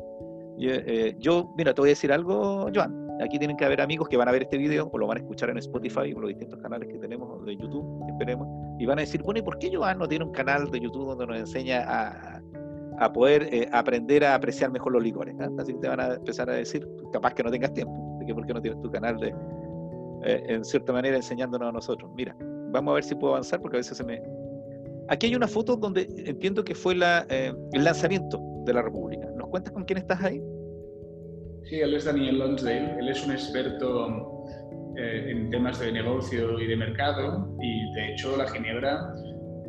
Eh, 0.58 1.14
yo, 1.18 1.52
mira, 1.56 1.74
te 1.74 1.80
voy 1.80 1.90
a 1.90 1.92
decir 1.92 2.12
algo, 2.12 2.70
Joan. 2.74 3.05
Aquí 3.20 3.38
tienen 3.38 3.56
que 3.56 3.64
haber 3.64 3.80
amigos 3.80 4.08
que 4.08 4.16
van 4.16 4.28
a 4.28 4.32
ver 4.32 4.42
este 4.42 4.58
video 4.58 4.88
o 4.92 4.98
lo 4.98 5.06
van 5.06 5.18
a 5.18 5.20
escuchar 5.20 5.50
en 5.50 5.58
Spotify 5.58 6.12
o 6.14 6.20
los 6.20 6.28
distintos 6.28 6.60
canales 6.60 6.88
que 6.88 6.98
tenemos 6.98 7.44
de 7.44 7.56
YouTube, 7.56 8.04
esperemos, 8.08 8.46
y 8.78 8.86
van 8.86 8.98
a 8.98 9.02
decir, 9.02 9.22
bueno, 9.22 9.40
¿y 9.40 9.42
por 9.42 9.58
qué 9.58 9.74
Joan 9.74 9.98
no 9.98 10.06
tiene 10.06 10.24
un 10.24 10.32
canal 10.32 10.70
de 10.70 10.80
YouTube 10.80 11.06
donde 11.06 11.26
nos 11.26 11.38
enseña 11.38 11.84
a, 11.86 13.12
poder 13.12 13.48
eh, 13.52 13.68
aprender 13.72 14.24
a 14.24 14.34
apreciar 14.34 14.70
mejor 14.70 14.92
los 14.92 15.02
licores? 15.02 15.34
¿ah? 15.40 15.48
Así 15.58 15.72
que 15.72 15.80
te 15.80 15.88
van 15.88 16.00
a 16.00 16.14
empezar 16.14 16.50
a 16.50 16.54
decir, 16.54 16.86
capaz 17.12 17.34
que 17.34 17.42
no 17.42 17.50
tengas 17.50 17.72
tiempo, 17.72 18.18
de 18.20 18.26
que 18.26 18.34
por 18.34 18.46
qué 18.46 18.54
no 18.54 18.60
tienes 18.60 18.80
tu 18.82 18.90
canal 18.90 19.16
de, 19.18 19.34
eh, 20.24 20.42
en 20.48 20.64
cierta 20.64 20.92
manera, 20.92 21.16
enseñándonos 21.16 21.68
a 21.68 21.72
nosotros. 21.72 22.10
Mira, 22.14 22.36
vamos 22.70 22.92
a 22.92 22.94
ver 22.96 23.04
si 23.04 23.14
puedo 23.14 23.32
avanzar 23.32 23.60
porque 23.60 23.76
a 23.76 23.80
veces 23.80 23.96
se 23.96 24.04
me... 24.04 24.22
Aquí 25.08 25.26
hay 25.26 25.34
una 25.36 25.48
foto 25.48 25.76
donde 25.76 26.08
entiendo 26.26 26.64
que 26.64 26.74
fue 26.74 26.94
la, 26.94 27.20
el 27.28 27.84
lanzamiento 27.84 28.40
de 28.64 28.72
la 28.74 28.82
República 28.82 29.26
cuentas 29.56 29.72
con 29.72 29.84
quién 29.84 29.98
estás 29.98 30.22
ahí? 30.22 30.42
Sí, 31.68 31.80
él 31.80 31.94
es 31.94 32.04
Daniel 32.04 32.38
Lonsdale. 32.38 32.96
Él 32.98 33.08
es 33.08 33.24
un 33.24 33.32
experto 33.32 34.44
eh, 34.96 35.30
en 35.30 35.50
temas 35.50 35.80
de 35.80 35.90
negocio 35.90 36.60
y 36.60 36.66
de 36.66 36.76
mercado 36.76 37.56
y 37.60 37.92
de 37.92 38.12
hecho 38.12 38.36
la 38.36 38.46
Ginebra, 38.46 39.12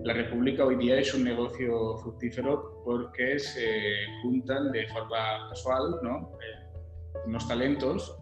la 0.03 0.13
República 0.13 0.63
hoy 0.63 0.75
día 0.75 0.99
es 0.99 1.13
un 1.15 1.23
negocio 1.23 1.97
fructífero 1.97 2.81
porque 2.85 3.39
se 3.39 4.05
juntan 4.21 4.71
de 4.71 4.87
forma 4.87 5.49
casual 5.49 5.95
¿no? 6.03 6.31
Eh, 6.39 6.79
unos 7.25 7.47
talentos. 7.47 8.15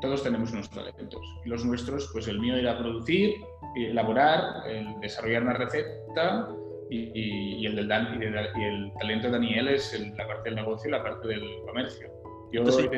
Todos 0.00 0.24
tenemos 0.24 0.50
unos 0.52 0.68
talentos. 0.70 1.20
Y 1.44 1.50
los 1.50 1.64
nuestros, 1.64 2.10
pues 2.12 2.26
el 2.26 2.40
mío 2.40 2.56
era 2.56 2.78
producir, 2.78 3.36
elaborar, 3.76 4.66
el 4.66 4.98
desarrollar 5.00 5.42
una 5.42 5.54
receta 5.54 6.48
y, 6.90 7.64
el, 7.64 7.76
del 7.76 7.86
Dan, 7.86 8.20
y, 8.20 8.64
el 8.64 8.92
talento 8.98 9.28
de 9.28 9.32
Daniel 9.34 9.68
es 9.68 9.96
la 10.18 10.26
parte 10.26 10.48
del 10.48 10.56
negocio 10.56 10.88
y 10.88 10.92
la 10.92 11.02
parte 11.02 11.28
del 11.28 11.42
comercio. 11.64 12.08
entonces, 12.52 12.90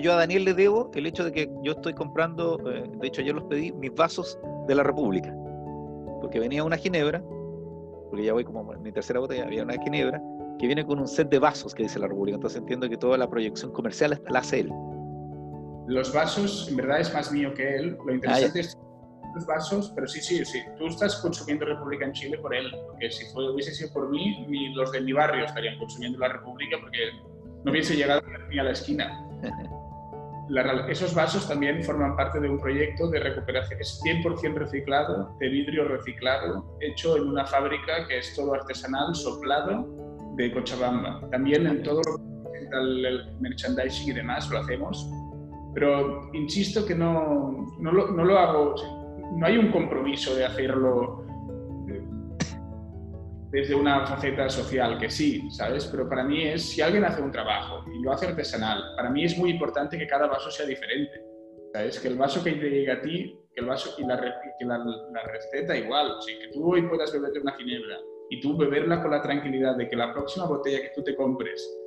yo 0.00 0.12
a 0.12 0.16
Daniel 0.16 0.44
le 0.44 0.54
debo 0.54 0.90
el 0.94 1.06
hecho 1.06 1.24
de 1.24 1.32
que 1.32 1.50
yo 1.62 1.72
estoy 1.72 1.94
comprando, 1.94 2.58
eh, 2.70 2.84
de 3.00 3.06
hecho 3.06 3.20
ayer 3.20 3.34
los 3.34 3.44
pedí, 3.44 3.72
mis 3.72 3.94
vasos 3.94 4.38
de 4.66 4.74
la 4.74 4.82
República, 4.82 5.34
porque 6.20 6.38
venía 6.38 6.62
una 6.62 6.76
ginebra, 6.76 7.22
porque 8.10 8.24
ya 8.24 8.32
voy 8.32 8.44
como 8.44 8.72
en 8.72 8.82
mi 8.82 8.92
tercera 8.92 9.20
botella, 9.20 9.44
había 9.44 9.62
una 9.62 9.74
ginebra, 9.82 10.22
que 10.58 10.66
viene 10.66 10.86
con 10.86 10.98
un 11.00 11.08
set 11.08 11.28
de 11.28 11.38
vasos 11.38 11.74
que 11.74 11.82
dice 11.82 11.98
la 11.98 12.06
República, 12.06 12.36
entonces 12.36 12.60
entiendo 12.60 12.88
que 12.88 12.96
toda 12.96 13.18
la 13.18 13.28
proyección 13.28 13.72
comercial 13.72 14.22
la 14.28 14.38
hace 14.38 14.60
él. 14.60 14.70
Los 15.88 16.12
vasos, 16.12 16.68
en 16.68 16.76
verdad, 16.76 17.00
es 17.00 17.12
más 17.12 17.32
mío 17.32 17.52
que 17.54 17.76
él. 17.76 17.96
Lo 18.06 18.12
ah, 18.12 18.14
interesante 18.14 18.60
es 18.60 18.78
los 19.34 19.46
vasos, 19.46 19.92
pero 19.94 20.06
sí, 20.06 20.20
sí, 20.20 20.44
sí. 20.44 20.60
Tú 20.78 20.86
estás 20.86 21.16
consumiendo 21.16 21.64
República 21.64 22.04
en 22.04 22.12
Chile 22.12 22.38
por 22.38 22.54
él, 22.54 22.70
porque 22.86 23.10
si 23.10 23.24
fue, 23.32 23.50
hubiese 23.50 23.74
sido 23.74 23.92
por 23.92 24.10
mí, 24.10 24.72
los 24.74 24.92
de 24.92 25.00
mi 25.00 25.12
barrio 25.12 25.44
estarían 25.44 25.78
consumiendo 25.78 26.18
la 26.18 26.28
República 26.28 26.76
porque 26.80 26.98
no 27.64 27.70
hubiese 27.70 27.96
llegado 27.96 28.22
ni 28.50 28.58
a 28.58 28.64
la 28.64 28.72
esquina. 28.72 29.31
Esos 30.88 31.14
vasos 31.14 31.48
también 31.48 31.82
forman 31.82 32.16
parte 32.16 32.40
de 32.40 32.48
un 32.48 32.58
proyecto 32.58 33.08
de 33.08 33.20
recuperación, 33.20 33.80
es 33.80 34.00
100% 34.04 34.54
reciclado, 34.54 35.36
de 35.38 35.48
vidrio 35.48 35.88
reciclado, 35.88 36.76
hecho 36.80 37.16
en 37.16 37.28
una 37.28 37.46
fábrica 37.46 38.06
que 38.08 38.18
es 38.18 38.34
todo 38.34 38.54
artesanal, 38.54 39.14
soplado, 39.14 39.88
de 40.36 40.52
Cochabamba. 40.52 41.28
También 41.30 41.66
en 41.66 41.82
todo 41.82 42.00
el, 42.72 43.04
el 43.04 43.36
merchandising 43.40 44.10
y 44.10 44.12
demás 44.12 44.50
lo 44.50 44.58
hacemos, 44.58 45.08
pero 45.74 46.30
insisto 46.32 46.84
que 46.84 46.94
no, 46.94 47.74
no, 47.78 47.92
lo, 47.92 48.10
no 48.10 48.24
lo 48.24 48.38
hago 48.38 48.74
no 49.34 49.46
hay 49.46 49.56
un 49.56 49.70
compromiso 49.70 50.34
de 50.34 50.44
hacerlo 50.44 51.24
desde 53.52 53.74
una 53.74 54.06
faceta 54.06 54.48
social, 54.48 54.98
que 54.98 55.10
sí, 55.10 55.50
¿sabes? 55.50 55.86
Pero 55.86 56.08
para 56.08 56.24
mí 56.24 56.42
es, 56.48 56.70
si 56.70 56.80
alguien 56.80 57.04
hace 57.04 57.20
un 57.20 57.30
trabajo 57.30 57.84
y 57.92 58.02
lo 58.02 58.10
hace 58.10 58.26
artesanal, 58.26 58.82
para 58.96 59.10
mí 59.10 59.26
es 59.26 59.36
muy 59.36 59.50
importante 59.50 59.98
que 59.98 60.06
cada 60.06 60.26
vaso 60.26 60.50
sea 60.50 60.64
diferente, 60.64 61.22
¿sabes? 61.74 62.00
Que 62.00 62.08
el 62.08 62.16
vaso 62.16 62.42
que 62.42 62.52
te 62.52 62.70
llegue 62.70 62.90
a 62.90 63.02
ti, 63.02 63.38
que 63.54 63.60
el 63.60 63.66
vaso 63.66 63.94
y 63.98 64.06
la, 64.06 64.18
que 64.58 64.64
la, 64.64 65.22
receta 65.24 65.76
igual, 65.76 66.12
o 66.12 66.18
que 66.24 66.48
tú 66.50 66.72
hoy 66.72 66.88
puedas 66.88 67.12
beberte 67.12 67.40
una 67.40 67.52
ginebra 67.52 67.98
y 68.30 68.40
tú 68.40 68.56
beberla 68.56 69.02
con 69.02 69.10
la 69.10 69.20
tranquilidad 69.20 69.76
de 69.76 69.86
que 69.86 69.96
la 69.96 70.14
próxima 70.14 70.46
botella 70.46 70.80
que 70.80 70.92
tú 70.94 71.04
te 71.04 71.14
compres 71.14 71.78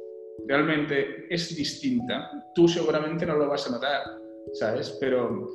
realmente 0.47 1.25
es 1.31 1.55
distinta, 1.55 2.29
tú 2.53 2.67
seguramente 2.67 3.25
no 3.25 3.37
lo 3.37 3.49
vas 3.49 3.67
a 3.67 3.71
notar, 3.71 4.03
¿sabes? 4.53 4.95
Pero 4.99 5.47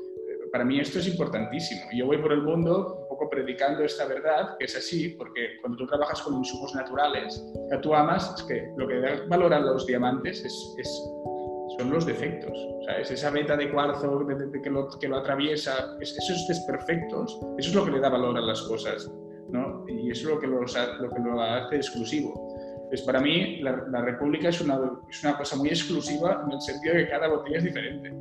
para 0.51 0.65
mí 0.65 0.81
esto 0.81 0.99
es 0.99 1.07
importantísimo. 1.07 1.83
Yo 1.95 2.07
voy 2.07 2.19
por 2.19 2.33
el 2.33 2.43
mundo 2.43 3.00
un 3.00 3.00
poco 3.21 3.31
predicando 3.31 3.85
esta 3.85 4.07
verdad, 4.07 4.57
que 4.59 4.65
es 4.65 4.77
así, 4.77 5.11
porque 5.11 5.59
cuando 5.61 5.79
tú 5.79 5.87
trabajas 5.87 6.23
con 6.23 6.35
insumos 6.35 6.75
naturales 6.75 7.45
que 7.71 7.79
tú 7.79 7.95
amas, 7.95 8.35
es 8.37 8.43
que 8.45 8.73
lo 8.77 8.89
que 8.89 9.01
da 9.01 9.27
valor 9.29 9.53
a 9.53 9.61
los 9.61 9.87
diamantes 9.87 10.45
es, 10.45 10.85
son 11.79 11.91
los 11.91 12.07
defectos. 12.07 12.53
¿sabes? 12.87 13.11
Esa 13.11 13.31
veta 13.31 13.57
de 13.57 13.71
cuarzo 13.71 14.27
que, 14.63 14.71
lo, 14.71 14.89
que 14.89 15.09
lo 15.09 15.19
atraviesa, 15.19 15.97
esos 16.01 16.49
desperfectos, 16.49 17.39
eso 17.59 17.69
es 17.69 17.75
lo 17.75 17.85
que 17.85 17.93
le 17.93 18.01
da 18.01 18.09
valor 18.09 18.37
a 18.37 18.41
las 18.41 18.63
cosas. 18.63 19.11
¿no? 19.51 19.85
Y 19.89 20.11
eso 20.11 20.29
es 20.29 20.35
lo 20.35 20.41
que, 20.41 20.47
lo 20.47 21.11
que 21.11 21.21
lo 21.21 21.43
hace 21.43 21.77
exclusivo. 21.77 22.49
Pues 22.89 23.03
para 23.03 23.21
mí 23.21 23.61
la, 23.61 23.85
la 23.89 24.03
República 24.03 24.49
es 24.49 24.61
una, 24.61 24.81
es 25.09 25.23
una 25.23 25.37
cosa 25.37 25.57
muy 25.57 25.69
exclusiva 25.69 26.43
en 26.45 26.53
el 26.53 26.61
sentido 26.61 26.95
de 26.95 27.05
que 27.05 27.11
cada 27.11 27.29
botella 27.29 27.59
es 27.59 27.65
diferente. 27.65 28.13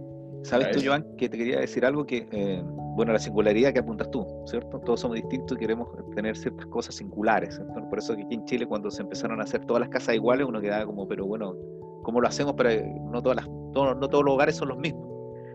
¿Sabes 0.43 0.71
tú, 0.71 0.79
Joan, 0.83 1.05
que 1.17 1.29
te 1.29 1.37
quería 1.37 1.59
decir 1.59 1.85
algo 1.85 2.05
que, 2.05 2.27
eh, 2.31 2.63
bueno, 2.95 3.13
la 3.13 3.19
singularidad 3.19 3.73
que 3.73 3.79
apuntas 3.79 4.09
tú, 4.11 4.25
¿cierto? 4.45 4.79
Todos 4.79 5.01
somos 5.01 5.15
distintos 5.15 5.57
y 5.57 5.59
queremos 5.59 5.89
tener 6.15 6.35
ciertas 6.35 6.65
cosas 6.67 6.95
singulares. 6.95 7.55
¿cierto? 7.55 7.89
Por 7.89 7.99
eso 7.99 8.15
que 8.15 8.23
aquí 8.23 8.35
en 8.35 8.45
Chile, 8.45 8.65
cuando 8.65 8.89
se 8.89 9.01
empezaron 9.01 9.39
a 9.39 9.43
hacer 9.43 9.65
todas 9.65 9.81
las 9.81 9.89
casas 9.89 10.15
iguales, 10.15 10.47
uno 10.47 10.61
quedaba 10.61 10.85
como, 10.85 11.07
pero 11.07 11.25
bueno, 11.25 11.55
¿cómo 12.03 12.21
lo 12.21 12.27
hacemos 12.27 12.53
para 12.53 12.71
no, 12.75 13.21
todas 13.21 13.37
las, 13.37 13.47
no 13.47 14.09
todos 14.09 14.23
los 14.23 14.33
hogares 14.33 14.55
son 14.55 14.69
los 14.69 14.77
mismos? 14.77 15.07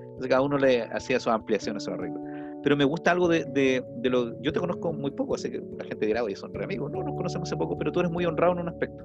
Entonces 0.02 0.28
cada 0.28 0.42
uno 0.42 0.58
le 0.58 0.82
hacía 0.82 1.18
sus 1.18 1.32
ampliaciones, 1.32 1.84
sus 1.84 1.92
arreglos. 1.92 2.20
Pero 2.62 2.76
me 2.76 2.84
gusta 2.84 3.10
algo 3.10 3.28
de, 3.28 3.44
de, 3.44 3.84
de, 3.98 4.10
lo... 4.10 4.40
Yo 4.40 4.52
te 4.52 4.60
conozco 4.60 4.92
muy 4.92 5.10
poco, 5.10 5.34
así 5.34 5.50
que 5.50 5.62
la 5.76 5.84
gente 5.84 6.06
dirá, 6.06 6.22
oye, 6.22 6.36
son 6.36 6.54
re 6.54 6.64
amigos. 6.64 6.90
No, 6.92 7.02
nos 7.02 7.14
conocemos 7.14 7.48
hace 7.48 7.56
poco, 7.56 7.76
pero 7.76 7.92
tú 7.92 8.00
eres 8.00 8.12
muy 8.12 8.24
honrado 8.24 8.54
en 8.54 8.60
un 8.60 8.68
aspecto. 8.68 9.04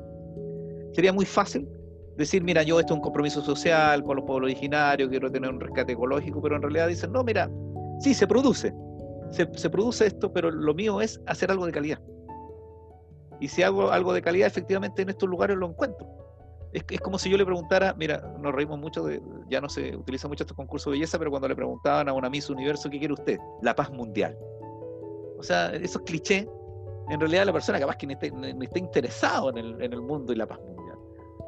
Sería 0.94 1.12
muy 1.12 1.26
fácil 1.26 1.68
decir, 2.19 2.43
mira, 2.43 2.63
yo 2.63 2.79
esto 2.82 2.93
es 2.93 2.97
un 2.97 3.01
compromiso 3.01 3.41
social 3.41 4.03
con 4.03 4.17
los 4.17 4.25
pueblos 4.25 4.51
originarios, 4.51 5.10
quiero 5.10 5.32
tener 5.32 5.49
un 5.49 5.60
rescate 5.60 5.93
ecológico, 5.93 6.41
pero 6.41 6.58
en 6.58 6.62
realidad 6.62 6.89
dicen, 6.89 7.13
no, 7.13 7.23
mira, 7.23 7.49
sí, 7.99 8.13
se 8.13 8.27
produce, 8.27 8.73
se, 9.32 9.69
produce 9.69 10.08
esto, 10.08 10.32
pero 10.34 10.51
lo 10.51 10.73
mío 10.73 10.99
es 10.99 11.21
hacer 11.27 11.49
algo 11.49 11.65
de 11.65 11.71
calidad. 11.71 11.99
Y 13.39 13.47
si 13.47 13.63
hago 13.63 13.89
algo 13.89 14.12
de 14.12 14.21
calidad, 14.21 14.47
efectivamente 14.47 15.01
en 15.01 15.10
estos 15.10 15.29
lugares 15.29 15.55
lo 15.55 15.69
encuentro. 15.69 16.08
Es, 16.73 16.84
como 16.99 17.17
si 17.17 17.29
yo 17.29 17.38
le 17.38 17.45
preguntara, 17.45 17.95
mira, 17.97 18.21
nos 18.38 18.53
reímos 18.53 18.77
mucho, 18.77 19.05
de, 19.05 19.21
ya 19.49 19.62
no 19.62 19.69
se 19.69 19.95
utiliza 19.95 20.27
mucho 20.27 20.43
estos 20.43 20.58
concursos 20.58 20.91
de 20.91 20.97
belleza, 20.97 21.17
pero 21.17 21.32
cuando 21.32 21.47
le 21.47 21.55
preguntaban 21.55 22.10
a 22.10 22.13
una 22.13 22.29
Miss 22.29 22.49
Universo, 22.49 22.89
¿qué 22.89 22.99
quiere 22.99 23.13
usted? 23.13 23.39
La 23.62 23.73
paz 23.73 23.89
mundial. 23.91 24.38
O 25.38 25.41
sea, 25.41 25.73
esos 25.73 26.01
clichés, 26.01 26.45
en 27.10 27.19
realidad 27.19 27.45
la 27.45 27.53
persona 27.53 27.79
capaz 27.79 27.95
que 27.95 28.08
ni 28.08 28.13
esté, 28.13 28.29
ni 28.29 28.65
esté 28.65 28.79
interesado 28.79 29.52
en 29.52 29.58
el, 29.58 29.81
en 29.81 29.94
el 29.94 30.02
mundo 30.02 30.33
y 30.33 30.35
la 30.35 30.46
paz 30.46 30.60
mundial 30.60 30.79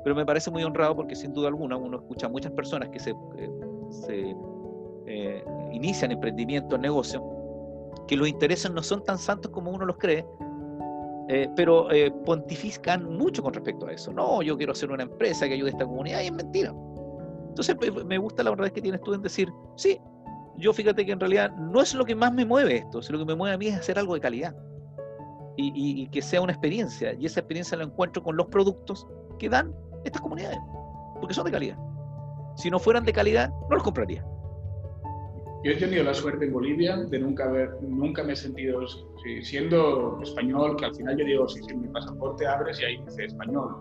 pero 0.03 0.15
me 0.15 0.25
parece 0.25 0.49
muy 0.49 0.63
honrado 0.63 0.95
porque 0.95 1.15
sin 1.15 1.33
duda 1.33 1.47
alguna 1.47 1.77
uno 1.77 1.97
escucha 1.97 2.25
a 2.25 2.29
muchas 2.29 2.51
personas 2.53 2.89
que 2.89 2.99
se, 2.99 3.11
eh, 3.11 3.51
se 3.89 4.35
eh, 5.05 5.43
inician 5.71 6.11
emprendimiento, 6.11 6.77
negocio, 6.77 7.23
que 8.07 8.15
los 8.15 8.27
intereses 8.27 8.71
no 8.71 8.81
son 8.81 9.03
tan 9.03 9.17
santos 9.17 9.51
como 9.51 9.71
uno 9.71 9.85
los 9.85 9.97
cree, 9.97 10.25
eh, 11.29 11.49
pero 11.55 11.87
pontifican 12.25 13.17
mucho 13.17 13.43
con 13.43 13.53
respecto 13.53 13.87
a 13.87 13.93
eso. 13.93 14.11
No, 14.11 14.41
yo 14.41 14.57
quiero 14.57 14.73
hacer 14.73 14.91
una 14.91 15.03
empresa 15.03 15.47
que 15.47 15.53
ayude 15.53 15.69
a 15.69 15.71
esta 15.73 15.85
comunidad 15.85 16.21
y 16.21 16.27
es 16.27 16.33
mentira. 16.33 16.73
Entonces 17.49 17.75
me 18.05 18.17
gusta 18.17 18.43
la 18.43 18.49
verdad 18.49 18.69
que 18.69 18.81
tienes 18.81 19.01
tú 19.01 19.13
en 19.13 19.21
decir, 19.21 19.51
sí, 19.75 19.99
yo 20.57 20.73
fíjate 20.73 21.05
que 21.05 21.11
en 21.11 21.19
realidad 21.19 21.51
no 21.51 21.81
es 21.81 21.93
lo 21.93 22.05
que 22.05 22.15
más 22.15 22.33
me 22.33 22.45
mueve 22.45 22.77
esto, 22.77 23.01
sino 23.01 23.19
lo 23.19 23.25
que 23.25 23.31
me 23.33 23.35
mueve 23.35 23.55
a 23.55 23.57
mí 23.57 23.67
es 23.67 23.77
hacer 23.77 23.99
algo 23.99 24.13
de 24.13 24.21
calidad. 24.21 24.55
Y, 25.57 25.71
y 25.75 26.07
que 26.07 26.21
sea 26.21 26.41
una 26.41 26.53
experiencia, 26.53 27.13
y 27.13 27.25
esa 27.25 27.41
experiencia 27.41 27.77
la 27.77 27.83
encuentro 27.83 28.23
con 28.23 28.35
los 28.37 28.47
productos 28.47 29.05
que 29.37 29.49
dan 29.49 29.75
estas 30.03 30.21
comunidades, 30.21 30.59
porque 31.19 31.33
son 31.33 31.45
de 31.45 31.51
calidad. 31.51 31.77
Si 32.55 32.69
no 32.69 32.79
fueran 32.79 33.05
de 33.05 33.13
calidad, 33.13 33.49
no 33.69 33.75
los 33.75 33.83
compraría. 33.83 34.25
Yo 35.63 35.71
he 35.71 35.75
tenido 35.75 36.03
la 36.03 36.13
suerte 36.13 36.45
en 36.45 36.53
Bolivia 36.53 36.97
de 36.97 37.19
nunca 37.19 37.45
haber, 37.45 37.69
nunca 37.83 38.23
me 38.23 38.33
he 38.33 38.35
sentido, 38.35 38.81
siendo 39.43 40.19
español, 40.23 40.75
que 40.75 40.85
al 40.85 40.95
final 40.95 41.17
yo 41.17 41.25
digo, 41.25 41.47
si, 41.47 41.61
mi 41.75 41.87
pasaporte 41.87 42.47
abres 42.47 42.79
y 42.81 42.85
ahí 42.85 42.97
dice 43.05 43.25
español, 43.25 43.75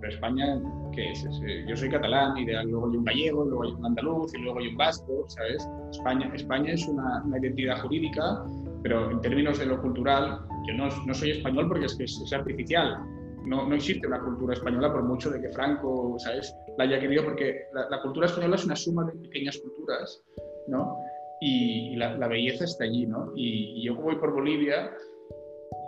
pero 0.00 0.12
España, 0.12 0.62
¿qué 0.92 1.10
es? 1.10 1.24
Eh, 1.24 1.64
yo 1.66 1.76
soy 1.76 1.90
catalán 1.90 2.36
y 2.36 2.44
luego 2.44 2.88
hay 2.88 2.96
un 2.96 3.04
gallego, 3.04 3.44
luego 3.44 3.64
hay 3.64 3.72
un 3.72 3.86
andaluz 3.86 4.32
y 4.34 4.38
luego 4.42 4.60
hay 4.60 4.68
un 4.68 4.76
vasco, 4.76 5.24
¿sabes? 5.26 5.68
España, 5.90 6.30
España 6.34 6.72
es 6.72 6.86
una, 6.86 7.22
una 7.24 7.38
identidad 7.38 7.80
jurídica, 7.80 8.44
pero 8.84 9.10
en 9.10 9.20
términos 9.22 9.58
de 9.58 9.66
lo 9.66 9.80
cultural, 9.80 10.40
yo 10.68 10.74
no, 10.74 10.88
no 11.06 11.14
soy 11.14 11.32
español 11.32 11.68
porque 11.68 11.86
es 11.86 11.96
que 11.96 12.04
es, 12.04 12.32
artificial. 12.32 13.00
No, 13.44 13.68
no, 13.68 13.74
existe 13.74 14.06
una 14.06 14.20
cultura 14.20 14.54
española 14.54 14.92
por 14.92 15.02
mucho 15.02 15.30
de 15.30 15.40
que 15.40 15.50
Franco, 15.50 16.16
¿sabes? 16.18 16.54
La 16.78 16.84
haya 16.84 17.00
querido, 17.00 17.24
porque 17.24 17.66
la, 17.72 18.00
cultura 18.02 18.26
española 18.26 18.56
es 18.56 18.64
una 18.64 18.76
suma 18.76 19.04
de 19.04 19.18
pequeñas 19.20 19.58
culturas, 19.58 20.22
¿no? 20.68 20.98
Y, 21.40 21.96
la, 21.96 22.28
belleza 22.28 22.64
está 22.64 22.84
allí, 22.84 23.06
¿no? 23.06 23.32
Y, 23.34 23.80
y 23.80 23.84
yo 23.84 23.94
voy 23.96 24.16
por 24.16 24.32
Bolivia, 24.32 24.90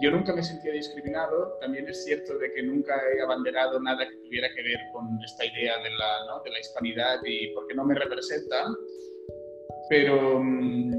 yo 0.00 0.10
nunca 0.10 0.34
me 0.34 0.42
sentía 0.42 0.72
discriminado, 0.72 1.56
también 1.60 1.88
es 1.88 2.04
cierto 2.04 2.36
de 2.38 2.52
que 2.52 2.62
nunca 2.62 2.94
he 3.14 3.22
abanderado 3.22 3.80
nada 3.80 4.06
que 4.06 4.16
tuviera 4.16 4.48
que 4.54 4.62
ver 4.62 4.78
con 4.92 5.18
esta 5.24 5.44
idea 5.44 5.76
de 5.78 5.90
la, 5.90 6.42
de 6.44 6.50
la 6.50 6.60
hispanidad 6.60 7.20
y 7.24 7.48
porque 7.54 7.74
no 7.74 7.84
me 7.84 7.94
representa, 7.94 8.66
pero 9.88 10.40
mm, 10.42 10.92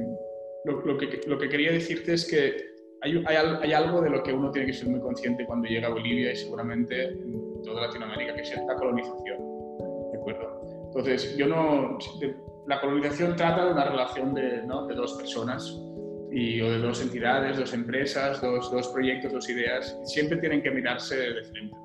lo, 0.65 0.97
que, 0.97 1.21
lo, 1.27 1.37
que, 1.37 1.49
quería 1.49 1.71
decirte 1.71 2.13
es 2.13 2.25
que 2.27 2.76
hay, 3.01 3.73
algo 3.73 4.01
de 4.01 4.09
lo 4.09 4.23
que 4.23 4.33
uno 4.33 4.51
tiene 4.51 4.67
que 4.67 4.73
ser 4.73 4.89
muy 4.89 4.99
consciente 4.99 5.45
cuando 5.45 5.67
llega 5.67 5.87
a 5.87 5.91
Bolivia 5.91 6.31
y 6.31 6.35
seguramente 6.35 7.09
en 7.09 7.61
toda 7.63 7.87
Latinoamérica, 7.87 8.35
que 8.35 8.41
es 8.41 8.57
la 8.67 8.75
colonización, 8.75 9.37
¿de 10.11 10.17
acuerdo? 10.17 10.61
Entonces, 10.87 11.37
yo 11.37 11.47
no... 11.47 11.97
La 12.67 12.81
colonización 12.81 13.35
trata 13.35 13.65
de 13.65 13.71
una 13.71 13.85
relación 13.85 14.33
de, 14.33 14.63
¿no? 14.63 14.87
de 14.87 14.95
dos 14.95 15.13
personas, 15.13 15.79
y, 16.31 16.61
o 16.61 16.71
de 16.71 16.79
dos 16.79 17.01
entidades, 17.01 17.57
dos 17.57 17.73
empresas, 17.73 18.41
dos, 18.41 18.71
dos 18.71 18.87
proyectos, 18.89 19.31
dos 19.31 19.49
ideas, 19.49 19.97
siempre 20.05 20.37
tienen 20.37 20.61
que 20.61 20.71
mirarse 20.71 21.15
de 21.15 21.43
frente. 21.43 21.75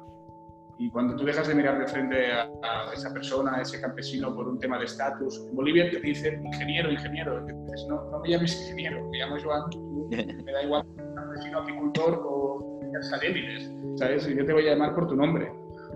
Y 0.79 0.91
cuando 0.91 1.17
tú 1.17 1.25
dejas 1.25 1.47
de 1.49 1.55
mirar 1.55 1.79
de 1.79 1.87
frente 1.87 2.33
a, 2.33 2.49
esa 2.93 3.13
persona, 3.13 3.57
a 3.57 3.63
ese 3.63 3.81
campesino 3.81 4.35
por 4.35 4.49
un 4.49 4.59
tema 4.59 4.79
de 4.79 4.87
estatus, 4.87 5.47
en 5.49 5.55
Bolivia 5.55 5.91
te 5.91 6.01
dicen 6.01 6.45
ingeniero, 6.45 6.91
ingeniero. 6.91 7.45
Dices, 7.45 7.87
no, 7.89 8.11
no 8.11 8.21
me 8.21 8.31
llames 8.31 8.61
ingeniero, 8.63 9.09
me 9.11 9.19
llamo 9.19 9.37
Joan, 9.43 9.63
me 10.45 10.53
da 10.53 10.63
igual 10.63 10.85
campesino, 11.15 11.61
apicultor 11.61 12.23
o 12.25 12.81
débiles, 13.21 13.73
¿sabes? 13.97 14.27
Yo 14.27 14.45
te 14.45 14.53
voy 14.53 14.69
a 14.69 14.73
llamar 14.73 14.95
por 14.95 15.09
tu 15.09 15.17
nombre. 15.17 15.53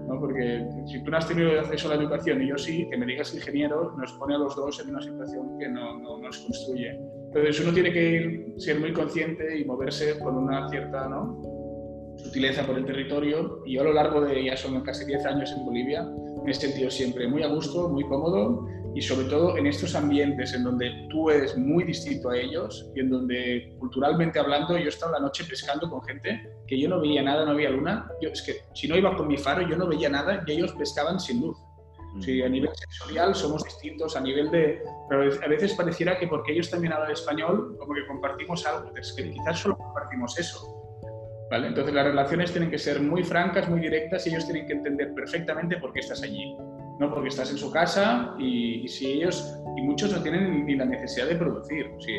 ¿no? 0.06 0.20
Porque 0.20 0.66
si 0.86 1.02
tú 1.02 1.10
no 1.10 1.16
has 1.16 1.26
tenido 1.26 1.58
acceso 1.58 1.90
a 1.90 1.96
la 1.96 2.02
educación 2.02 2.42
y 2.42 2.48
yo 2.48 2.58
sí, 2.58 2.86
que 2.90 2.96
me 2.96 3.06
digas 3.06 3.34
ingeniero 3.34 3.94
nos 3.98 4.12
pone 4.14 4.34
a 4.34 4.38
los 4.38 4.54
dos 4.54 4.80
en 4.80 4.90
una 4.90 5.02
situación 5.02 5.58
que 5.58 5.68
no, 5.68 5.98
no 5.98 6.18
nos 6.18 6.38
construye. 6.38 6.98
Entonces 7.26 7.60
uno 7.60 7.72
tiene 7.72 7.92
que 7.92 8.54
ser 8.58 8.78
muy 8.78 8.92
consciente 8.92 9.58
y 9.58 9.64
moverse 9.64 10.18
con 10.20 10.36
una 10.36 10.68
cierta 10.68 11.08
¿no? 11.08 11.40
Sutileza 12.16 12.66
por 12.66 12.78
el 12.78 12.84
territorio. 12.84 13.62
Y 13.64 13.74
yo 13.74 13.82
a 13.82 13.84
lo 13.84 13.92
largo 13.92 14.20
de 14.20 14.44
ya 14.44 14.56
son 14.56 14.80
casi 14.82 15.04
10 15.04 15.26
años 15.26 15.52
en 15.52 15.64
Bolivia 15.64 16.06
me 16.46 16.52
he 16.52 16.54
sentido 16.54 16.88
siempre 16.90 17.26
muy 17.26 17.42
a 17.42 17.48
gusto, 17.48 17.88
muy 17.88 18.04
cómodo 18.04 18.68
y 18.94 19.02
sobre 19.02 19.26
todo 19.26 19.58
en 19.58 19.66
estos 19.66 19.96
ambientes 19.96 20.54
en 20.54 20.62
donde 20.62 21.08
tú 21.10 21.28
eres 21.28 21.58
muy 21.58 21.82
distinto 21.82 22.30
a 22.30 22.38
ellos 22.38 22.88
y 22.94 23.00
en 23.00 23.10
donde 23.10 23.74
culturalmente 23.80 24.38
hablando 24.38 24.78
yo 24.78 24.88
estaba 24.88 25.12
la 25.12 25.20
noche 25.20 25.44
pescando 25.44 25.90
con 25.90 26.00
gente 26.02 26.48
que 26.68 26.80
yo 26.80 26.88
no 26.88 27.00
veía 27.00 27.20
nada, 27.20 27.44
no 27.44 27.50
había 27.50 27.68
luna. 27.68 28.08
Yo, 28.22 28.30
es 28.30 28.42
que 28.42 28.60
si 28.74 28.86
no 28.86 28.96
iba 28.96 29.16
con 29.16 29.26
mi 29.26 29.36
faro 29.36 29.68
yo 29.68 29.76
no 29.76 29.88
veía 29.88 30.08
nada 30.08 30.44
y 30.46 30.52
ellos 30.52 30.72
pescaban 30.74 31.18
sin 31.18 31.40
luz. 31.40 31.58
Sí, 32.20 32.40
a 32.40 32.48
nivel 32.48 32.70
sensorial 32.74 33.34
somos 33.34 33.62
distintos, 33.62 34.16
a 34.16 34.20
nivel 34.20 34.50
de... 34.50 34.82
Pero 35.10 35.22
a 35.22 35.48
veces 35.48 35.74
pareciera 35.74 36.16
que 36.16 36.26
porque 36.26 36.52
ellos 36.52 36.70
también 36.70 36.94
hablan 36.94 37.10
español, 37.10 37.76
como 37.78 37.92
que 37.92 38.06
compartimos 38.06 38.64
algo, 38.64 38.90
es 38.96 39.12
que 39.12 39.30
quizás 39.32 39.58
solo 39.58 39.76
compartimos 39.76 40.38
eso. 40.38 40.75
¿Vale? 41.50 41.68
Entonces 41.68 41.94
las 41.94 42.06
relaciones 42.06 42.50
tienen 42.50 42.70
que 42.70 42.78
ser 42.78 43.00
muy 43.00 43.22
francas, 43.22 43.68
muy 43.68 43.80
directas 43.80 44.26
y 44.26 44.30
ellos 44.30 44.46
tienen 44.46 44.66
que 44.66 44.72
entender 44.72 45.14
perfectamente 45.14 45.76
por 45.76 45.92
qué 45.92 46.00
estás 46.00 46.22
allí. 46.22 46.56
No 46.98 47.10
porque 47.12 47.28
estás 47.28 47.50
en 47.50 47.58
su 47.58 47.70
casa 47.70 48.34
y, 48.38 48.88
si 48.88 49.12
ellos, 49.12 49.58
y 49.76 49.82
muchos 49.82 50.12
no 50.12 50.22
tienen 50.22 50.64
ni 50.64 50.74
la 50.76 50.86
necesidad 50.86 51.28
de 51.28 51.36
producir. 51.36 51.90
Sí, 51.98 52.14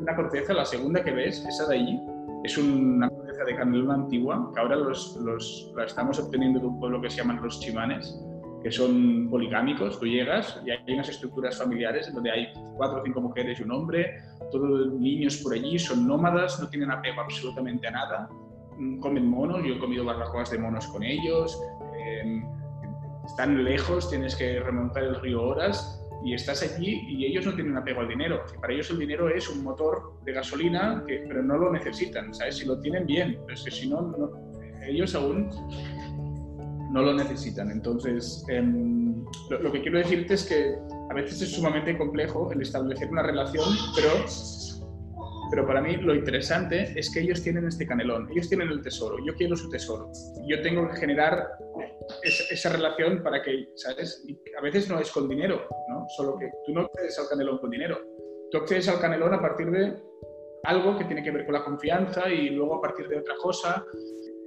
una 0.00 0.16
corteza, 0.16 0.54
la 0.54 0.64
segunda 0.64 1.02
que 1.02 1.10
ves, 1.10 1.44
esa 1.44 1.66
de 1.68 1.76
allí, 1.76 2.00
es 2.44 2.56
una 2.56 3.10
corteza 3.10 3.44
de 3.44 3.56
canelón 3.56 3.90
antigua 3.90 4.50
que 4.54 4.60
ahora 4.60 4.76
los, 4.76 5.16
los, 5.16 5.72
la 5.76 5.84
estamos 5.84 6.18
obteniendo 6.18 6.60
de 6.60 6.66
un 6.66 6.78
pueblo 6.78 7.02
que 7.02 7.10
se 7.10 7.18
llaman 7.18 7.42
los 7.42 7.60
chimanes 7.60 8.18
que 8.62 8.70
son 8.70 9.28
poligámicos, 9.28 9.98
tú 9.98 10.06
llegas 10.06 10.60
y 10.64 10.70
hay 10.70 10.80
unas 10.88 11.08
estructuras 11.08 11.58
familiares 11.58 12.12
donde 12.14 12.30
hay 12.30 12.52
cuatro 12.76 13.00
o 13.00 13.04
cinco 13.04 13.20
mujeres 13.20 13.58
y 13.58 13.62
un 13.64 13.72
hombre, 13.72 14.22
todos 14.50 14.92
niños 14.92 15.38
por 15.38 15.54
allí, 15.54 15.78
son 15.78 16.06
nómadas, 16.06 16.60
no 16.60 16.68
tienen 16.68 16.90
apego 16.90 17.20
absolutamente 17.20 17.88
a 17.88 17.90
nada, 17.90 18.28
mm, 18.78 19.00
comen 19.00 19.26
monos, 19.26 19.62
yo 19.64 19.74
he 19.74 19.78
comido 19.78 20.04
barbacoas 20.04 20.50
de 20.50 20.58
monos 20.58 20.86
con 20.86 21.02
ellos, 21.02 21.60
em, 21.98 22.44
están 23.26 23.64
lejos, 23.64 24.08
tienes 24.10 24.36
que 24.36 24.60
remontar 24.60 25.04
el 25.04 25.20
río 25.20 25.42
horas 25.42 25.98
y 26.24 26.34
estás 26.34 26.62
allí 26.62 27.04
y 27.08 27.26
ellos 27.26 27.46
no 27.46 27.54
tienen 27.54 27.76
apego 27.76 28.00
al 28.00 28.08
dinero. 28.08 28.44
Para 28.60 28.72
ellos 28.72 28.90
el 28.90 28.98
dinero 28.98 29.28
es 29.28 29.48
un 29.48 29.64
motor 29.64 30.20
de 30.24 30.32
gasolina, 30.32 31.02
que, 31.06 31.24
pero 31.26 31.42
no 31.42 31.56
lo 31.56 31.72
necesitan, 31.72 32.32
¿sabes? 32.32 32.58
Si 32.58 32.66
lo 32.66 32.78
tienen 32.80 33.06
bien, 33.06 33.38
pero 33.44 33.54
es 33.54 33.64
que 33.64 33.70
si 33.70 33.88
no, 33.88 34.02
no 34.02 34.30
ellos 34.86 35.14
aún 35.14 35.48
no 36.92 37.02
lo 37.02 37.14
necesitan. 37.14 37.70
Entonces, 37.70 38.44
em, 38.48 39.24
lo, 39.50 39.72
que 39.72 39.80
quiero 39.80 39.98
decirte 39.98 40.34
es 40.34 40.44
que 40.44 40.76
a 41.10 41.14
veces 41.14 41.40
es 41.42 41.52
sumamente 41.52 41.96
complejo 41.96 42.52
el 42.52 42.62
establecer 42.62 43.08
una 43.08 43.22
relación, 43.22 43.64
pero, 43.96 44.08
pero 45.50 45.66
para 45.66 45.80
mí 45.80 45.96
lo 45.96 46.14
interesante 46.14 46.92
es 46.94 47.12
que 47.12 47.20
ellos 47.20 47.42
tienen 47.42 47.66
este 47.66 47.86
canelón, 47.86 48.28
ellos 48.30 48.48
tienen 48.48 48.68
el 48.68 48.82
tesoro, 48.82 49.16
yo 49.26 49.34
quiero 49.34 49.56
su 49.56 49.68
tesoro. 49.70 50.10
Yo 50.46 50.60
tengo 50.60 50.88
que 50.88 50.96
generar 50.96 51.48
esa, 52.22 52.68
relación 52.68 53.22
para 53.22 53.42
que, 53.42 53.70
¿sabes? 53.74 54.22
Y 54.26 54.38
a 54.56 54.60
veces 54.60 54.88
no 54.88 54.98
es 54.98 55.10
con 55.10 55.28
dinero, 55.28 55.66
¿no? 55.88 56.06
Solo 56.16 56.38
que 56.38 56.50
tú 56.66 56.72
no 56.72 56.82
accedes 56.82 57.18
al 57.18 57.28
canelón 57.28 57.58
con 57.58 57.70
dinero. 57.70 57.98
Tú 58.50 58.58
accedes 58.58 58.88
al 58.88 59.00
canelón 59.00 59.32
a 59.32 59.40
partir 59.40 59.70
de 59.70 59.96
algo 60.64 60.96
que 60.98 61.04
tiene 61.06 61.22
que 61.22 61.30
ver 61.30 61.44
con 61.44 61.54
la 61.54 61.64
confianza 61.64 62.28
y 62.28 62.50
luego 62.50 62.76
a 62.76 62.80
partir 62.82 63.08
de 63.08 63.18
otra 63.18 63.34
cosa 63.36 63.84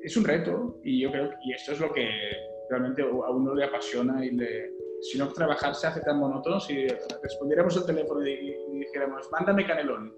es 0.05 0.15
un 0.15 0.23
reto 0.23 0.79
y 0.83 1.01
yo 1.01 1.11
creo 1.11 1.31
que 1.31 1.51
esto 1.55 1.71
es 1.71 1.79
lo 1.79 1.91
que 1.91 2.07
realmente 2.69 3.01
a 3.01 3.31
uno 3.31 3.55
le 3.55 3.65
apasiona 3.65 4.23
y 4.23 4.31
le, 4.31 4.71
si 5.01 5.17
no 5.17 5.27
trabajar 5.29 5.73
se 5.73 5.87
hace 5.87 6.01
tan 6.01 6.19
monótono, 6.19 6.59
si 6.59 6.87
respondiéramos 7.23 7.75
al 7.77 7.85
teléfono 7.87 8.25
y, 8.25 8.55
dijéramos, 8.73 9.27
mándame 9.31 9.65
canelón. 9.65 10.13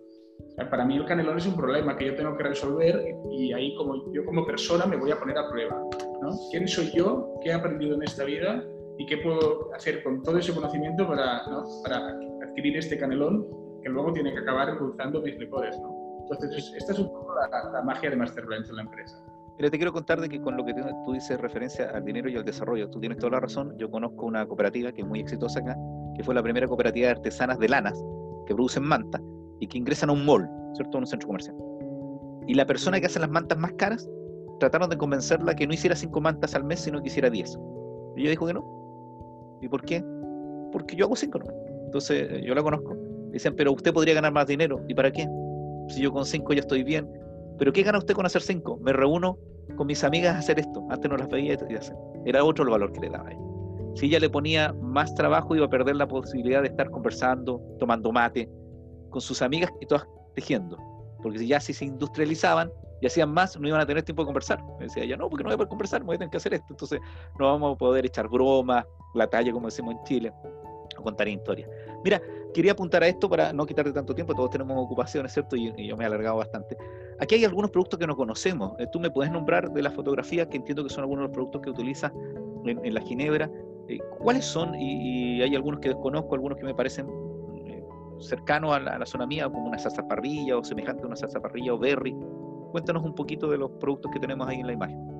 Para 0.69 0.85
mí 0.85 0.97
el 0.97 1.05
canelón 1.05 1.37
es 1.37 1.45
un 1.47 1.55
problema 1.55 1.95
que 1.95 2.05
yo 2.05 2.15
tengo 2.15 2.35
que 2.35 2.43
resolver 2.43 3.01
y 3.31 3.53
ahí 3.53 3.75
como 3.75 4.11
yo 4.13 4.25
como 4.25 4.45
persona 4.45 4.85
me 4.85 4.97
voy 4.97 5.11
a 5.11 5.19
poner 5.19 5.37
a 5.37 5.49
prueba. 5.49 5.81
¿no? 6.21 6.31
¿Quién 6.51 6.67
soy 6.67 6.91
yo? 6.91 7.35
¿Qué 7.41 7.49
he 7.49 7.53
aprendido 7.53 7.95
en 7.95 8.03
esta 8.03 8.25
vida? 8.25 8.63
¿Y 8.97 9.05
qué 9.05 9.17
puedo 9.17 9.73
hacer 9.73 10.03
con 10.03 10.21
todo 10.21 10.37
ese 10.37 10.53
conocimiento 10.53 11.07
para, 11.07 11.47
¿no? 11.47 11.63
para 11.83 12.17
adquirir 12.45 12.77
este 12.77 12.97
canelón 12.97 13.47
que 13.83 13.89
luego 13.89 14.11
tiene 14.11 14.33
que 14.33 14.39
acabar 14.39 14.69
impulsando 14.69 15.21
mis 15.21 15.37
licores? 15.37 15.79
¿no? 15.79 16.27
Entonces, 16.29 16.73
esta 16.75 16.91
es 16.91 16.99
un 16.99 17.07
poco 17.07 17.35
la, 17.35 17.71
la 17.71 17.81
magia 17.83 18.09
de 18.09 18.15
Masterblends 18.17 18.69
en 18.69 18.75
la 18.75 18.81
empresa. 18.81 19.23
Mira, 19.57 19.71
te 19.71 19.77
quiero 19.77 19.91
contar 19.91 20.21
de 20.21 20.29
que 20.29 20.39
con 20.39 20.55
lo 20.55 20.63
que 20.63 20.73
tú 20.73 21.13
dices 21.13 21.39
referencia 21.41 21.89
al 21.89 22.05
dinero 22.05 22.29
y 22.29 22.35
al 22.35 22.45
desarrollo, 22.45 22.89
tú 22.89 22.99
tienes 22.99 23.17
toda 23.17 23.31
la 23.31 23.39
razón. 23.39 23.73
Yo 23.77 23.89
conozco 23.89 24.27
una 24.27 24.45
cooperativa 24.45 24.91
que 24.91 25.01
es 25.01 25.07
muy 25.07 25.19
exitosa 25.19 25.59
acá, 25.59 25.75
que 26.15 26.23
fue 26.23 26.35
la 26.35 26.43
primera 26.43 26.67
cooperativa 26.67 27.07
de 27.07 27.11
artesanas 27.13 27.57
de 27.57 27.67
lanas 27.67 27.99
que 28.45 28.53
producen 28.53 28.83
mantas 28.83 29.21
y 29.59 29.67
que 29.67 29.79
ingresan 29.79 30.11
a 30.11 30.13
un 30.13 30.25
mall, 30.25 30.47
¿cierto? 30.75 30.97
A 30.97 31.01
un 31.01 31.07
centro 31.07 31.27
comercial. 31.27 31.55
Y 32.45 32.53
la 32.53 32.67
persona 32.67 32.99
que 32.99 33.07
hace 33.07 33.19
las 33.19 33.29
mantas 33.29 33.57
más 33.57 33.73
caras, 33.73 34.07
trataron 34.59 34.89
de 34.89 34.97
convencerla 34.97 35.55
que 35.55 35.65
no 35.65 35.73
hiciera 35.73 35.95
cinco 35.95 36.21
mantas 36.21 36.53
al 36.55 36.63
mes, 36.63 36.81
sino 36.81 37.01
que 37.01 37.07
hiciera 37.07 37.29
diez. 37.29 37.57
Y 38.15 38.21
ella 38.21 38.29
dijo 38.31 38.45
que 38.45 38.53
no. 38.53 39.57
¿Y 39.61 39.67
por 39.67 39.83
qué? 39.83 40.03
Porque 40.71 40.95
yo 40.95 41.05
hago 41.05 41.15
cinco, 41.15 41.39
¿no? 41.39 41.45
Entonces, 41.85 42.27
eh, 42.29 42.43
yo 42.45 42.53
la 42.53 42.61
conozco. 42.61 42.95
Dicen, 43.31 43.55
pero 43.55 43.73
usted 43.73 43.93
podría 43.93 44.13
ganar 44.13 44.33
más 44.33 44.47
dinero. 44.47 44.83
¿Y 44.87 44.93
para 44.93 45.11
qué? 45.11 45.27
Si 45.89 46.01
yo 46.01 46.11
con 46.11 46.25
cinco 46.25 46.53
ya 46.53 46.61
estoy 46.61 46.83
bien, 46.83 47.09
pero 47.57 47.73
¿qué 47.73 47.83
gana 47.83 47.97
usted 47.97 48.13
con 48.13 48.25
hacer 48.25 48.41
cinco? 48.41 48.77
Me 48.81 48.93
reúno 48.93 49.37
con 49.75 49.87
mis 49.87 50.03
amigas 50.03 50.35
a 50.35 50.39
hacer 50.39 50.59
esto. 50.59 50.85
Antes 50.89 51.09
no 51.09 51.17
las 51.17 51.29
veía 51.29 51.57
y 51.69 51.75
hacer. 51.75 51.95
Era 52.25 52.43
otro 52.43 52.63
el 52.63 52.69
valor 52.69 52.91
que 52.91 53.01
le 53.01 53.09
daba 53.09 53.29
a. 53.29 53.47
Si 53.95 54.05
ella 54.05 54.19
le 54.19 54.29
ponía 54.29 54.73
más 54.73 55.15
trabajo, 55.15 55.55
iba 55.55 55.65
a 55.65 55.69
perder 55.69 55.95
la 55.95 56.07
posibilidad 56.07 56.61
de 56.61 56.67
estar 56.67 56.91
conversando, 56.91 57.59
tomando 57.79 58.11
mate, 58.11 58.47
con 59.09 59.21
sus 59.21 59.41
amigas 59.41 59.71
y 59.81 59.87
todas 59.87 60.07
tejiendo. 60.35 60.77
Porque 61.23 61.39
si 61.39 61.47
ya 61.47 61.59
si 61.59 61.73
se 61.73 61.85
industrializaban 61.85 62.71
y 63.01 63.07
hacían 63.07 63.33
más, 63.33 63.59
no 63.59 63.67
iban 63.67 63.81
a 63.81 63.87
tener 63.87 64.03
tiempo 64.03 64.21
de 64.21 64.27
conversar. 64.27 64.63
Me 64.77 64.85
decía 64.85 65.03
ella, 65.03 65.17
no, 65.17 65.29
porque 65.29 65.43
no 65.43 65.47
voy 65.47 65.55
a 65.55 65.57
poder 65.57 65.69
conversar, 65.69 66.03
voy 66.03 66.15
a 66.15 66.19
tener 66.19 66.29
que 66.29 66.37
hacer 66.37 66.53
esto. 66.53 66.67
Entonces 66.69 66.99
no 67.39 67.47
vamos 67.47 67.73
a 67.73 67.77
poder 67.77 68.05
echar 68.05 68.27
bromas, 68.27 68.85
la 69.15 69.27
talla, 69.27 69.51
como 69.51 69.65
decimos 69.65 69.95
en 69.95 70.03
Chile, 70.03 70.33
o 70.97 71.03
contar 71.03 71.27
historias. 71.27 71.69
Mira, 72.03 72.21
quería 72.53 72.71
apuntar 72.71 73.03
a 73.03 73.07
esto 73.07 73.29
para 73.29 73.53
no 73.53 73.65
quitarte 73.65 73.91
tanto 73.91 74.15
tiempo, 74.15 74.33
todos 74.33 74.49
tenemos 74.49 74.77
ocupaciones, 74.83 75.33
¿cierto? 75.33 75.55
Y, 75.55 75.71
yo 75.87 75.97
me 75.97 76.03
he 76.03 76.07
alargado 76.07 76.37
bastante. 76.37 76.77
Aquí 77.19 77.35
hay 77.35 77.45
algunos 77.45 77.71
productos 77.71 77.99
que 77.99 78.07
no 78.07 78.15
conocemos. 78.15 78.73
Eh, 78.79 78.87
Tú 78.91 78.99
me 78.99 79.11
puedes 79.11 79.31
nombrar 79.31 79.71
de 79.71 79.81
la 79.81 79.91
fotografía, 79.91 80.47
que 80.49 80.57
entiendo 80.57 80.83
que 80.83 80.89
son 80.89 81.01
algunos 81.01 81.23
de 81.23 81.27
los 81.27 81.33
productos 81.33 81.61
que 81.61 81.69
utilizas 81.69 82.11
en, 82.65 82.93
la 82.93 83.01
Ginebra. 83.01 83.49
Eh, 83.87 83.99
¿Cuáles 84.19 84.45
son? 84.45 84.75
Y, 84.75 85.41
hay 85.41 85.55
algunos 85.55 85.79
que 85.79 85.89
desconozco, 85.89 86.35
algunos 86.35 86.57
que 86.57 86.65
me 86.65 86.73
parecen 86.73 87.07
eh, 87.65 87.83
cercanos 88.19 88.75
a 88.75 88.79
la, 88.79 89.05
zona 89.05 89.25
mía, 89.25 89.45
como 89.45 89.67
una 89.67 89.77
salsa 89.77 90.07
parrilla 90.07 90.57
o 90.57 90.63
semejante 90.63 91.03
a 91.03 91.07
una 91.07 91.15
salsa 91.15 91.39
parrilla 91.39 91.73
o 91.73 91.77
berry. 91.77 92.15
Cuéntanos 92.71 93.03
un 93.03 93.15
poquito 93.15 93.49
de 93.49 93.57
los 93.57 93.71
productos 93.71 94.11
que 94.11 94.19
tenemos 94.19 94.47
ahí 94.47 94.59
en 94.59 94.67
la 94.67 94.73
imagen. 94.73 95.16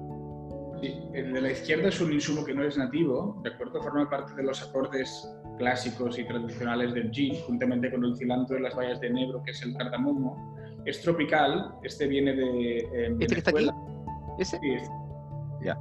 Sí, 0.82 0.94
el 1.14 1.34
de 1.34 1.42
la 1.42 1.52
izquierda 1.52 1.88
es 1.88 2.00
un 2.02 2.14
insumo 2.14 2.46
que 2.46 2.54
no 2.54 2.64
es 2.64 2.78
nativo, 2.78 3.40
¿de 3.44 3.50
acuerdo? 3.50 3.82
Forma 3.82 4.08
parte 4.10 4.36
de 4.36 4.44
los 4.44 4.62
acordes 4.62 5.28
clásicos 5.58 6.20
y 6.20 6.24
tradicionales 6.24 6.94
del 6.94 7.10
gin, 7.12 7.36
juntamente 7.48 7.90
con 7.92 8.04
el 8.04 8.16
cilantro 8.16 8.58
de 8.58 8.62
las 8.62 8.76
bayas 8.76 9.00
de 9.02 9.08
enebro, 9.08 9.42
que 9.44 9.52
es 9.52 9.62
el 9.64 9.76
cardamomo. 9.76 10.56
Es 10.86 11.02
tropical, 11.02 11.74
este 11.84 12.08
viene 12.08 12.34
de 12.34 12.78
eh, 12.78 13.16
¿Este 13.20 13.28
que 13.28 13.40
está 13.40 13.52
aquí? 13.52 13.70
¿Ese? 14.38 14.60
Sí, 14.60 14.70
este. 14.72 14.90
Ya. 15.64 15.78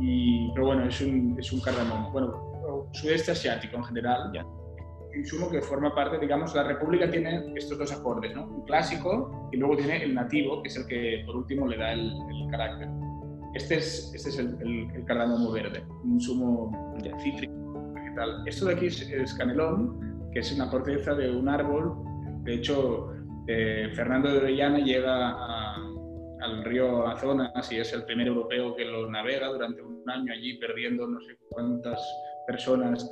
Y, 0.00 0.50
pero 0.54 0.66
bueno, 0.66 0.84
es 0.86 1.00
un, 1.00 1.36
es 1.38 1.52
un 1.52 1.60
cardamomo. 1.60 2.10
Bueno, 2.10 2.88
sudeste 2.92 3.30
asiático 3.30 3.76
en 3.76 3.84
general. 3.84 4.32
Ya. 4.34 4.44
Insumo 5.16 5.50
que 5.50 5.60
forma 5.60 5.94
parte, 5.94 6.18
digamos, 6.18 6.54
la 6.54 6.64
República 6.64 7.08
tiene 7.10 7.52
estos 7.54 7.78
dos 7.78 7.92
acordes, 7.92 8.34
¿no? 8.34 8.44
Un 8.44 8.64
clásico 8.64 9.48
y 9.52 9.56
luego 9.56 9.76
tiene 9.76 10.02
el 10.02 10.14
nativo, 10.14 10.62
que 10.62 10.68
es 10.68 10.76
el 10.76 10.86
que 10.86 11.22
por 11.26 11.36
último 11.36 11.66
le 11.66 11.76
da 11.76 11.92
el, 11.92 12.12
el 12.30 12.50
carácter. 12.50 12.88
Este 13.54 13.78
es, 13.78 14.12
este 14.14 14.28
es 14.28 14.38
el, 14.38 14.88
el, 14.94 15.04
cardamomo 15.04 15.50
verde, 15.50 15.82
un 16.04 16.20
zumo 16.20 16.70
cítrico. 17.22 17.92
Vegetal. 17.94 18.42
Esto 18.46 18.66
de 18.66 18.74
aquí 18.74 18.86
es, 18.86 19.34
canelón, 19.36 20.30
que 20.32 20.38
es 20.38 20.52
una 20.52 20.70
corteza 20.70 21.14
de 21.14 21.34
un 21.34 21.48
árbol. 21.48 21.96
De 22.44 22.54
hecho, 22.54 23.12
eh, 23.48 23.90
Fernando 23.94 24.30
de 24.30 24.38
Orellana 24.38 24.78
llega 24.78 25.30
al 26.40 26.64
río 26.64 27.02
Amazonas 27.06 27.70
y 27.72 27.78
es 27.78 27.92
el 27.92 28.04
primer 28.04 28.28
europeo 28.28 28.74
que 28.76 28.84
lo 28.84 29.10
navega 29.10 29.48
durante 29.48 29.82
un 29.82 30.08
año 30.08 30.32
allí, 30.32 30.56
perdiendo 30.58 31.06
no 31.08 31.20
sé 31.20 31.36
cuántas 31.48 32.00
personas, 32.46 33.10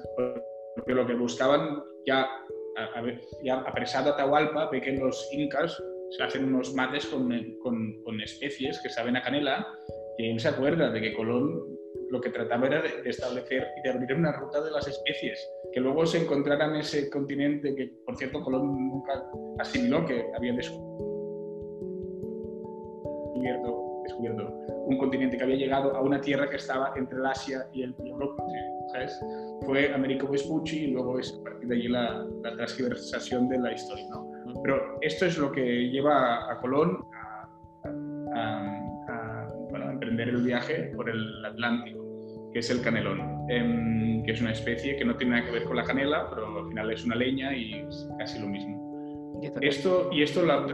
porque 0.76 0.95
lo 0.95 1.05
que 1.05 1.14
buscaban 1.14 1.82
ya, 2.07 2.22
a, 2.76 3.03
ya 3.43 3.59
apresado 3.61 4.11
a 4.11 4.14
Atahualpa, 4.14 4.70
ve 4.70 4.80
que 4.80 4.93
los 4.93 5.28
incas 5.32 5.82
se 6.16 6.22
hacen 6.22 6.45
unos 6.45 6.72
mates 6.74 7.07
con, 7.07 7.28
con, 7.62 8.03
con 8.05 8.20
especies 8.20 8.80
que 8.80 8.89
saben 8.89 9.16
a 9.16 9.22
canela 9.22 9.66
y 10.19 10.31
él 10.31 10.41
se 10.41 10.49
acuerda 10.49 10.91
de 10.91 11.01
que 11.01 11.14
Colón 11.14 11.64
lo 12.11 12.21
que 12.21 12.31
trataba 12.31 12.66
era 12.66 12.83
de, 12.83 13.09
establecer 13.09 13.69
y 13.79 13.83
de 13.83 13.91
abrir 13.91 14.14
una 14.14 14.33
ruta 14.33 14.61
de 14.61 14.71
las 14.71 14.87
especies, 14.89 15.39
que 15.73 15.81
luego 15.81 16.05
se 16.07 16.23
encontraran 16.23 16.75
ese 16.77 17.09
continente 17.09 17.75
que, 17.75 17.93
por 18.05 18.16
cierto, 18.16 18.43
Colón 18.43 18.89
nunca 18.89 19.25
asimiló 19.59 20.05
que 20.07 20.27
había 20.35 20.53
descubierto, 20.55 20.99
descubierto 24.03 24.69
un 24.87 24.97
continente 24.97 25.37
que 25.37 25.45
había 25.45 25.57
llegado 25.57 25.95
a 25.95 26.01
una 26.01 26.21
tierra 26.21 26.49
que 26.49 26.57
estaba 26.57 26.95
entre 26.97 27.19
el 27.19 27.27
Asia 27.27 27.69
y 27.73 27.83
el 27.83 27.95
Europa. 28.05 28.43
¿sabes? 28.93 29.21
Fue 29.66 29.93
Américo 29.93 30.27
Vespucci 30.29 30.85
y 30.85 30.87
luego 30.93 31.19
es 31.19 31.39
a 31.39 31.45
partir 31.45 31.69
de 31.69 31.75
allí 31.77 31.89
la, 31.89 32.27
la 32.43 32.57
transversación 32.57 33.49
de 33.51 33.59
la 33.59 33.73
historia. 33.73 34.09
¿no? 34.09 34.62
Pero 34.62 34.99
esto 35.03 35.27
es 35.27 35.37
lo 35.37 35.53
que 35.53 35.91
lleva 35.91 36.51
a 36.51 36.59
Colón 36.59 37.05
emprender 39.99 40.29
el 40.29 40.43
viaje 40.43 40.93
por 40.95 41.11
el 41.11 41.45
Atlántico, 41.45 42.51
que 42.53 42.61
es 42.61 42.71
el 42.71 42.81
canelón, 42.81 43.21
em, 43.51 44.23
que 44.25 44.33
es 44.33 44.41
una 44.41 44.53
especie 44.53 44.97
que 44.97 45.05
no 45.05 45.17
tiene 45.17 45.37
nada 45.37 45.47
que 45.47 45.53
ver 45.53 45.65
con 45.65 45.77
la 45.77 45.83
canela, 45.83 46.29
pero 46.31 46.61
al 46.61 46.69
final 46.69 46.93
es 46.93 47.05
una 47.05 47.17
leña 47.17 47.57
y 47.57 47.85
es 47.89 48.09
casi 48.19 48.41
lo 48.41 48.47
mismo. 48.47 48.79
Esto, 49.61 50.11
y 50.13 50.23
esto 50.23 50.45
la, 50.45 50.67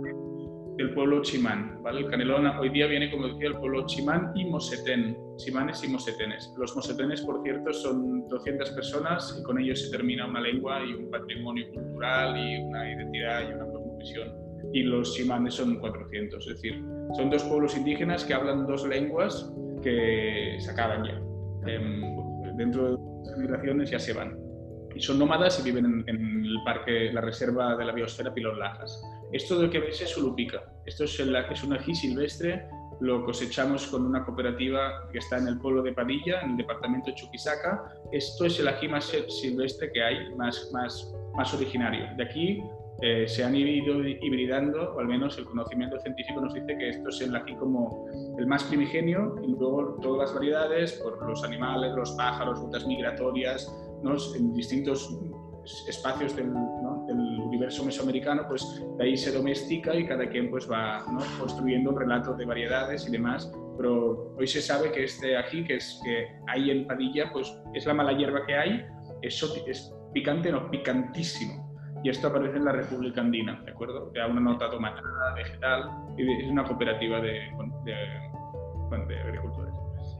del 0.77 0.95
pueblo 0.95 1.23
chimán, 1.23 1.81
¿vale? 1.83 2.01
El 2.01 2.11
canelón 2.11 2.47
hoy 2.47 2.69
día 2.69 2.87
viene, 2.87 3.11
como 3.11 3.29
decía, 3.29 3.49
el 3.49 3.57
pueblo 3.57 3.87
chimán 3.87 4.33
y 4.35 4.45
mosetén, 4.45 5.17
chimanes 5.37 5.85
y 5.85 5.89
mosetenes. 5.89 6.53
Los 6.59 6.75
mosetenes, 6.75 7.21
por 7.23 7.43
cierto, 7.43 7.73
son 7.73 8.29
200 8.29 8.71
personas 8.71 9.37
y 9.39 9.43
con 9.43 9.59
ellos 9.59 9.81
se 9.81 9.91
termina 9.91 10.27
una 10.27 10.41
lengua 10.41 10.85
y 10.85 10.95
un 10.95 11.11
patrimonio 11.11 11.67
cultural 11.73 12.37
y 12.37 12.63
una 12.63 12.91
identidad 12.91 13.49
y 13.49 13.53
una 13.53 13.67
cosmovisión. 13.67 14.44
Y 14.73 14.83
los 14.83 15.15
chimanes 15.15 15.55
son 15.55 15.79
400, 15.79 16.47
es 16.47 16.55
decir, 16.55 16.83
son 17.17 17.31
dos 17.31 17.45
pueblos 17.45 17.77
indígenas 17.77 18.25
que 18.25 18.35
hablan 18.35 18.67
dos 18.67 18.87
lenguas 18.87 19.53
que 19.83 20.57
se 20.59 20.71
acaban 20.71 21.05
ya. 21.05 21.21
Em, 21.67 22.57
dentro 22.57 22.97
de 22.97 23.31
las 23.31 23.39
migraciones 23.39 23.91
ya 23.91 23.99
se 23.99 24.13
van. 24.13 24.39
Y 24.95 25.01
son 25.01 25.19
nómadas 25.19 25.59
y 25.61 25.63
viven 25.63 26.05
en, 26.07 26.45
el 26.45 26.57
parque, 26.65 27.13
la 27.13 27.21
reserva 27.21 27.77
de 27.77 27.85
la 27.85 27.93
biosfera 27.93 28.33
Pilón 28.33 28.59
Lajas. 28.59 29.03
Esto 29.33 29.59
de 29.59 29.67
lo 29.67 29.71
que 29.71 29.81
ves 29.81 30.01
es 30.01 30.11
sulupica. 30.11 30.63
Esto 30.87 31.05
es, 31.05 31.19
el, 31.21 31.35
es 31.35 31.65
un 31.65 31.73
ají 31.73 31.95
silvestre, 31.95 32.67
lo 33.01 33.25
cosechamos 33.25 33.89
con 33.89 34.07
una 34.07 34.25
cooperativa 34.25 35.09
que 35.11 35.19
está 35.19 35.39
en 35.39 35.49
el 35.49 35.59
pueblo 35.59 35.83
de 35.83 35.93
Padilla, 35.93 36.43
en 36.43 36.53
el 36.53 36.57
departamento 36.59 37.11
de 37.11 37.17
Chuquisaca. 37.17 37.93
Esto 38.13 38.45
es 38.45 38.61
el 38.61 38.69
ají 38.69 38.89
más 38.89 39.13
silvestre 39.29 39.91
que 39.93 40.03
hay, 40.03 40.35
más, 40.37 40.71
más, 40.73 41.13
más 41.35 41.53
originario. 41.55 42.07
De 42.17 42.25
aquí 42.25 42.63
eh, 43.03 43.27
se 43.27 43.45
han 43.45 43.57
ido 43.57 44.07
hibridando, 44.07 44.95
o 44.95 45.01
al 45.01 45.09
menos 45.09 45.37
el 45.39 45.45
conocimiento 45.45 45.99
científico 45.99 46.41
nos 46.41 46.55
dice 46.55 46.79
que 46.79 46.91
esto 46.91 47.09
es 47.09 47.21
el 47.21 47.35
aquí 47.35 47.55
como 47.57 48.07
el 48.39 48.47
más 48.47 48.65
primigenio 48.65 49.35
y 49.43 49.49
luego 49.49 49.99
todas 50.01 50.29
las 50.29 50.35
variedades, 50.35 50.93
por 50.95 51.29
los 51.29 51.43
animales, 51.45 51.93
los 51.95 52.13
pájaros, 52.13 52.61
rutas 52.61 52.87
migratorias, 52.87 53.73
¿no? 54.03 54.15
en 54.37 54.55
distintos 54.55 55.19
espacios 55.89 56.37
del, 56.37 56.53
universo 57.45 57.85
mesoamericano, 57.85 58.45
pues 58.49 58.83
de 58.99 59.05
ahí 59.05 59.17
se 59.17 59.31
domestica 59.31 59.95
y 59.95 60.07
cada 60.07 60.29
quien 60.29 60.51
pues 60.51 60.69
va 60.69 61.05
construyendo 61.39 61.91
un 61.91 61.99
relato 61.99 62.35
de 62.35 62.45
variedades 62.45 63.07
y 63.07 63.13
demás. 63.13 63.53
Pero 63.77 64.35
hoy 64.37 64.47
se 64.47 64.61
sabe 64.61 64.91
que 64.91 65.05
este 65.05 65.37
ají, 65.37 65.65
que, 65.65 65.77
es, 65.77 66.01
que 66.05 66.27
hay 66.49 66.71
en 66.71 66.87
Padilla, 66.87 67.31
pues 67.33 67.57
es 67.73 67.87
la 67.87 67.95
mala 67.95 68.13
hierba 68.17 68.45
que 68.47 68.57
hay, 68.57 68.85
es 69.23 69.95
picante, 70.13 70.51
no, 70.51 70.69
picantísimo 70.71 71.64
y 72.05 72.11
esto 72.11 72.29
aparece 72.29 72.59
en 72.59 72.67
la 72.67 72.73
República 72.73 73.23
Andina, 73.23 73.63
¿de 73.65 73.71
acuerdo? 73.71 74.13
Da 74.15 74.27
una 74.27 74.41
nota 74.41 74.71
tomatada, 74.71 75.35
vegetal, 75.35 75.91
y 76.19 76.45
es 76.45 76.51
una 76.51 76.63
cooperativa 76.63 77.19
de, 77.19 77.51
de, 77.87 79.21
agricultores. 79.21 79.75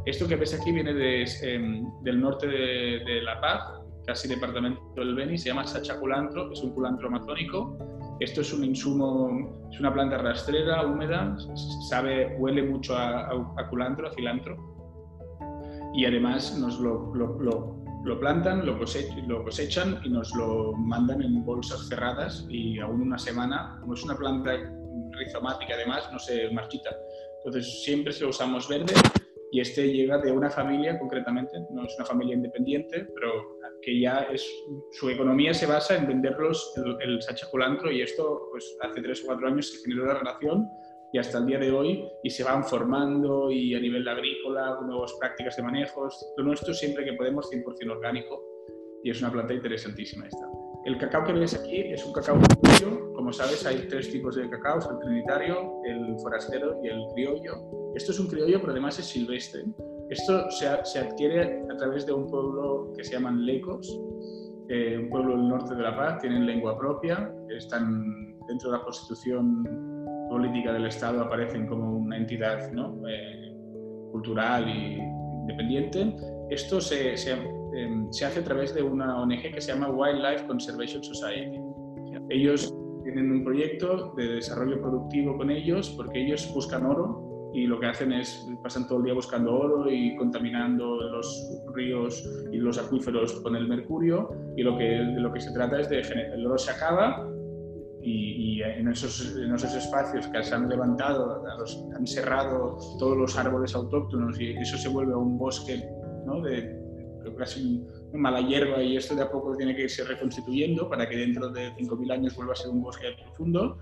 Esto 0.07 0.27
que 0.27 0.37
ves 0.37 0.59
aquí 0.59 0.73
viene 0.73 0.95
de, 0.95 1.25
em, 1.43 1.85
del 2.01 2.23
norte 2.23 2.47
de, 2.47 3.21
La 3.23 3.39
Paz, 3.39 3.83
casi 4.07 4.29
departamento 4.29 4.81
del 4.97 5.15
Beni, 5.15 5.37
se 5.37 5.51
llama 5.51 5.67
sachaculantro, 5.67 6.51
es 6.53 6.63
un 6.63 6.73
culantro 6.73 7.09
amazónico. 7.09 7.77
Esto 8.19 8.41
es 8.41 8.53
un 8.55 8.65
insumo, 8.65 9.69
es 9.71 9.79
una 9.79 9.93
planta 9.93 10.17
rastrera, 10.17 10.87
húmeda, 10.87 11.37
sabe, 11.91 12.35
huele 12.39 12.63
mucho 12.63 12.97
a, 12.97 13.29
a 13.29 13.69
culantro, 13.69 14.09
a 14.09 14.13
cilantro, 14.13 14.57
y 15.95 16.07
además 16.07 16.59
nos 16.59 16.81
lo, 16.81 17.15
lo, 17.15 17.39
lo 17.41 17.84
lo 18.05 18.21
plantan, 18.21 18.67
lo, 18.67 18.79
cosechan 18.79 20.01
y 20.05 20.11
nos 20.11 20.35
lo 20.37 20.73
mandan 20.75 21.23
en 21.23 21.45
bolsas 21.45 21.89
cerradas 21.89 22.47
y 22.51 22.79
aún 22.79 23.01
una 23.01 23.19
semana, 23.19 23.79
como 23.81 23.95
es 23.95 24.05
una 24.05 24.15
planta 24.15 24.53
rizomática 25.13 25.75
además, 25.75 26.11
no 26.13 26.19
se 26.19 26.51
marchita. 26.51 26.95
Entonces 27.39 27.83
siempre 27.83 28.13
se 28.13 28.25
lo 28.25 28.31
usamos 28.31 28.69
verde 28.69 28.93
y 29.53 29.61
este 29.61 29.91
llega 29.91 30.19
de 30.19 30.33
una 30.33 30.51
familia 30.51 30.99
concretamente, 30.99 31.59
no 31.71 31.85
es 31.87 31.95
una 31.97 32.05
familia 32.05 32.35
independiente, 32.35 33.07
pero 33.15 33.59
que 33.81 33.99
ya 33.99 34.27
es, 34.31 34.47
su 34.93 35.09
economía 35.09 35.55
se 35.55 35.67
basa 35.67 35.97
en 35.97 36.07
venderlos 36.07 36.75
el, 36.77 36.97
el 37.01 37.23
sachaculantro 37.23 37.91
y 37.91 38.03
esto 38.03 38.49
pues 38.51 38.77
hace 38.83 39.01
tres 39.01 39.23
o 39.23 39.27
cuatro 39.27 39.47
años 39.47 39.71
se 39.71 39.83
generó 39.83 40.07
la 40.07 40.19
relación 40.19 40.69
y 41.15 41.19
hasta 41.19 41.39
el 41.39 41.47
día 41.47 41.61
de 41.61 41.71
hoy 41.71 42.05
y 42.25 42.31
se 42.31 42.43
van 42.43 42.65
formando 42.65 43.49
y 43.49 43.73
a 43.73 43.79
nivel 43.79 44.07
agrícola, 44.09 44.81
nuevas 44.85 45.13
prácticas 45.21 45.57
de 45.57 45.63
manejos. 45.63 46.27
Lo 46.37 46.43
nuestro 46.43 46.75
siempre 46.75 47.05
que 47.05 47.13
podemos 47.13 47.49
100% 47.53 47.89
orgánico 47.89 48.43
y 49.05 49.11
es 49.11 49.21
una 49.23 49.31
planta 49.31 49.55
interesantísima 49.55 50.27
esta. 50.27 50.45
El 50.85 50.99
cacao 50.99 51.23
que 51.23 51.33
ves 51.33 51.55
aquí 51.55 51.83
es 51.83 52.05
un 52.05 52.13
cacao 52.13 52.37
criollo. 52.61 53.13
Como 53.13 53.33
sabes, 53.33 53.65
hay 53.65 53.87
tres 53.89 54.11
tipos 54.11 54.35
de 54.35 54.51
cacao, 54.51 54.81
el 54.91 54.99
trinitario, 54.99 55.81
el 55.85 56.19
forastero 56.19 56.81
y 56.83 56.89
el 56.89 57.01
criollo. 57.15 57.93
Esto 57.95 58.11
es 58.11 58.19
un 58.19 58.27
criollo, 58.27 58.59
pero 58.59 58.73
además 58.73 58.99
es 58.99 59.05
silvestre. 59.05 59.63
Esto 60.11 60.51
se, 60.51 60.67
se 60.83 60.99
adquiere 60.99 61.63
a 61.73 61.77
través 61.77 62.07
de 62.07 62.13
un 62.13 62.27
pueblo 62.27 62.93
que 62.97 63.05
se 63.05 63.13
llaman 63.13 63.47
lecos, 63.47 64.01
eh, 64.69 64.99
un 64.99 65.11
pueblo 65.11 65.37
del 65.37 65.47
norte 65.47 65.77
de 65.77 65.83
La 65.83 65.95
Paz, 65.95 66.21
tienen 66.21 66.45
lengua 66.45 66.77
propia, 66.77 67.33
están 67.57 68.37
dentro 68.49 68.73
de 68.73 68.79
la 68.79 68.83
constitución 68.83 69.94
política 70.35 70.73
del 70.73 70.87
Estado 70.87 71.23
aparecen 71.23 71.69
como 71.69 71.97
una 71.97 72.17
entidad 72.17 72.73
¿no? 72.73 73.01
eh, 73.09 73.55
cultural 74.11 74.69
y 74.69 74.99
independiente. 75.43 76.17
Esto 76.51 76.81
se, 76.81 77.17
se, 77.17 77.33
em, 77.75 78.13
se, 78.13 78.25
hace 78.25 78.41
a 78.41 78.45
través 78.45 78.75
de 78.75 78.83
una 78.83 79.23
ONG 79.23 79.55
que 79.55 79.61
se 79.61 79.73
llama 79.73 79.91
Wildlife 79.91 80.45
Conservation 80.49 81.05
Society. 81.05 81.61
Ellos 82.31 82.75
tienen 83.05 83.31
un 83.31 83.45
proyecto 83.45 84.13
de 84.17 84.25
desarrollo 84.41 84.81
productivo 84.81 85.37
con 85.37 85.51
ellos 85.51 85.91
porque 85.97 86.25
ellos 86.25 86.51
buscan 86.53 86.85
oro 86.85 87.53
y 87.55 87.69
lo 87.69 87.79
que 87.79 87.87
hacen 87.87 88.13
es 88.13 88.45
pasan 88.65 88.89
todo 88.89 88.99
el 88.99 89.05
día 89.05 89.15
buscando 89.15 89.55
oro 89.55 89.89
y 89.89 90.17
contaminando 90.17 90.97
los 90.97 91.61
ríos 91.75 92.29
y 92.51 92.57
los 92.57 92.77
acuíferos 92.79 93.41
con 93.43 93.55
el 93.55 93.69
mercurio 93.69 94.31
y 94.57 94.63
lo 94.65 94.77
que, 94.77 94.99
lo 94.99 95.33
que 95.33 95.41
se 95.41 95.53
trata 95.53 95.81
es 95.81 95.89
de 95.89 96.01
el 96.01 96.45
oro 96.45 96.59
se 96.59 96.73
acaba 96.73 97.31
y, 98.07 98.63
en, 98.63 98.89
esos, 98.89 99.35
en, 99.37 99.55
esos, 99.55 99.75
espacios 99.75 100.27
que 100.27 100.43
se 100.43 100.55
han 100.55 100.69
levantado, 100.69 101.43
han 101.97 102.07
cerrado 102.07 102.77
todos 102.99 103.17
los 103.17 103.37
árboles 103.39 103.75
autóctonos 103.75 104.39
y 104.39 104.51
eso 104.59 104.77
se 104.77 104.89
vuelve 104.89 105.15
un 105.15 105.39
bosque 105.39 105.83
¿no? 106.27 106.41
de, 106.43 106.81
casi 107.39 107.83
una 108.13 108.31
mala 108.31 108.47
hierba 108.47 108.83
y 108.83 108.97
esto 108.97 109.15
de 109.15 109.23
a 109.23 109.31
poco 109.31 109.57
tiene 109.57 109.75
que 109.75 109.83
irse 109.83 110.05
reconstituyendo 110.05 110.89
para 110.89 111.09
que 111.09 111.17
dentro 111.17 111.49
de 111.49 111.73
5.000 111.73 112.13
años 112.13 112.37
vuelva 112.37 112.53
a 112.53 112.57
ser 112.57 112.71
un 112.71 112.83
bosque 112.83 113.07
profundo, 113.23 113.79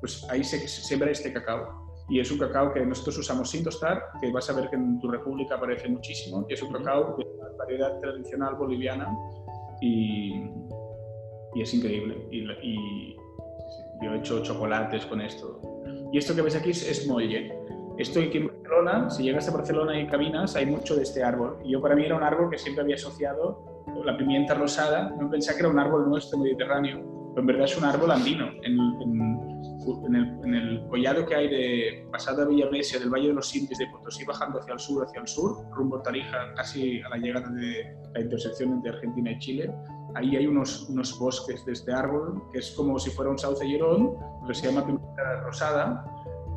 pues 0.00 0.26
ahí 0.28 0.42
se 0.42 0.66
siembra 0.66 1.10
este 1.10 1.32
cacao. 1.32 1.94
y 2.08 2.18
es 2.18 2.30
un 2.30 2.38
cacao 2.38 2.74
que 2.74 2.84
nosotros 2.84 3.18
usamos 3.18 3.48
sin 3.48 3.62
tostar, 3.62 4.02
que 4.20 4.32
vas 4.32 4.50
a 4.50 4.54
ver 4.54 4.68
que 4.68 4.76
en 4.76 4.98
tu 4.98 5.08
república 5.08 5.54
aparece 5.54 5.88
muchísimo, 5.88 6.44
y 6.48 6.54
es 6.54 6.62
un 6.62 6.72
cacao 6.72 7.16
de 7.16 7.24
una 7.24 7.56
variedad 7.56 8.00
tradicional 8.00 8.56
boliviana 8.56 9.06
y, 9.80 10.42
y 11.54 11.62
es 11.62 11.74
increíble. 11.74 12.26
Y, 12.30 13.16
yo 14.02 14.12
he 14.12 14.18
hecho 14.18 14.42
chocolates 14.42 15.06
con 15.06 15.20
esto. 15.20 15.60
Y 16.12 16.18
esto 16.18 16.34
que 16.34 16.42
ves 16.42 16.56
aquí 16.56 16.70
es, 16.70 16.88
es 16.88 17.06
molle. 17.06 17.56
Esto 17.98 18.18
aquí 18.18 18.38
en 18.38 18.48
Barcelona, 18.48 19.10
si 19.10 19.22
llegas 19.22 19.48
a 19.48 19.52
Barcelona 19.52 20.00
y 20.00 20.08
caminas, 20.08 20.56
hay 20.56 20.66
mucho 20.66 20.96
de 20.96 21.02
este 21.02 21.22
árbol. 21.22 21.58
Y 21.64 21.72
yo 21.72 21.80
para 21.80 21.94
mí 21.94 22.04
era 22.04 22.16
un 22.16 22.22
árbol 22.24 22.50
que 22.50 22.58
siempre 22.58 22.82
había 22.82 22.96
asociado 22.96 23.84
la 24.04 24.16
pimienta 24.16 24.54
rosada. 24.54 25.14
No 25.20 25.30
pensaba 25.30 25.56
que 25.56 25.62
era 25.62 25.68
un 25.68 25.78
árbol 25.78 26.08
nuestro 26.08 26.38
mediterráneo, 26.38 27.00
pero 27.30 27.40
en 27.40 27.46
verdad 27.46 27.64
es 27.64 27.78
un 27.78 27.84
árbol 27.84 28.10
andino. 28.10 28.50
En, 28.62 28.78
el, 30.14 30.44
en 30.44 30.88
collado 30.88 31.26
que 31.26 31.34
hay 31.34 31.48
de 31.48 32.08
pasada 32.10 32.44
Villamesia 32.44 32.98
del 32.98 33.10
Valle 33.10 33.28
de 33.28 33.34
los 33.34 33.54
Indios 33.54 33.78
de 33.78 33.86
Potosí 33.86 34.24
bajando 34.24 34.60
hacia 34.60 34.74
el 34.74 34.80
sur, 34.80 35.04
hacia 35.04 35.20
el 35.20 35.28
sur, 35.28 35.64
rumbo 35.72 35.98
a 35.98 36.02
Tarija, 36.02 36.54
casi 36.54 37.00
a 37.02 37.08
la 37.08 37.16
llegada 37.16 37.48
de 37.50 37.96
la 38.14 38.20
intersección 38.20 38.72
entre 38.72 38.92
Argentina 38.92 39.32
y 39.32 39.38
Chile, 39.38 39.70
ahí 40.14 40.36
hay 40.36 40.46
unos, 40.46 40.88
unos 40.88 41.18
bosques 41.18 41.64
de 41.64 41.72
este 41.72 41.92
árbol, 41.92 42.42
que 42.52 42.58
es 42.58 42.72
como 42.72 42.98
si 42.98 43.10
fuera 43.10 43.30
un 43.30 43.38
sauce 43.38 43.68
llorón, 43.68 44.14
pero 44.42 44.54
se 44.54 44.66
llama 44.66 44.86
pimienta 44.86 45.40
rosada. 45.42 46.04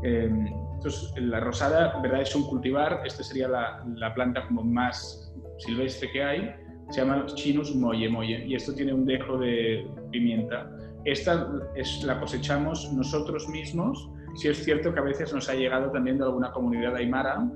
Eh, 0.04 0.30
entonces, 0.76 1.14
la 1.18 1.40
rosada, 1.40 2.00
verdad, 2.02 2.22
es 2.22 2.36
un 2.36 2.44
cultivar, 2.44 3.02
esta 3.06 3.24
sería 3.24 3.48
la, 3.48 3.84
la, 3.96 4.14
planta 4.14 4.46
como 4.48 4.64
más 4.64 5.34
silvestre 5.58 6.12
que 6.12 6.24
hay, 6.24 6.56
se 6.90 7.02
llama 7.02 7.26
Chinus 7.26 7.76
molle 7.76 8.10
molle, 8.10 8.46
y 8.46 8.56
esto 8.56 8.74
tiene 8.74 8.94
un 8.94 9.06
dejo 9.06 9.38
de 9.38 9.88
pimienta. 10.12 10.70
Esta 11.06 11.50
es, 11.76 12.04
la 12.04 12.20
cosechamos 12.20 12.92
nosotros 12.94 13.48
mismos, 13.48 14.10
si 14.36 14.50
es 14.50 14.64
cierto 14.64 14.94
que 14.94 15.00
a 15.00 15.04
veces 15.04 15.34
nos 15.34 15.50
ha 15.50 15.56
llegado 15.56 15.92
también 15.92 16.18
de 16.18 16.26
alguna 16.26 16.52
comunidad 16.52 16.96
aymara, 16.96 17.50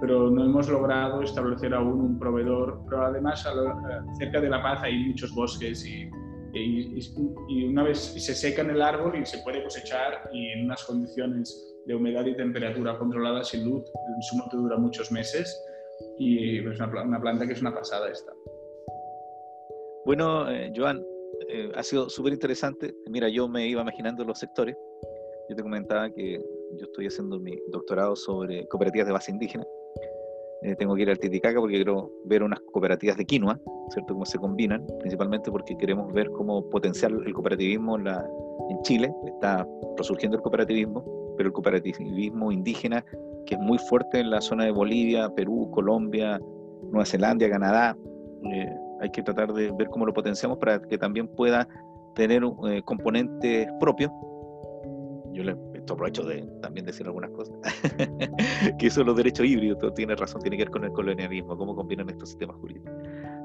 pero 0.00 0.30
no 0.30 0.44
hemos 0.44 0.68
logrado 0.68 1.22
establecer 1.22 1.74
aún 1.74 2.00
un 2.00 2.18
proveedor. 2.18 2.82
Pero 2.88 3.06
además, 3.06 3.46
cerca 4.18 4.40
de 4.40 4.48
La 4.48 4.62
Paz 4.62 4.82
hay 4.82 5.04
muchos 5.04 5.34
bosques 5.34 5.86
y, 5.86 6.10
y, 6.52 7.64
una 7.64 7.84
vez 7.84 7.98
se 7.98 8.34
seca 8.34 8.62
en 8.62 8.70
el 8.70 8.82
árbol 8.82 9.18
y 9.18 9.24
se 9.24 9.38
puede 9.38 9.62
cosechar 9.62 10.28
y 10.32 10.50
en 10.50 10.64
unas 10.66 10.84
condiciones 10.84 11.74
de 11.86 11.94
humedad 11.94 12.24
y 12.26 12.36
temperatura 12.36 12.98
controladas 12.98 13.48
sin 13.48 13.64
luz, 13.64 13.84
el 13.84 14.22
sumo 14.22 14.48
te 14.50 14.56
dura 14.56 14.76
muchos 14.76 15.12
meses 15.12 15.62
y 16.18 16.58
es 16.58 16.80
una, 16.80 17.20
planta 17.20 17.46
que 17.46 17.52
es 17.52 17.60
una 17.60 17.74
pasada 17.74 18.10
esta. 18.10 18.32
Bueno, 20.06 20.50
eh, 20.50 20.72
Joan, 20.74 21.04
eh, 21.48 21.70
ha 21.74 21.82
sido 21.82 22.08
súper 22.08 22.32
interesante. 22.32 22.94
Mira, 23.08 23.28
yo 23.28 23.48
me 23.48 23.66
iba 23.66 23.82
imaginando 23.82 24.24
los 24.24 24.38
sectores. 24.38 24.76
Yo 25.48 25.56
te 25.56 25.62
comentaba 25.62 26.10
que 26.10 26.42
yo 26.76 26.84
estoy 26.84 27.06
haciendo 27.06 27.38
mi 27.38 27.58
doctorado 27.68 28.16
sobre 28.16 28.66
cooperativas 28.68 29.06
de 29.06 29.12
base 29.12 29.30
indígena 29.30 29.64
eh, 30.64 30.74
tengo 30.76 30.94
que 30.94 31.02
ir 31.02 31.10
al 31.10 31.18
Titicaca 31.18 31.60
porque 31.60 31.74
quiero 31.74 32.10
ver 32.24 32.42
unas 32.42 32.58
cooperativas 32.72 33.18
de 33.18 33.26
quinoa, 33.26 33.60
¿cierto? 33.90 34.14
Cómo 34.14 34.24
se 34.24 34.38
combinan, 34.38 34.82
principalmente 35.00 35.50
porque 35.50 35.76
queremos 35.76 36.10
ver 36.14 36.30
cómo 36.30 36.70
potenciar 36.70 37.12
el 37.12 37.34
cooperativismo 37.34 37.98
en, 37.98 38.04
la, 38.04 38.26
en 38.70 38.80
Chile. 38.80 39.14
Está 39.26 39.68
resurgiendo 39.98 40.38
el 40.38 40.42
cooperativismo, 40.42 41.04
pero 41.36 41.48
el 41.48 41.52
cooperativismo 41.52 42.50
indígena, 42.50 43.04
que 43.44 43.56
es 43.56 43.60
muy 43.60 43.76
fuerte 43.76 44.20
en 44.20 44.30
la 44.30 44.40
zona 44.40 44.64
de 44.64 44.70
Bolivia, 44.70 45.28
Perú, 45.28 45.70
Colombia, 45.70 46.40
Nueva 46.90 47.04
Zelanda, 47.04 47.46
Canadá. 47.50 47.94
Eh, 48.50 48.74
hay 49.02 49.10
que 49.10 49.22
tratar 49.22 49.52
de 49.52 49.70
ver 49.72 49.88
cómo 49.88 50.06
lo 50.06 50.14
potenciamos 50.14 50.56
para 50.56 50.80
que 50.80 50.96
también 50.96 51.28
pueda 51.28 51.68
tener 52.14 52.42
eh, 52.42 52.80
componentes 52.86 53.68
propios. 53.80 54.10
Yo 55.34 55.42
le 55.42 55.56
aprovecho 55.90 56.22
de 56.22 56.42
también 56.62 56.86
decir 56.86 57.06
algunas 57.06 57.30
cosas, 57.30 57.56
que 58.78 58.88
son 58.88 59.06
los 59.06 59.16
derechos 59.16 59.46
híbridos, 59.46 59.78
tú 59.78 59.90
tienes 59.92 60.18
razón, 60.18 60.40
tiene 60.40 60.56
que 60.56 60.64
ver 60.64 60.70
con 60.70 60.84
el 60.84 60.92
colonialismo, 60.92 61.56
cómo 61.56 61.74
combinan 61.74 62.08
estos 62.08 62.30
sistemas 62.30 62.56
jurídicos. 62.56 62.92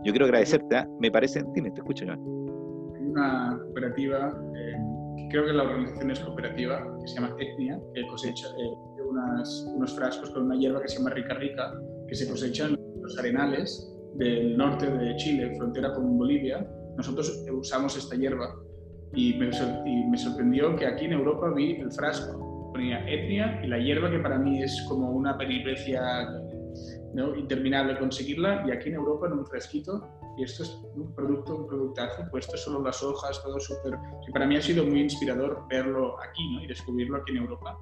Yo 0.04 0.12
quiero 0.14 0.26
agradecerte, 0.26 0.78
¿ah? 0.78 0.88
me 1.00 1.12
parece, 1.12 1.44
dime, 1.54 1.72
te 1.72 1.82
escucho, 1.82 2.06
Joan. 2.06 2.20
Una 2.22 3.60
cooperativa, 3.64 4.30
eh, 4.56 5.28
creo 5.32 5.46
que 5.46 5.54
la 5.54 5.64
organización 5.64 6.12
es 6.12 6.20
cooperativa, 6.20 6.98
que 7.02 7.08
se 7.08 7.16
llama 7.16 7.36
Etnia, 7.40 7.80
que 7.94 8.08
cosecha 8.08 8.48
eh, 8.48 8.90
unos 9.76 9.96
frascos 9.96 10.30
con 10.30 10.44
una 10.44 10.56
hierba 10.56 10.82
que 10.82 10.88
se 10.88 10.98
llama 10.98 11.10
Rica 11.10 11.34
Rica, 11.34 11.74
que 12.08 12.16
se 12.16 12.30
cosechan 12.30 12.72
en 12.72 13.02
los 13.02 13.18
arenales 13.18 13.92
del 14.16 14.58
norte 14.58 14.90
de 14.90 15.16
Chile, 15.16 15.56
frontera 15.58 15.94
con 15.94 16.18
Bolivia. 16.18 16.66
Nosotros 16.96 17.44
usamos 17.52 17.98
esta 17.98 18.16
hierba 18.16 18.56
y 19.14 19.34
me, 19.36 20.18
sorprendió 20.18 20.76
que 20.76 20.86
aquí 20.86 21.06
en 21.06 21.14
Europa 21.14 21.52
vi 21.56 21.76
el 21.76 21.92
frasco, 21.92 22.72
ponía 22.72 23.00
etnia 23.08 23.62
y 23.64 23.68
la 23.68 23.80
hierba, 23.80 24.10
que 24.10 24.20
para 24.20 24.38
mí 24.38 24.62
es 24.62 24.86
como 24.88 25.10
una 25.12 25.38
peripecia 25.38 26.30
¿no? 27.14 27.36
interminable 27.36 27.98
conseguirla, 27.98 28.64
y 28.68 28.72
aquí 28.72 28.90
en 28.90 28.96
Europa 28.96 29.28
en 29.28 29.34
un 29.34 29.46
frasquito, 29.46 30.08
y 30.38 30.44
esto 30.44 30.64
es 30.64 30.80
un 30.96 31.14
producto, 31.16 31.56
un 31.56 31.68
productazo, 31.68 32.24
puesto 32.30 32.56
solo 32.56 32.84
las 32.84 33.02
hojas, 33.04 33.42
todo 33.44 33.60
súper... 33.60 33.98
Y 34.28 34.32
para 34.32 34.46
mí 34.46 34.56
ha 34.56 34.62
sido 34.62 34.86
muy 34.86 35.02
inspirador 35.02 35.64
verlo 35.70 36.16
aquí 36.22 36.54
¿no? 36.54 36.64
y 36.64 36.68
descubrirlo 36.68 37.18
aquí 37.18 37.32
en 37.32 37.38
Europa, 37.38 37.78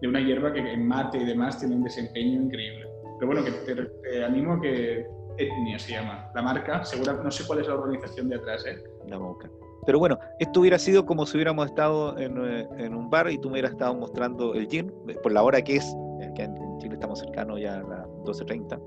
de 0.00 0.08
una 0.08 0.20
hierba 0.20 0.52
que 0.52 0.60
en 0.60 0.86
mate 0.86 1.18
y 1.18 1.24
demás 1.24 1.58
tiene 1.58 1.76
un 1.76 1.84
desempeño 1.84 2.42
increíble. 2.42 2.86
Pero 3.18 3.32
bueno, 3.32 3.44
que 3.44 3.52
te, 3.52 3.74
te 3.76 4.24
animo 4.24 4.54
a 4.54 4.60
que 4.60 5.06
Etnia 5.38 5.78
se 5.78 5.92
llama, 5.92 6.30
la 6.34 6.42
marca, 6.42 6.84
segura, 6.84 7.14
no 7.14 7.30
sé 7.30 7.46
cuál 7.46 7.60
es 7.60 7.68
la 7.68 7.74
organización 7.74 8.28
de 8.28 8.36
atrás, 8.36 8.66
¿eh? 8.66 8.82
La 9.08 9.16
boca. 9.16 9.48
Pero 9.84 9.98
bueno, 9.98 10.18
esto 10.38 10.60
hubiera 10.60 10.78
sido 10.78 11.04
como 11.04 11.26
si 11.26 11.36
hubiéramos 11.36 11.66
estado 11.66 12.16
eh, 12.16 12.68
en, 12.78 12.94
un 12.94 13.10
bar 13.10 13.28
y 13.30 13.38
tú 13.38 13.48
me 13.48 13.54
hubieras 13.54 13.72
estado 13.72 13.94
mostrando 13.94 14.54
el 14.54 14.68
gin, 14.68 14.92
eh, 15.08 15.16
por 15.22 15.32
la 15.32 15.42
hora 15.42 15.60
que 15.62 15.76
es, 15.76 15.96
eh, 16.20 16.30
que 16.36 16.44
en 16.44 16.78
Chile 16.78 16.94
estamos 16.94 17.18
cercanos 17.18 17.60
ya 17.60 17.78
a 17.78 17.82
las 17.82 18.06
12.30. 18.24 18.80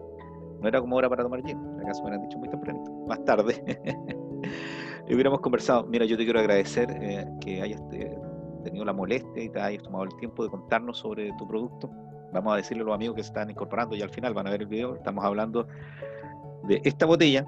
No 0.61 0.67
era 0.67 0.79
como 0.79 0.95
hora 0.95 1.09
para 1.09 1.23
tomar 1.23 1.41
gin, 1.43 1.57
en 1.57 1.81
acaso 1.81 2.01
me 2.01 2.09
hubieran 2.09 2.27
dicho 2.27 2.39
muy 2.39 2.49
temprano, 2.49 2.81
más 3.07 3.23
tarde. 3.25 3.61
y 5.07 5.13
hubiéramos 5.13 5.41
conversado. 5.41 5.85
Mira, 5.85 6.05
yo 6.05 6.15
te 6.15 6.23
quiero 6.23 6.39
agradecer 6.39 6.87
que 7.41 7.61
hayas 7.61 7.81
tenido 8.63 8.85
la 8.85 8.93
molestia 8.93 9.43
y 9.43 9.49
te 9.49 9.59
hayas 9.59 9.83
tomado 9.83 10.05
el 10.05 10.15
tiempo 10.15 10.45
de 10.45 10.49
contarnos 10.49 10.97
sobre 10.97 11.33
tu 11.37 11.45
producto. 11.45 11.91
Vamos 12.31 12.53
a 12.53 12.55
decirle 12.57 12.83
a 12.83 12.85
los 12.85 12.95
amigos 12.95 13.17
que 13.17 13.23
se 13.23 13.27
están 13.27 13.49
incorporando 13.49 13.97
y 13.97 14.01
al 14.01 14.09
final 14.09 14.33
van 14.33 14.47
a 14.47 14.51
ver 14.51 14.61
el 14.61 14.67
video. 14.67 14.95
Estamos 14.95 15.25
hablando 15.25 15.67
de 16.63 16.81
esta 16.85 17.05
botella 17.05 17.45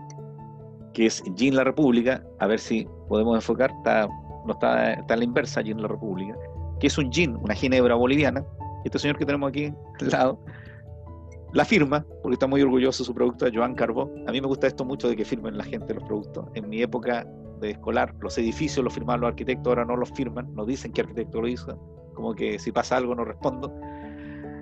que 0.98 1.06
es 1.06 1.24
Gin 1.36 1.56
La 1.56 1.64
República, 1.64 2.24
a 2.40 2.48
ver 2.48 2.58
si 2.58 2.88
podemos 3.08 3.36
enfocar, 3.36 3.70
está, 3.70 4.08
no 4.48 4.54
está, 4.54 4.94
está 4.94 5.14
en 5.14 5.20
la 5.20 5.26
inversa 5.26 5.62
Gin 5.62 5.80
La 5.80 5.88
República, 5.88 6.36
que 6.80 6.88
es 6.88 6.98
un 6.98 7.12
gin, 7.12 7.36
una 7.36 7.54
ginebra 7.54 7.94
boliviana. 7.94 8.44
Este 8.84 8.98
señor 8.98 9.16
que 9.16 9.24
tenemos 9.24 9.48
aquí 9.48 9.72
al 10.02 10.10
lado, 10.10 10.40
la 11.54 11.66
firma, 11.66 12.04
porque 12.24 12.34
está 12.34 12.48
muy 12.48 12.64
orgulloso 12.64 13.04
de 13.04 13.06
su 13.06 13.14
producto, 13.14 13.46
Joan 13.54 13.76
Carbó. 13.76 14.12
A 14.28 14.32
mí 14.32 14.42
me 14.42 14.48
gusta 14.48 14.66
esto 14.66 14.86
mucho 14.86 15.08
de 15.08 15.16
que 15.16 15.24
firmen 15.24 15.56
la 15.56 15.66
gente 15.66 15.94
los 15.94 16.04
productos. 16.04 16.48
En 16.56 16.68
mi 16.68 16.82
época 16.82 17.28
de 17.62 17.70
escolar, 17.70 18.16
los 18.20 18.36
edificios 18.40 18.84
los 18.84 18.92
firmaban 18.92 19.22
los 19.22 19.28
arquitectos, 19.28 19.68
ahora 19.68 19.86
no 19.86 19.98
los 19.98 20.10
firman, 20.14 20.52
no 20.56 20.66
dicen 20.66 20.94
qué 20.94 21.02
arquitecto 21.02 21.40
lo 21.40 21.48
hizo, 21.48 21.78
como 22.16 22.34
que 22.34 22.58
si 22.58 22.72
pasa 22.72 22.98
algo 22.98 23.14
no 23.14 23.24
respondo. 23.24 23.72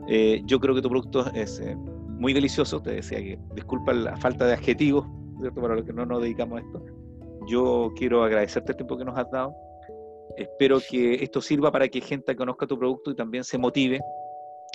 Eh, 0.10 0.42
yo 0.44 0.60
creo 0.60 0.76
que 0.76 0.82
tu 0.82 0.90
producto 0.90 1.32
es 1.34 1.62
eh, 1.62 1.78
muy 1.78 2.34
delicioso, 2.34 2.82
te 2.82 2.92
decía 2.92 3.20
que 3.20 3.40
disculpa 3.56 3.94
la 3.94 4.18
falta 4.18 4.46
de 4.46 4.52
adjetivos, 4.56 5.08
para 5.56 5.76
los 5.76 5.86
que 5.86 5.94
no 5.94 6.06
nos 6.06 6.22
dedicamos 6.22 6.60
a 6.60 6.66
esto. 6.66 6.86
Yo 7.48 7.92
quiero 7.96 8.24
agradecerte 8.24 8.72
el 8.72 8.78
tiempo 8.78 8.98
que 8.98 9.06
nos 9.06 9.18
has 9.18 9.30
dado. 9.30 9.56
Espero 10.38 10.80
que 10.80 11.16
esto 11.16 11.42
sirva 11.42 11.72
para 11.72 11.88
que 11.88 12.02
gente 12.02 12.36
conozca 12.36 12.68
tu 12.68 12.78
producto 12.78 13.12
y 13.12 13.16
también 13.16 13.44
se 13.44 13.58
motive. 13.58 14.00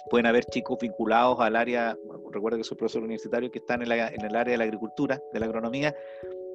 Pueden 0.08 0.26
haber 0.26 0.44
chicos 0.46 0.78
vinculados 0.80 1.38
al 1.40 1.56
área, 1.56 1.96
recuerda 2.32 2.56
que 2.56 2.64
soy 2.64 2.78
profesor 2.78 3.02
universitario, 3.02 3.50
que 3.50 3.58
están 3.58 3.82
en, 3.82 3.92
en, 3.92 4.24
el 4.24 4.36
área 4.36 4.52
de 4.52 4.58
la 4.58 4.64
agricultura, 4.64 5.20
de 5.32 5.40
la 5.40 5.46
agronomía, 5.46 5.94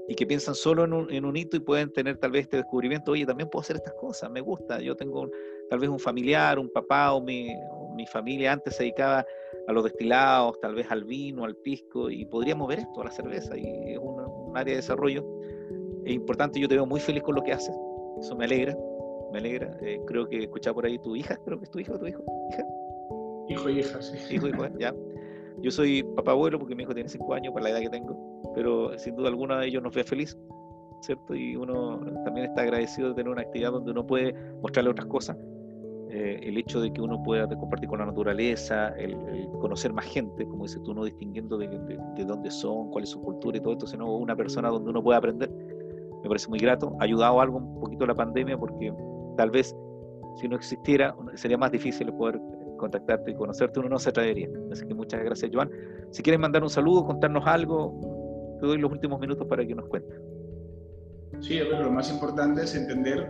y 0.07 0.15
que 0.15 0.25
piensan 0.25 0.55
solo 0.55 0.83
en 0.83 0.93
un, 0.93 1.11
en 1.11 1.25
un, 1.25 1.35
hito 1.35 1.57
y 1.57 1.59
pueden 1.59 1.91
tener 1.91 2.17
tal 2.17 2.31
vez 2.31 2.43
este 2.43 2.57
descubrimiento, 2.57 3.11
oye, 3.11 3.25
también 3.25 3.49
puedo 3.49 3.61
hacer 3.61 3.77
estas 3.77 3.93
cosas, 3.95 4.29
me 4.29 4.41
gusta, 4.41 4.79
yo 4.79 4.95
tengo 4.95 5.29
tal 5.69 5.79
vez 5.79 5.89
un 5.89 5.99
familiar, 5.99 6.59
un 6.59 6.69
papá 6.69 7.13
o 7.13 7.21
mi, 7.21 7.49
o 7.71 7.93
mi 7.95 8.05
familia 8.05 8.53
antes 8.53 8.75
se 8.75 8.83
dedicaba 8.83 9.25
a 9.67 9.73
los 9.73 9.83
destilados, 9.83 10.59
tal 10.59 10.75
vez 10.75 10.89
al 10.91 11.03
vino, 11.05 11.43
al 11.43 11.55
pisco, 11.55 12.09
y 12.09 12.25
podríamos 12.25 12.67
ver 12.67 12.79
esto, 12.79 13.01
a 13.01 13.05
la 13.05 13.11
cerveza, 13.11 13.57
y 13.57 13.93
es 13.93 13.99
un, 13.99 14.15
área 14.55 14.73
de 14.73 14.77
desarrollo 14.77 15.25
es 16.05 16.13
importante, 16.13 16.59
yo 16.59 16.67
te 16.67 16.75
veo 16.75 16.85
muy 16.85 16.99
feliz 16.99 17.23
con 17.23 17.35
lo 17.35 17.41
que 17.41 17.51
haces, 17.51 17.75
eso 18.19 18.35
me 18.35 18.45
alegra, 18.45 18.77
me 19.31 19.39
alegra, 19.39 19.75
eh, 19.81 19.99
creo 20.05 20.29
que 20.29 20.43
escuchaba 20.43 20.75
por 20.75 20.85
ahí 20.85 20.99
tu 20.99 21.15
hija, 21.15 21.35
creo 21.43 21.57
que 21.57 21.65
es 21.65 21.71
tu 21.71 21.79
hijo, 21.79 21.97
tu 21.97 22.07
hijo, 22.07 22.23
hija. 22.51 22.65
Hijo 23.49 23.69
y 23.69 23.79
hija, 23.79 24.01
sí. 24.01 24.35
Hijo 24.35 24.47
y 24.47 24.51
hija, 24.51 24.71
ya. 24.79 24.93
Yo 25.65 25.71
soy 25.71 26.03
papá 26.03 26.33
abuelo 26.33 26.59
porque 26.59 26.75
mi 26.75 26.83
hijo 26.83 26.93
tiene 26.93 27.09
cinco 27.09 27.33
años, 27.33 27.51
por 27.51 27.63
la 27.63 27.71
edad 27.71 27.79
que 27.79 27.89
tengo, 27.89 28.15
pero 28.53 28.95
sin 28.99 29.15
duda 29.15 29.29
alguna 29.29 29.61
de 29.61 29.65
ellos 29.65 29.81
nos 29.81 29.95
ve 29.95 30.03
feliz, 30.03 30.37
¿cierto? 31.01 31.33
Y 31.33 31.55
uno 31.55 31.99
también 32.23 32.45
está 32.45 32.61
agradecido 32.61 33.09
de 33.09 33.15
tener 33.15 33.31
una 33.31 33.41
actividad 33.41 33.71
donde 33.71 33.89
uno 33.89 34.05
puede 34.05 34.35
mostrarle 34.61 34.91
otras 34.91 35.07
cosas 35.07 35.35
eh, 36.11 36.39
el 36.43 36.59
hecho 36.59 36.81
de 36.81 36.93
que 36.93 37.01
uno 37.01 37.23
pueda 37.23 37.47
compartir 37.47 37.89
con 37.89 37.97
la 37.97 38.05
naturaleza, 38.05 38.89
el, 38.89 39.17
conocer 39.59 39.91
más 39.91 40.05
gente, 40.05 40.45
como 40.45 40.65
dices 40.65 40.83
tú, 40.83 40.93
no 40.93 41.03
distinguiendo 41.03 41.57
de, 41.57 41.67
dónde 42.27 42.51
son, 42.51 42.91
cuál 42.91 43.05
es 43.05 43.09
su 43.09 43.19
cultura 43.23 43.57
y 43.57 43.59
todo 43.59 43.73
esto, 43.73 43.87
sino 43.87 44.15
una 44.15 44.35
persona 44.35 44.69
donde 44.69 44.91
uno 44.91 45.01
puede 45.01 45.17
aprender. 45.17 45.49
Me 46.21 46.29
parece 46.29 46.47
muy 46.47 46.59
grato. 46.59 46.95
Ha 46.99 47.05
ayudado 47.05 47.41
algo 47.41 47.57
un 47.57 47.79
poquito 47.79 48.05
la 48.05 48.13
pandemia 48.13 48.55
porque 48.55 48.93
tal 49.35 49.49
vez 49.49 49.75
si 50.35 50.47
no 50.47 50.57
existiera 50.57 51.15
sería 51.33 51.57
más 51.57 51.71
difícil 51.71 52.13
poder 52.13 52.39
contactarte 52.85 53.31
y 53.31 53.35
conocerte 53.35 53.79
uno 53.79 53.89
no 53.89 53.99
se 53.99 54.09
atrevería. 54.09 54.49
Así 54.71 54.87
que 54.87 54.93
muchas 54.93 55.23
gracias, 55.23 55.51
Joan. 55.53 55.69
Si 56.11 56.23
quieres 56.23 56.39
mandar 56.39 56.63
un 56.63 56.69
saludo, 56.69 57.05
contarnos 57.05 57.45
algo, 57.45 58.57
te 58.59 58.67
doy 58.67 58.77
los 58.77 58.91
últimos 58.91 59.19
minutos 59.19 59.47
para 59.47 59.65
que 59.65 59.75
nos 59.75 59.87
cuentes. 59.87 60.19
Sí, 61.41 61.59
ver, 61.59 61.79
lo 61.81 61.91
más 61.91 62.09
importante 62.11 62.63
es 62.63 62.75
entender 62.75 63.27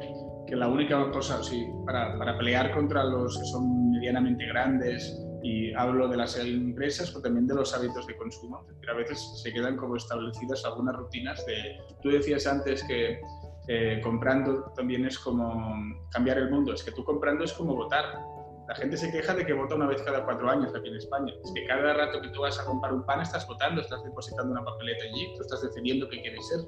que 0.47 0.55
la 0.55 0.67
única 0.67 1.09
cosa, 1.11 1.41
sí, 1.43 1.65
para, 1.85 2.17
para 2.17 2.37
pelear 2.37 2.71
contra 2.71 3.03
los 3.03 3.37
que 3.37 3.45
son 3.45 3.91
medianamente 3.91 4.45
grandes, 4.45 5.19
y 5.45 5.71
hablo 5.75 6.07
de 6.07 6.17
las 6.17 6.37
empresas, 6.39 7.11
pero 7.11 7.21
también 7.21 7.45
de 7.45 7.53
los 7.53 7.71
hábitos 7.75 8.07
de 8.07 8.17
consumo. 8.17 8.65
a 8.89 8.93
veces 8.93 9.19
se 9.43 9.53
quedan 9.53 9.77
como 9.77 9.95
establecidas 9.95 10.65
algunas 10.65 10.95
rutinas 10.95 11.45
de... 11.45 11.77
Tú 12.01 12.09
decías 12.09 12.47
antes 12.47 12.83
que 12.83 13.19
eh, 13.67 13.99
comprando 14.03 14.71
también 14.75 15.05
es 15.05 15.19
como 15.19 15.75
cambiar 16.11 16.39
el 16.39 16.49
mundo. 16.49 16.73
Es 16.73 16.83
que 16.83 16.91
tú 16.91 17.03
comprando 17.03 17.43
es 17.43 17.53
como 17.53 17.75
votar. 17.75 18.05
La 18.67 18.75
gente 18.75 18.97
se 18.97 19.11
queja 19.11 19.33
de 19.33 19.45
que 19.45 19.53
vota 19.53 19.75
una 19.75 19.87
vez 19.87 20.01
cada 20.01 20.25
cuatro 20.25 20.49
años 20.49 20.73
aquí 20.75 20.89
en 20.89 20.95
España. 20.95 21.33
Es 21.43 21.51
que 21.53 21.65
cada 21.67 21.93
rato 21.93 22.21
que 22.21 22.29
tú 22.29 22.41
vas 22.41 22.59
a 22.59 22.65
comprar 22.65 22.93
un 22.93 23.05
pan 23.05 23.21
estás 23.21 23.47
votando, 23.47 23.81
estás 23.81 24.03
depositando 24.03 24.51
una 24.51 24.63
papeleta 24.63 25.03
allí, 25.03 25.33
tú 25.35 25.41
estás 25.41 25.61
decidiendo 25.61 26.09
qué 26.09 26.21
quieres 26.21 26.47
ser. 26.47 26.59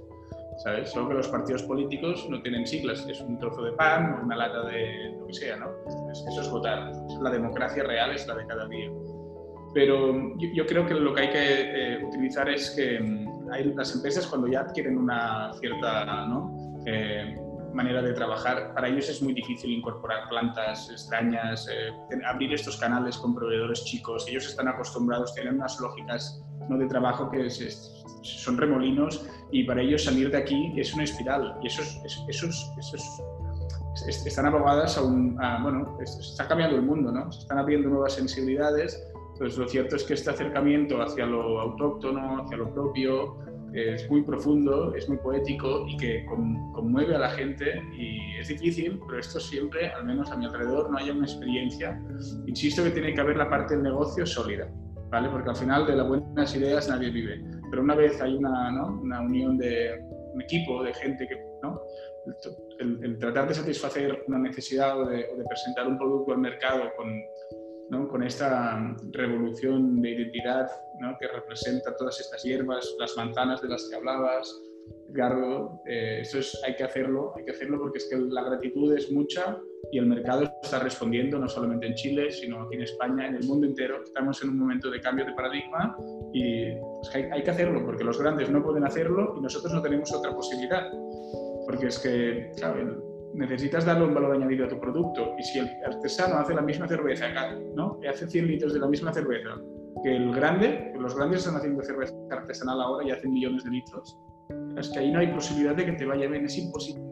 ¿sabes? 0.57 0.89
Solo 0.89 1.09
que 1.09 1.13
los 1.15 1.27
partidos 1.27 1.63
políticos 1.63 2.27
no 2.29 2.41
tienen 2.41 2.65
siglas, 2.65 3.05
es 3.07 3.21
un 3.21 3.37
trozo 3.37 3.63
de 3.63 3.73
pan 3.73 4.21
una 4.23 4.35
lata 4.35 4.63
de 4.63 5.15
lo 5.19 5.27
que 5.27 5.33
sea, 5.33 5.57
¿no? 5.57 5.69
Eso 6.11 6.41
es 6.41 6.49
votar. 6.49 6.91
La 7.21 7.29
democracia 7.29 7.83
real 7.83 8.11
es 8.11 8.27
la 8.27 8.35
de 8.35 8.45
cada 8.45 8.67
día. 8.67 8.91
Pero 9.73 10.35
yo, 10.37 10.65
creo 10.65 10.85
que 10.85 10.95
lo 10.95 11.13
que 11.13 11.21
hay 11.21 11.29
que 11.29 11.93
eh, 11.93 12.03
utilizar 12.03 12.49
es 12.49 12.71
que 12.71 12.99
mm, 12.99 13.51
hay 13.51 13.65
las 13.75 13.93
empresas 13.95 14.25
cuando 14.25 14.47
ya 14.47 14.61
adquieren 14.61 14.97
una 14.97 15.51
cierta 15.59 16.25
¿no? 16.25 16.81
eh, 16.85 17.35
manera 17.77 18.01
de 18.01 18.11
trabajar, 18.11 18.73
para 18.73 18.87
ellos 18.87 19.07
es 19.07 19.21
muy 19.21 19.33
difícil 19.33 19.71
incorporar 19.71 20.27
plantas 20.29 20.89
extrañas, 20.89 21.67
eh, 21.71 21.91
abrir 22.25 22.51
estos 22.51 22.75
canales 22.77 23.17
con 23.17 23.35
proveedores 23.35 23.85
chicos. 23.85 24.25
Ellos 24.27 24.47
están 24.47 24.67
acostumbrados, 24.67 25.33
tienen 25.35 25.55
unas 25.55 25.79
lógicas 25.79 26.43
¿no? 26.67 26.77
de 26.77 26.87
trabajo 26.87 27.29
que 27.29 27.47
son 28.23 28.57
remolinos 28.57 29.23
y 29.51 29.63
para 29.63 29.81
ellos 29.81 30.03
salir 30.03 30.31
de 30.31 30.37
aquí 30.37 30.73
es 30.75 30.91
una 30.95 31.03
espiral 31.03 31.55
y 31.61 31.67
eso 31.67 31.83
están 34.25 34.45
abogadas 34.47 34.97
a 34.97 35.03
un, 35.03 35.35
bueno, 35.61 35.97
está 36.01 36.47
cambiando 36.47 36.77
el 36.77 36.81
mundo, 36.81 37.11
¿no? 37.11 37.31
Se 37.31 37.41
están 37.41 37.59
abriendo 37.59 37.89
nuevas 37.89 38.13
sensibilidades, 38.13 39.07
pues 39.37 39.57
lo 39.57 39.67
cierto 39.67 39.95
es 39.95 40.03
que 40.03 40.15
este 40.15 40.31
acercamiento 40.31 41.01
hacia 41.01 41.25
lo 41.25 41.59
autóctono, 41.61 42.43
hacia 42.43 42.57
lo 42.57 42.73
propio, 42.73 43.37
es 43.73 44.09
muy 44.09 44.23
profundo, 44.23 44.93
es 44.95 45.07
muy 45.07 45.17
poético 45.17 45.85
y 45.87 45.97
que 45.97 46.25
conmueve 46.25 47.15
a 47.15 47.19
la 47.19 47.29
gente 47.31 47.81
y 47.97 48.37
es 48.39 48.47
difícil, 48.47 48.99
pero 49.07 49.19
esto 49.19 49.39
siempre, 49.39 49.89
al 49.89 50.05
menos 50.05 50.31
a 50.31 50.37
mi 50.37 50.45
alrededor, 50.45 50.89
no 50.89 50.97
haya 50.97 51.13
una 51.13 51.25
experiencia. 51.25 52.01
Insisto 52.45 52.83
que 52.83 52.91
tiene 52.91 53.13
que 53.13 53.21
haber 53.21 53.37
la 53.37 53.49
parte 53.49 53.75
del 53.75 53.83
negocio 53.83 54.25
sólida, 54.25 54.69
¿vale? 55.09 55.29
Porque 55.29 55.49
al 55.49 55.55
final 55.55 55.85
de 55.85 55.95
las 55.95 56.07
buenas 56.07 56.55
ideas 56.55 56.89
nadie 56.89 57.09
vive. 57.09 57.43
Pero 57.69 57.83
una 57.83 57.95
vez 57.95 58.21
hay 58.21 58.35
una, 58.35 58.71
¿no? 58.71 59.01
una 59.01 59.21
unión 59.21 59.57
de 59.57 59.99
un 60.33 60.41
equipo 60.41 60.83
de 60.83 60.93
gente 60.93 61.27
que, 61.27 61.35
¿no? 61.61 61.81
El, 62.79 63.17
tratar 63.19 63.47
de 63.47 63.53
satisfacer 63.53 64.23
una 64.27 64.37
necesidad 64.39 64.99
o 64.99 65.05
de, 65.05 65.27
o 65.33 65.37
de, 65.37 65.45
presentar 65.45 65.87
un 65.87 65.97
producto 65.97 66.33
al 66.33 66.39
mercado 66.39 66.83
con, 66.97 67.09
¿no? 67.89 68.07
con 68.07 68.21
esta 68.21 68.95
revolución 69.11 70.01
de 70.01 70.11
identidad 70.11 70.67
¿no? 70.99 71.17
que 71.19 71.27
representa 71.27 71.95
todas 71.95 72.19
estas 72.19 72.43
hierbas, 72.43 72.95
las 72.99 73.15
manzanas 73.15 73.61
de 73.61 73.69
las 73.69 73.87
que 73.89 73.95
hablabas, 73.95 74.61
Edgardo, 75.09 75.81
eh, 75.85 76.19
eso 76.21 76.39
es, 76.39 76.59
hay 76.65 76.75
que 76.75 76.83
hacerlo, 76.83 77.33
hay 77.35 77.45
que 77.45 77.51
hacerlo 77.51 77.79
porque 77.79 77.97
es 77.99 78.09
que 78.09 78.17
la 78.17 78.43
gratitud 78.43 78.93
es 78.93 79.11
mucha 79.11 79.57
y 79.91 79.99
el 79.99 80.05
mercado 80.05 80.43
está 80.61 80.79
respondiendo, 80.79 81.39
no 81.39 81.47
solamente 81.47 81.87
en 81.87 81.95
Chile, 81.95 82.31
sino 82.31 82.63
aquí 82.63 82.75
en 82.75 82.81
España, 82.81 83.27
en 83.27 83.35
el 83.35 83.43
mundo 83.45 83.67
entero. 83.67 84.03
Estamos 84.03 84.41
en 84.43 84.49
un 84.49 84.59
momento 84.59 84.91
de 84.91 84.99
cambio 84.99 85.25
de 85.25 85.33
paradigma 85.33 85.95
y 86.33 86.73
pues, 86.75 87.15
hay, 87.15 87.41
que 87.41 87.51
hacerlo 87.51 87.85
porque 87.85 88.03
los 88.03 88.19
grandes 88.19 88.49
no 88.49 88.61
pueden 88.61 88.83
hacerlo 88.83 89.33
y 89.37 89.41
nosotros 89.41 89.73
no 89.73 89.81
tenemos 89.81 90.13
otra 90.13 90.33
posibilidad. 90.35 90.91
Porque 91.65 91.87
es 91.87 91.99
que, 91.99 92.51
necesitas 93.33 93.85
darle 93.85 94.05
un 94.05 94.13
valor 94.13 94.35
añadido 94.35 94.65
a 94.65 94.67
tu 94.67 94.79
producto 94.79 95.35
y 95.37 95.43
si 95.43 95.59
el 95.59 95.69
artesano 95.85 96.39
hace 96.39 96.53
la 96.53 96.61
misma 96.61 96.87
cerveza, 96.87 97.27
¿no? 97.75 97.99
Hace 98.09 98.27
100 98.27 98.47
litros 98.47 98.73
de 98.73 98.79
la 98.79 98.87
misma 98.87 99.13
cerveza 99.13 99.57
que 100.03 100.15
el 100.15 100.33
grande, 100.33 100.93
los 100.99 101.15
grandes 101.15 101.39
están 101.39 101.55
haciendo 101.55 101.81
cerveza 101.83 102.13
artesanal 102.31 102.81
ahora 102.81 103.07
y 103.07 103.11
hacen 103.11 103.31
millones 103.31 103.63
de 103.63 103.71
litros, 103.71 104.17
es 104.77 104.89
que 104.89 104.99
ahí 104.99 105.11
no 105.11 105.19
hay 105.19 105.27
posibilidad 105.27 105.75
de 105.75 105.85
que 105.85 105.91
te 105.93 106.05
vaya 106.05 106.27
bien, 106.27 106.45
es 106.45 106.57
imposible. 106.57 107.03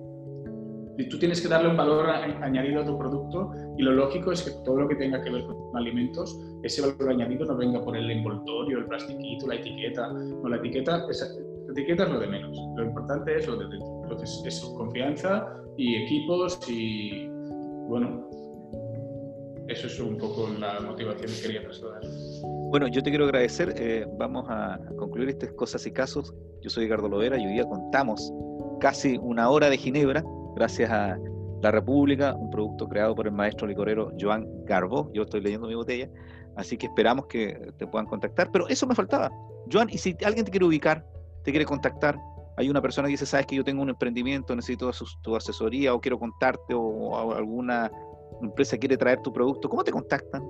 Y 0.97 1.09
tú 1.09 1.19
tienes 1.19 1.41
que 1.41 1.49
darle 1.49 1.69
un 1.69 1.77
valor 1.77 2.09
añadido 2.09 2.81
a 2.81 2.85
tu 2.85 2.97
producto 2.97 3.51
y 3.77 3.83
lo 3.83 3.91
lógico 3.91 4.31
es 4.31 4.43
que 4.43 4.51
todo 4.63 4.79
lo 4.79 4.87
que 4.87 4.95
tenga 4.95 5.21
que 5.21 5.29
ver 5.29 5.45
con 5.45 5.75
alimentos, 5.75 6.39
ese 6.63 6.81
valor 6.81 7.09
añadido 7.09 7.45
no 7.45 7.57
venga 7.57 7.83
por 7.83 7.97
el 7.97 8.09
envoltorio, 8.09 8.79
el 8.79 8.85
plastiquito, 8.85 9.47
la 9.47 9.55
etiqueta. 9.55 10.13
No, 10.13 10.47
la 10.47 10.55
etiqueta, 10.55 11.05
esa, 11.09 11.25
la 11.67 11.73
etiqueta 11.73 12.03
es 12.03 12.09
lo 12.09 12.19
de 12.19 12.27
menos. 12.27 12.57
Lo 12.77 12.85
importante 12.85 13.35
es 13.35 13.45
lo 13.45 13.57
de 13.57 13.67
dentro. 13.67 14.01
Entonces, 14.03 14.43
es 14.45 14.61
confianza 14.77 15.45
y 15.77 15.95
equipos 16.03 16.57
y, 16.69 17.27
bueno, 17.89 18.29
eso 19.67 19.87
es 19.87 19.99
un 19.99 20.17
poco 20.17 20.49
la 20.59 20.79
motivación 20.79 21.31
que 21.31 21.41
quería 21.41 21.61
trasladar. 21.63 22.01
Bueno, 22.69 22.87
yo 22.87 23.01
te 23.01 23.09
quiero 23.09 23.25
agradecer. 23.25 23.73
Eh, 23.77 24.05
vamos 24.17 24.45
a 24.49 24.79
concluir 24.97 25.29
estas 25.29 25.51
cosas 25.53 25.85
y 25.85 25.91
casos. 25.91 26.33
Yo 26.61 26.69
soy 26.69 26.85
Ricardo 26.85 27.09
Lovera 27.09 27.37
y 27.37 27.45
hoy 27.45 27.53
día 27.53 27.65
contamos 27.65 28.31
casi 28.79 29.17
una 29.17 29.49
hora 29.49 29.69
de 29.69 29.77
Ginebra, 29.77 30.23
gracias 30.55 30.91
a 30.91 31.17
La 31.61 31.71
República, 31.71 32.35
un 32.35 32.49
producto 32.51 32.87
creado 32.87 33.15
por 33.15 33.27
el 33.27 33.33
maestro 33.33 33.67
licorero 33.67 34.11
Joan 34.19 34.47
Garbo. 34.65 35.11
Yo 35.13 35.23
estoy 35.23 35.41
leyendo 35.41 35.67
mi 35.67 35.75
botella, 35.75 36.09
así 36.55 36.77
que 36.77 36.85
esperamos 36.87 37.25
que 37.27 37.71
te 37.77 37.87
puedan 37.87 38.05
contactar. 38.05 38.51
Pero 38.51 38.67
eso 38.67 38.85
me 38.85 38.93
faltaba. 38.93 39.31
Joan, 39.71 39.89
y 39.89 39.97
si 39.97 40.15
alguien 40.23 40.45
te 40.45 40.51
quiere 40.51 40.65
ubicar, 40.65 41.05
te 41.43 41.51
quiere 41.51 41.65
contactar, 41.65 42.17
hay 42.57 42.69
una 42.69 42.81
persona 42.81 43.07
que 43.07 43.13
dice, 43.13 43.25
sabes 43.25 43.47
que 43.47 43.55
yo 43.55 43.63
tengo 43.63 43.81
un 43.81 43.89
emprendimiento, 43.89 44.55
necesito 44.55 44.91
tu 45.21 45.35
asesoría 45.35 45.93
o 45.93 45.99
quiero 45.99 46.17
contarte 46.17 46.73
o 46.73 47.35
alguna 47.35 47.91
empresa 48.41 48.77
quiere 48.77 48.97
traer 48.97 49.21
tu 49.21 49.31
producto, 49.31 49.69
¿cómo 49.69 49.83
te 49.83 49.91
contactan? 49.91 50.43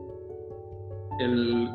El, 1.19 1.69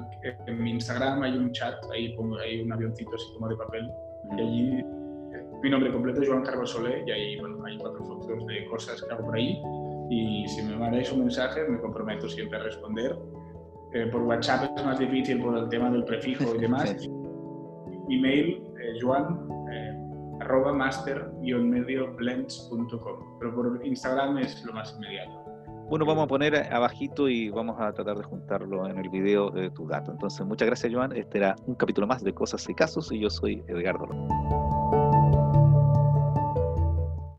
en 0.46 0.62
mi 0.62 0.72
Instagram 0.72 1.22
hay 1.22 1.36
un 1.36 1.52
chat, 1.52 1.74
ahí 1.92 2.14
pongo, 2.14 2.36
hay 2.38 2.60
un 2.60 2.72
avioncito 2.72 3.14
así 3.14 3.32
como 3.34 3.48
de 3.48 3.56
papel, 3.56 3.90
y 4.36 4.40
allí 4.40 4.84
mi 5.62 5.70
nombre 5.70 5.92
completo 5.92 6.22
es 6.22 6.28
Joan 6.28 6.42
Carlos 6.42 6.70
Solé, 6.70 7.04
y 7.06 7.10
ahí 7.10 7.40
bueno, 7.40 7.64
hay 7.64 7.78
cuatro 7.78 8.04
fotos 8.04 8.46
de 8.46 8.66
cosas 8.66 9.02
que 9.02 9.12
hago 9.12 9.26
por 9.26 9.36
ahí, 9.36 9.60
y 10.10 10.46
si 10.48 10.62
me 10.62 10.76
mandáis 10.76 11.10
un 11.12 11.20
mensaje 11.20 11.62
me 11.68 11.80
comprometo 11.80 12.28
siempre 12.28 12.58
a 12.58 12.62
responder. 12.64 13.16
Eh, 13.92 14.06
por 14.06 14.22
WhatsApp 14.22 14.70
es 14.76 14.84
más 14.84 14.98
difícil 14.98 15.40
por 15.42 15.58
el 15.58 15.68
tema 15.68 15.90
del 15.90 16.04
prefijo 16.04 16.54
y 16.54 16.58
demás. 16.58 16.90
Email, 18.08 18.62
eh, 18.80 18.94
Joan, 19.00 19.48
eh, 19.72 19.96
arroba 20.40 20.72
master-medioblends.com, 20.72 23.38
pero 23.38 23.54
por 23.54 23.80
Instagram 23.84 24.38
es 24.38 24.64
lo 24.64 24.72
más 24.72 24.94
inmediato. 24.96 25.39
Bueno, 25.90 26.06
vamos 26.06 26.22
a 26.22 26.28
poner 26.28 26.72
abajito 26.72 27.28
y 27.28 27.50
vamos 27.50 27.80
a 27.80 27.92
tratar 27.92 28.16
de 28.16 28.22
juntarlo 28.22 28.88
en 28.88 28.96
el 28.96 29.08
video 29.08 29.50
de 29.50 29.72
tu 29.72 29.86
gato. 29.86 30.12
Entonces, 30.12 30.46
muchas 30.46 30.66
gracias, 30.66 30.94
Joan. 30.94 31.10
Este 31.16 31.38
era 31.38 31.56
un 31.66 31.74
capítulo 31.74 32.06
más 32.06 32.22
de 32.22 32.32
Cosas 32.32 32.68
y 32.68 32.74
Casos 32.74 33.10
y 33.10 33.18
yo 33.18 33.28
soy 33.28 33.64
Edgardo. 33.66 34.06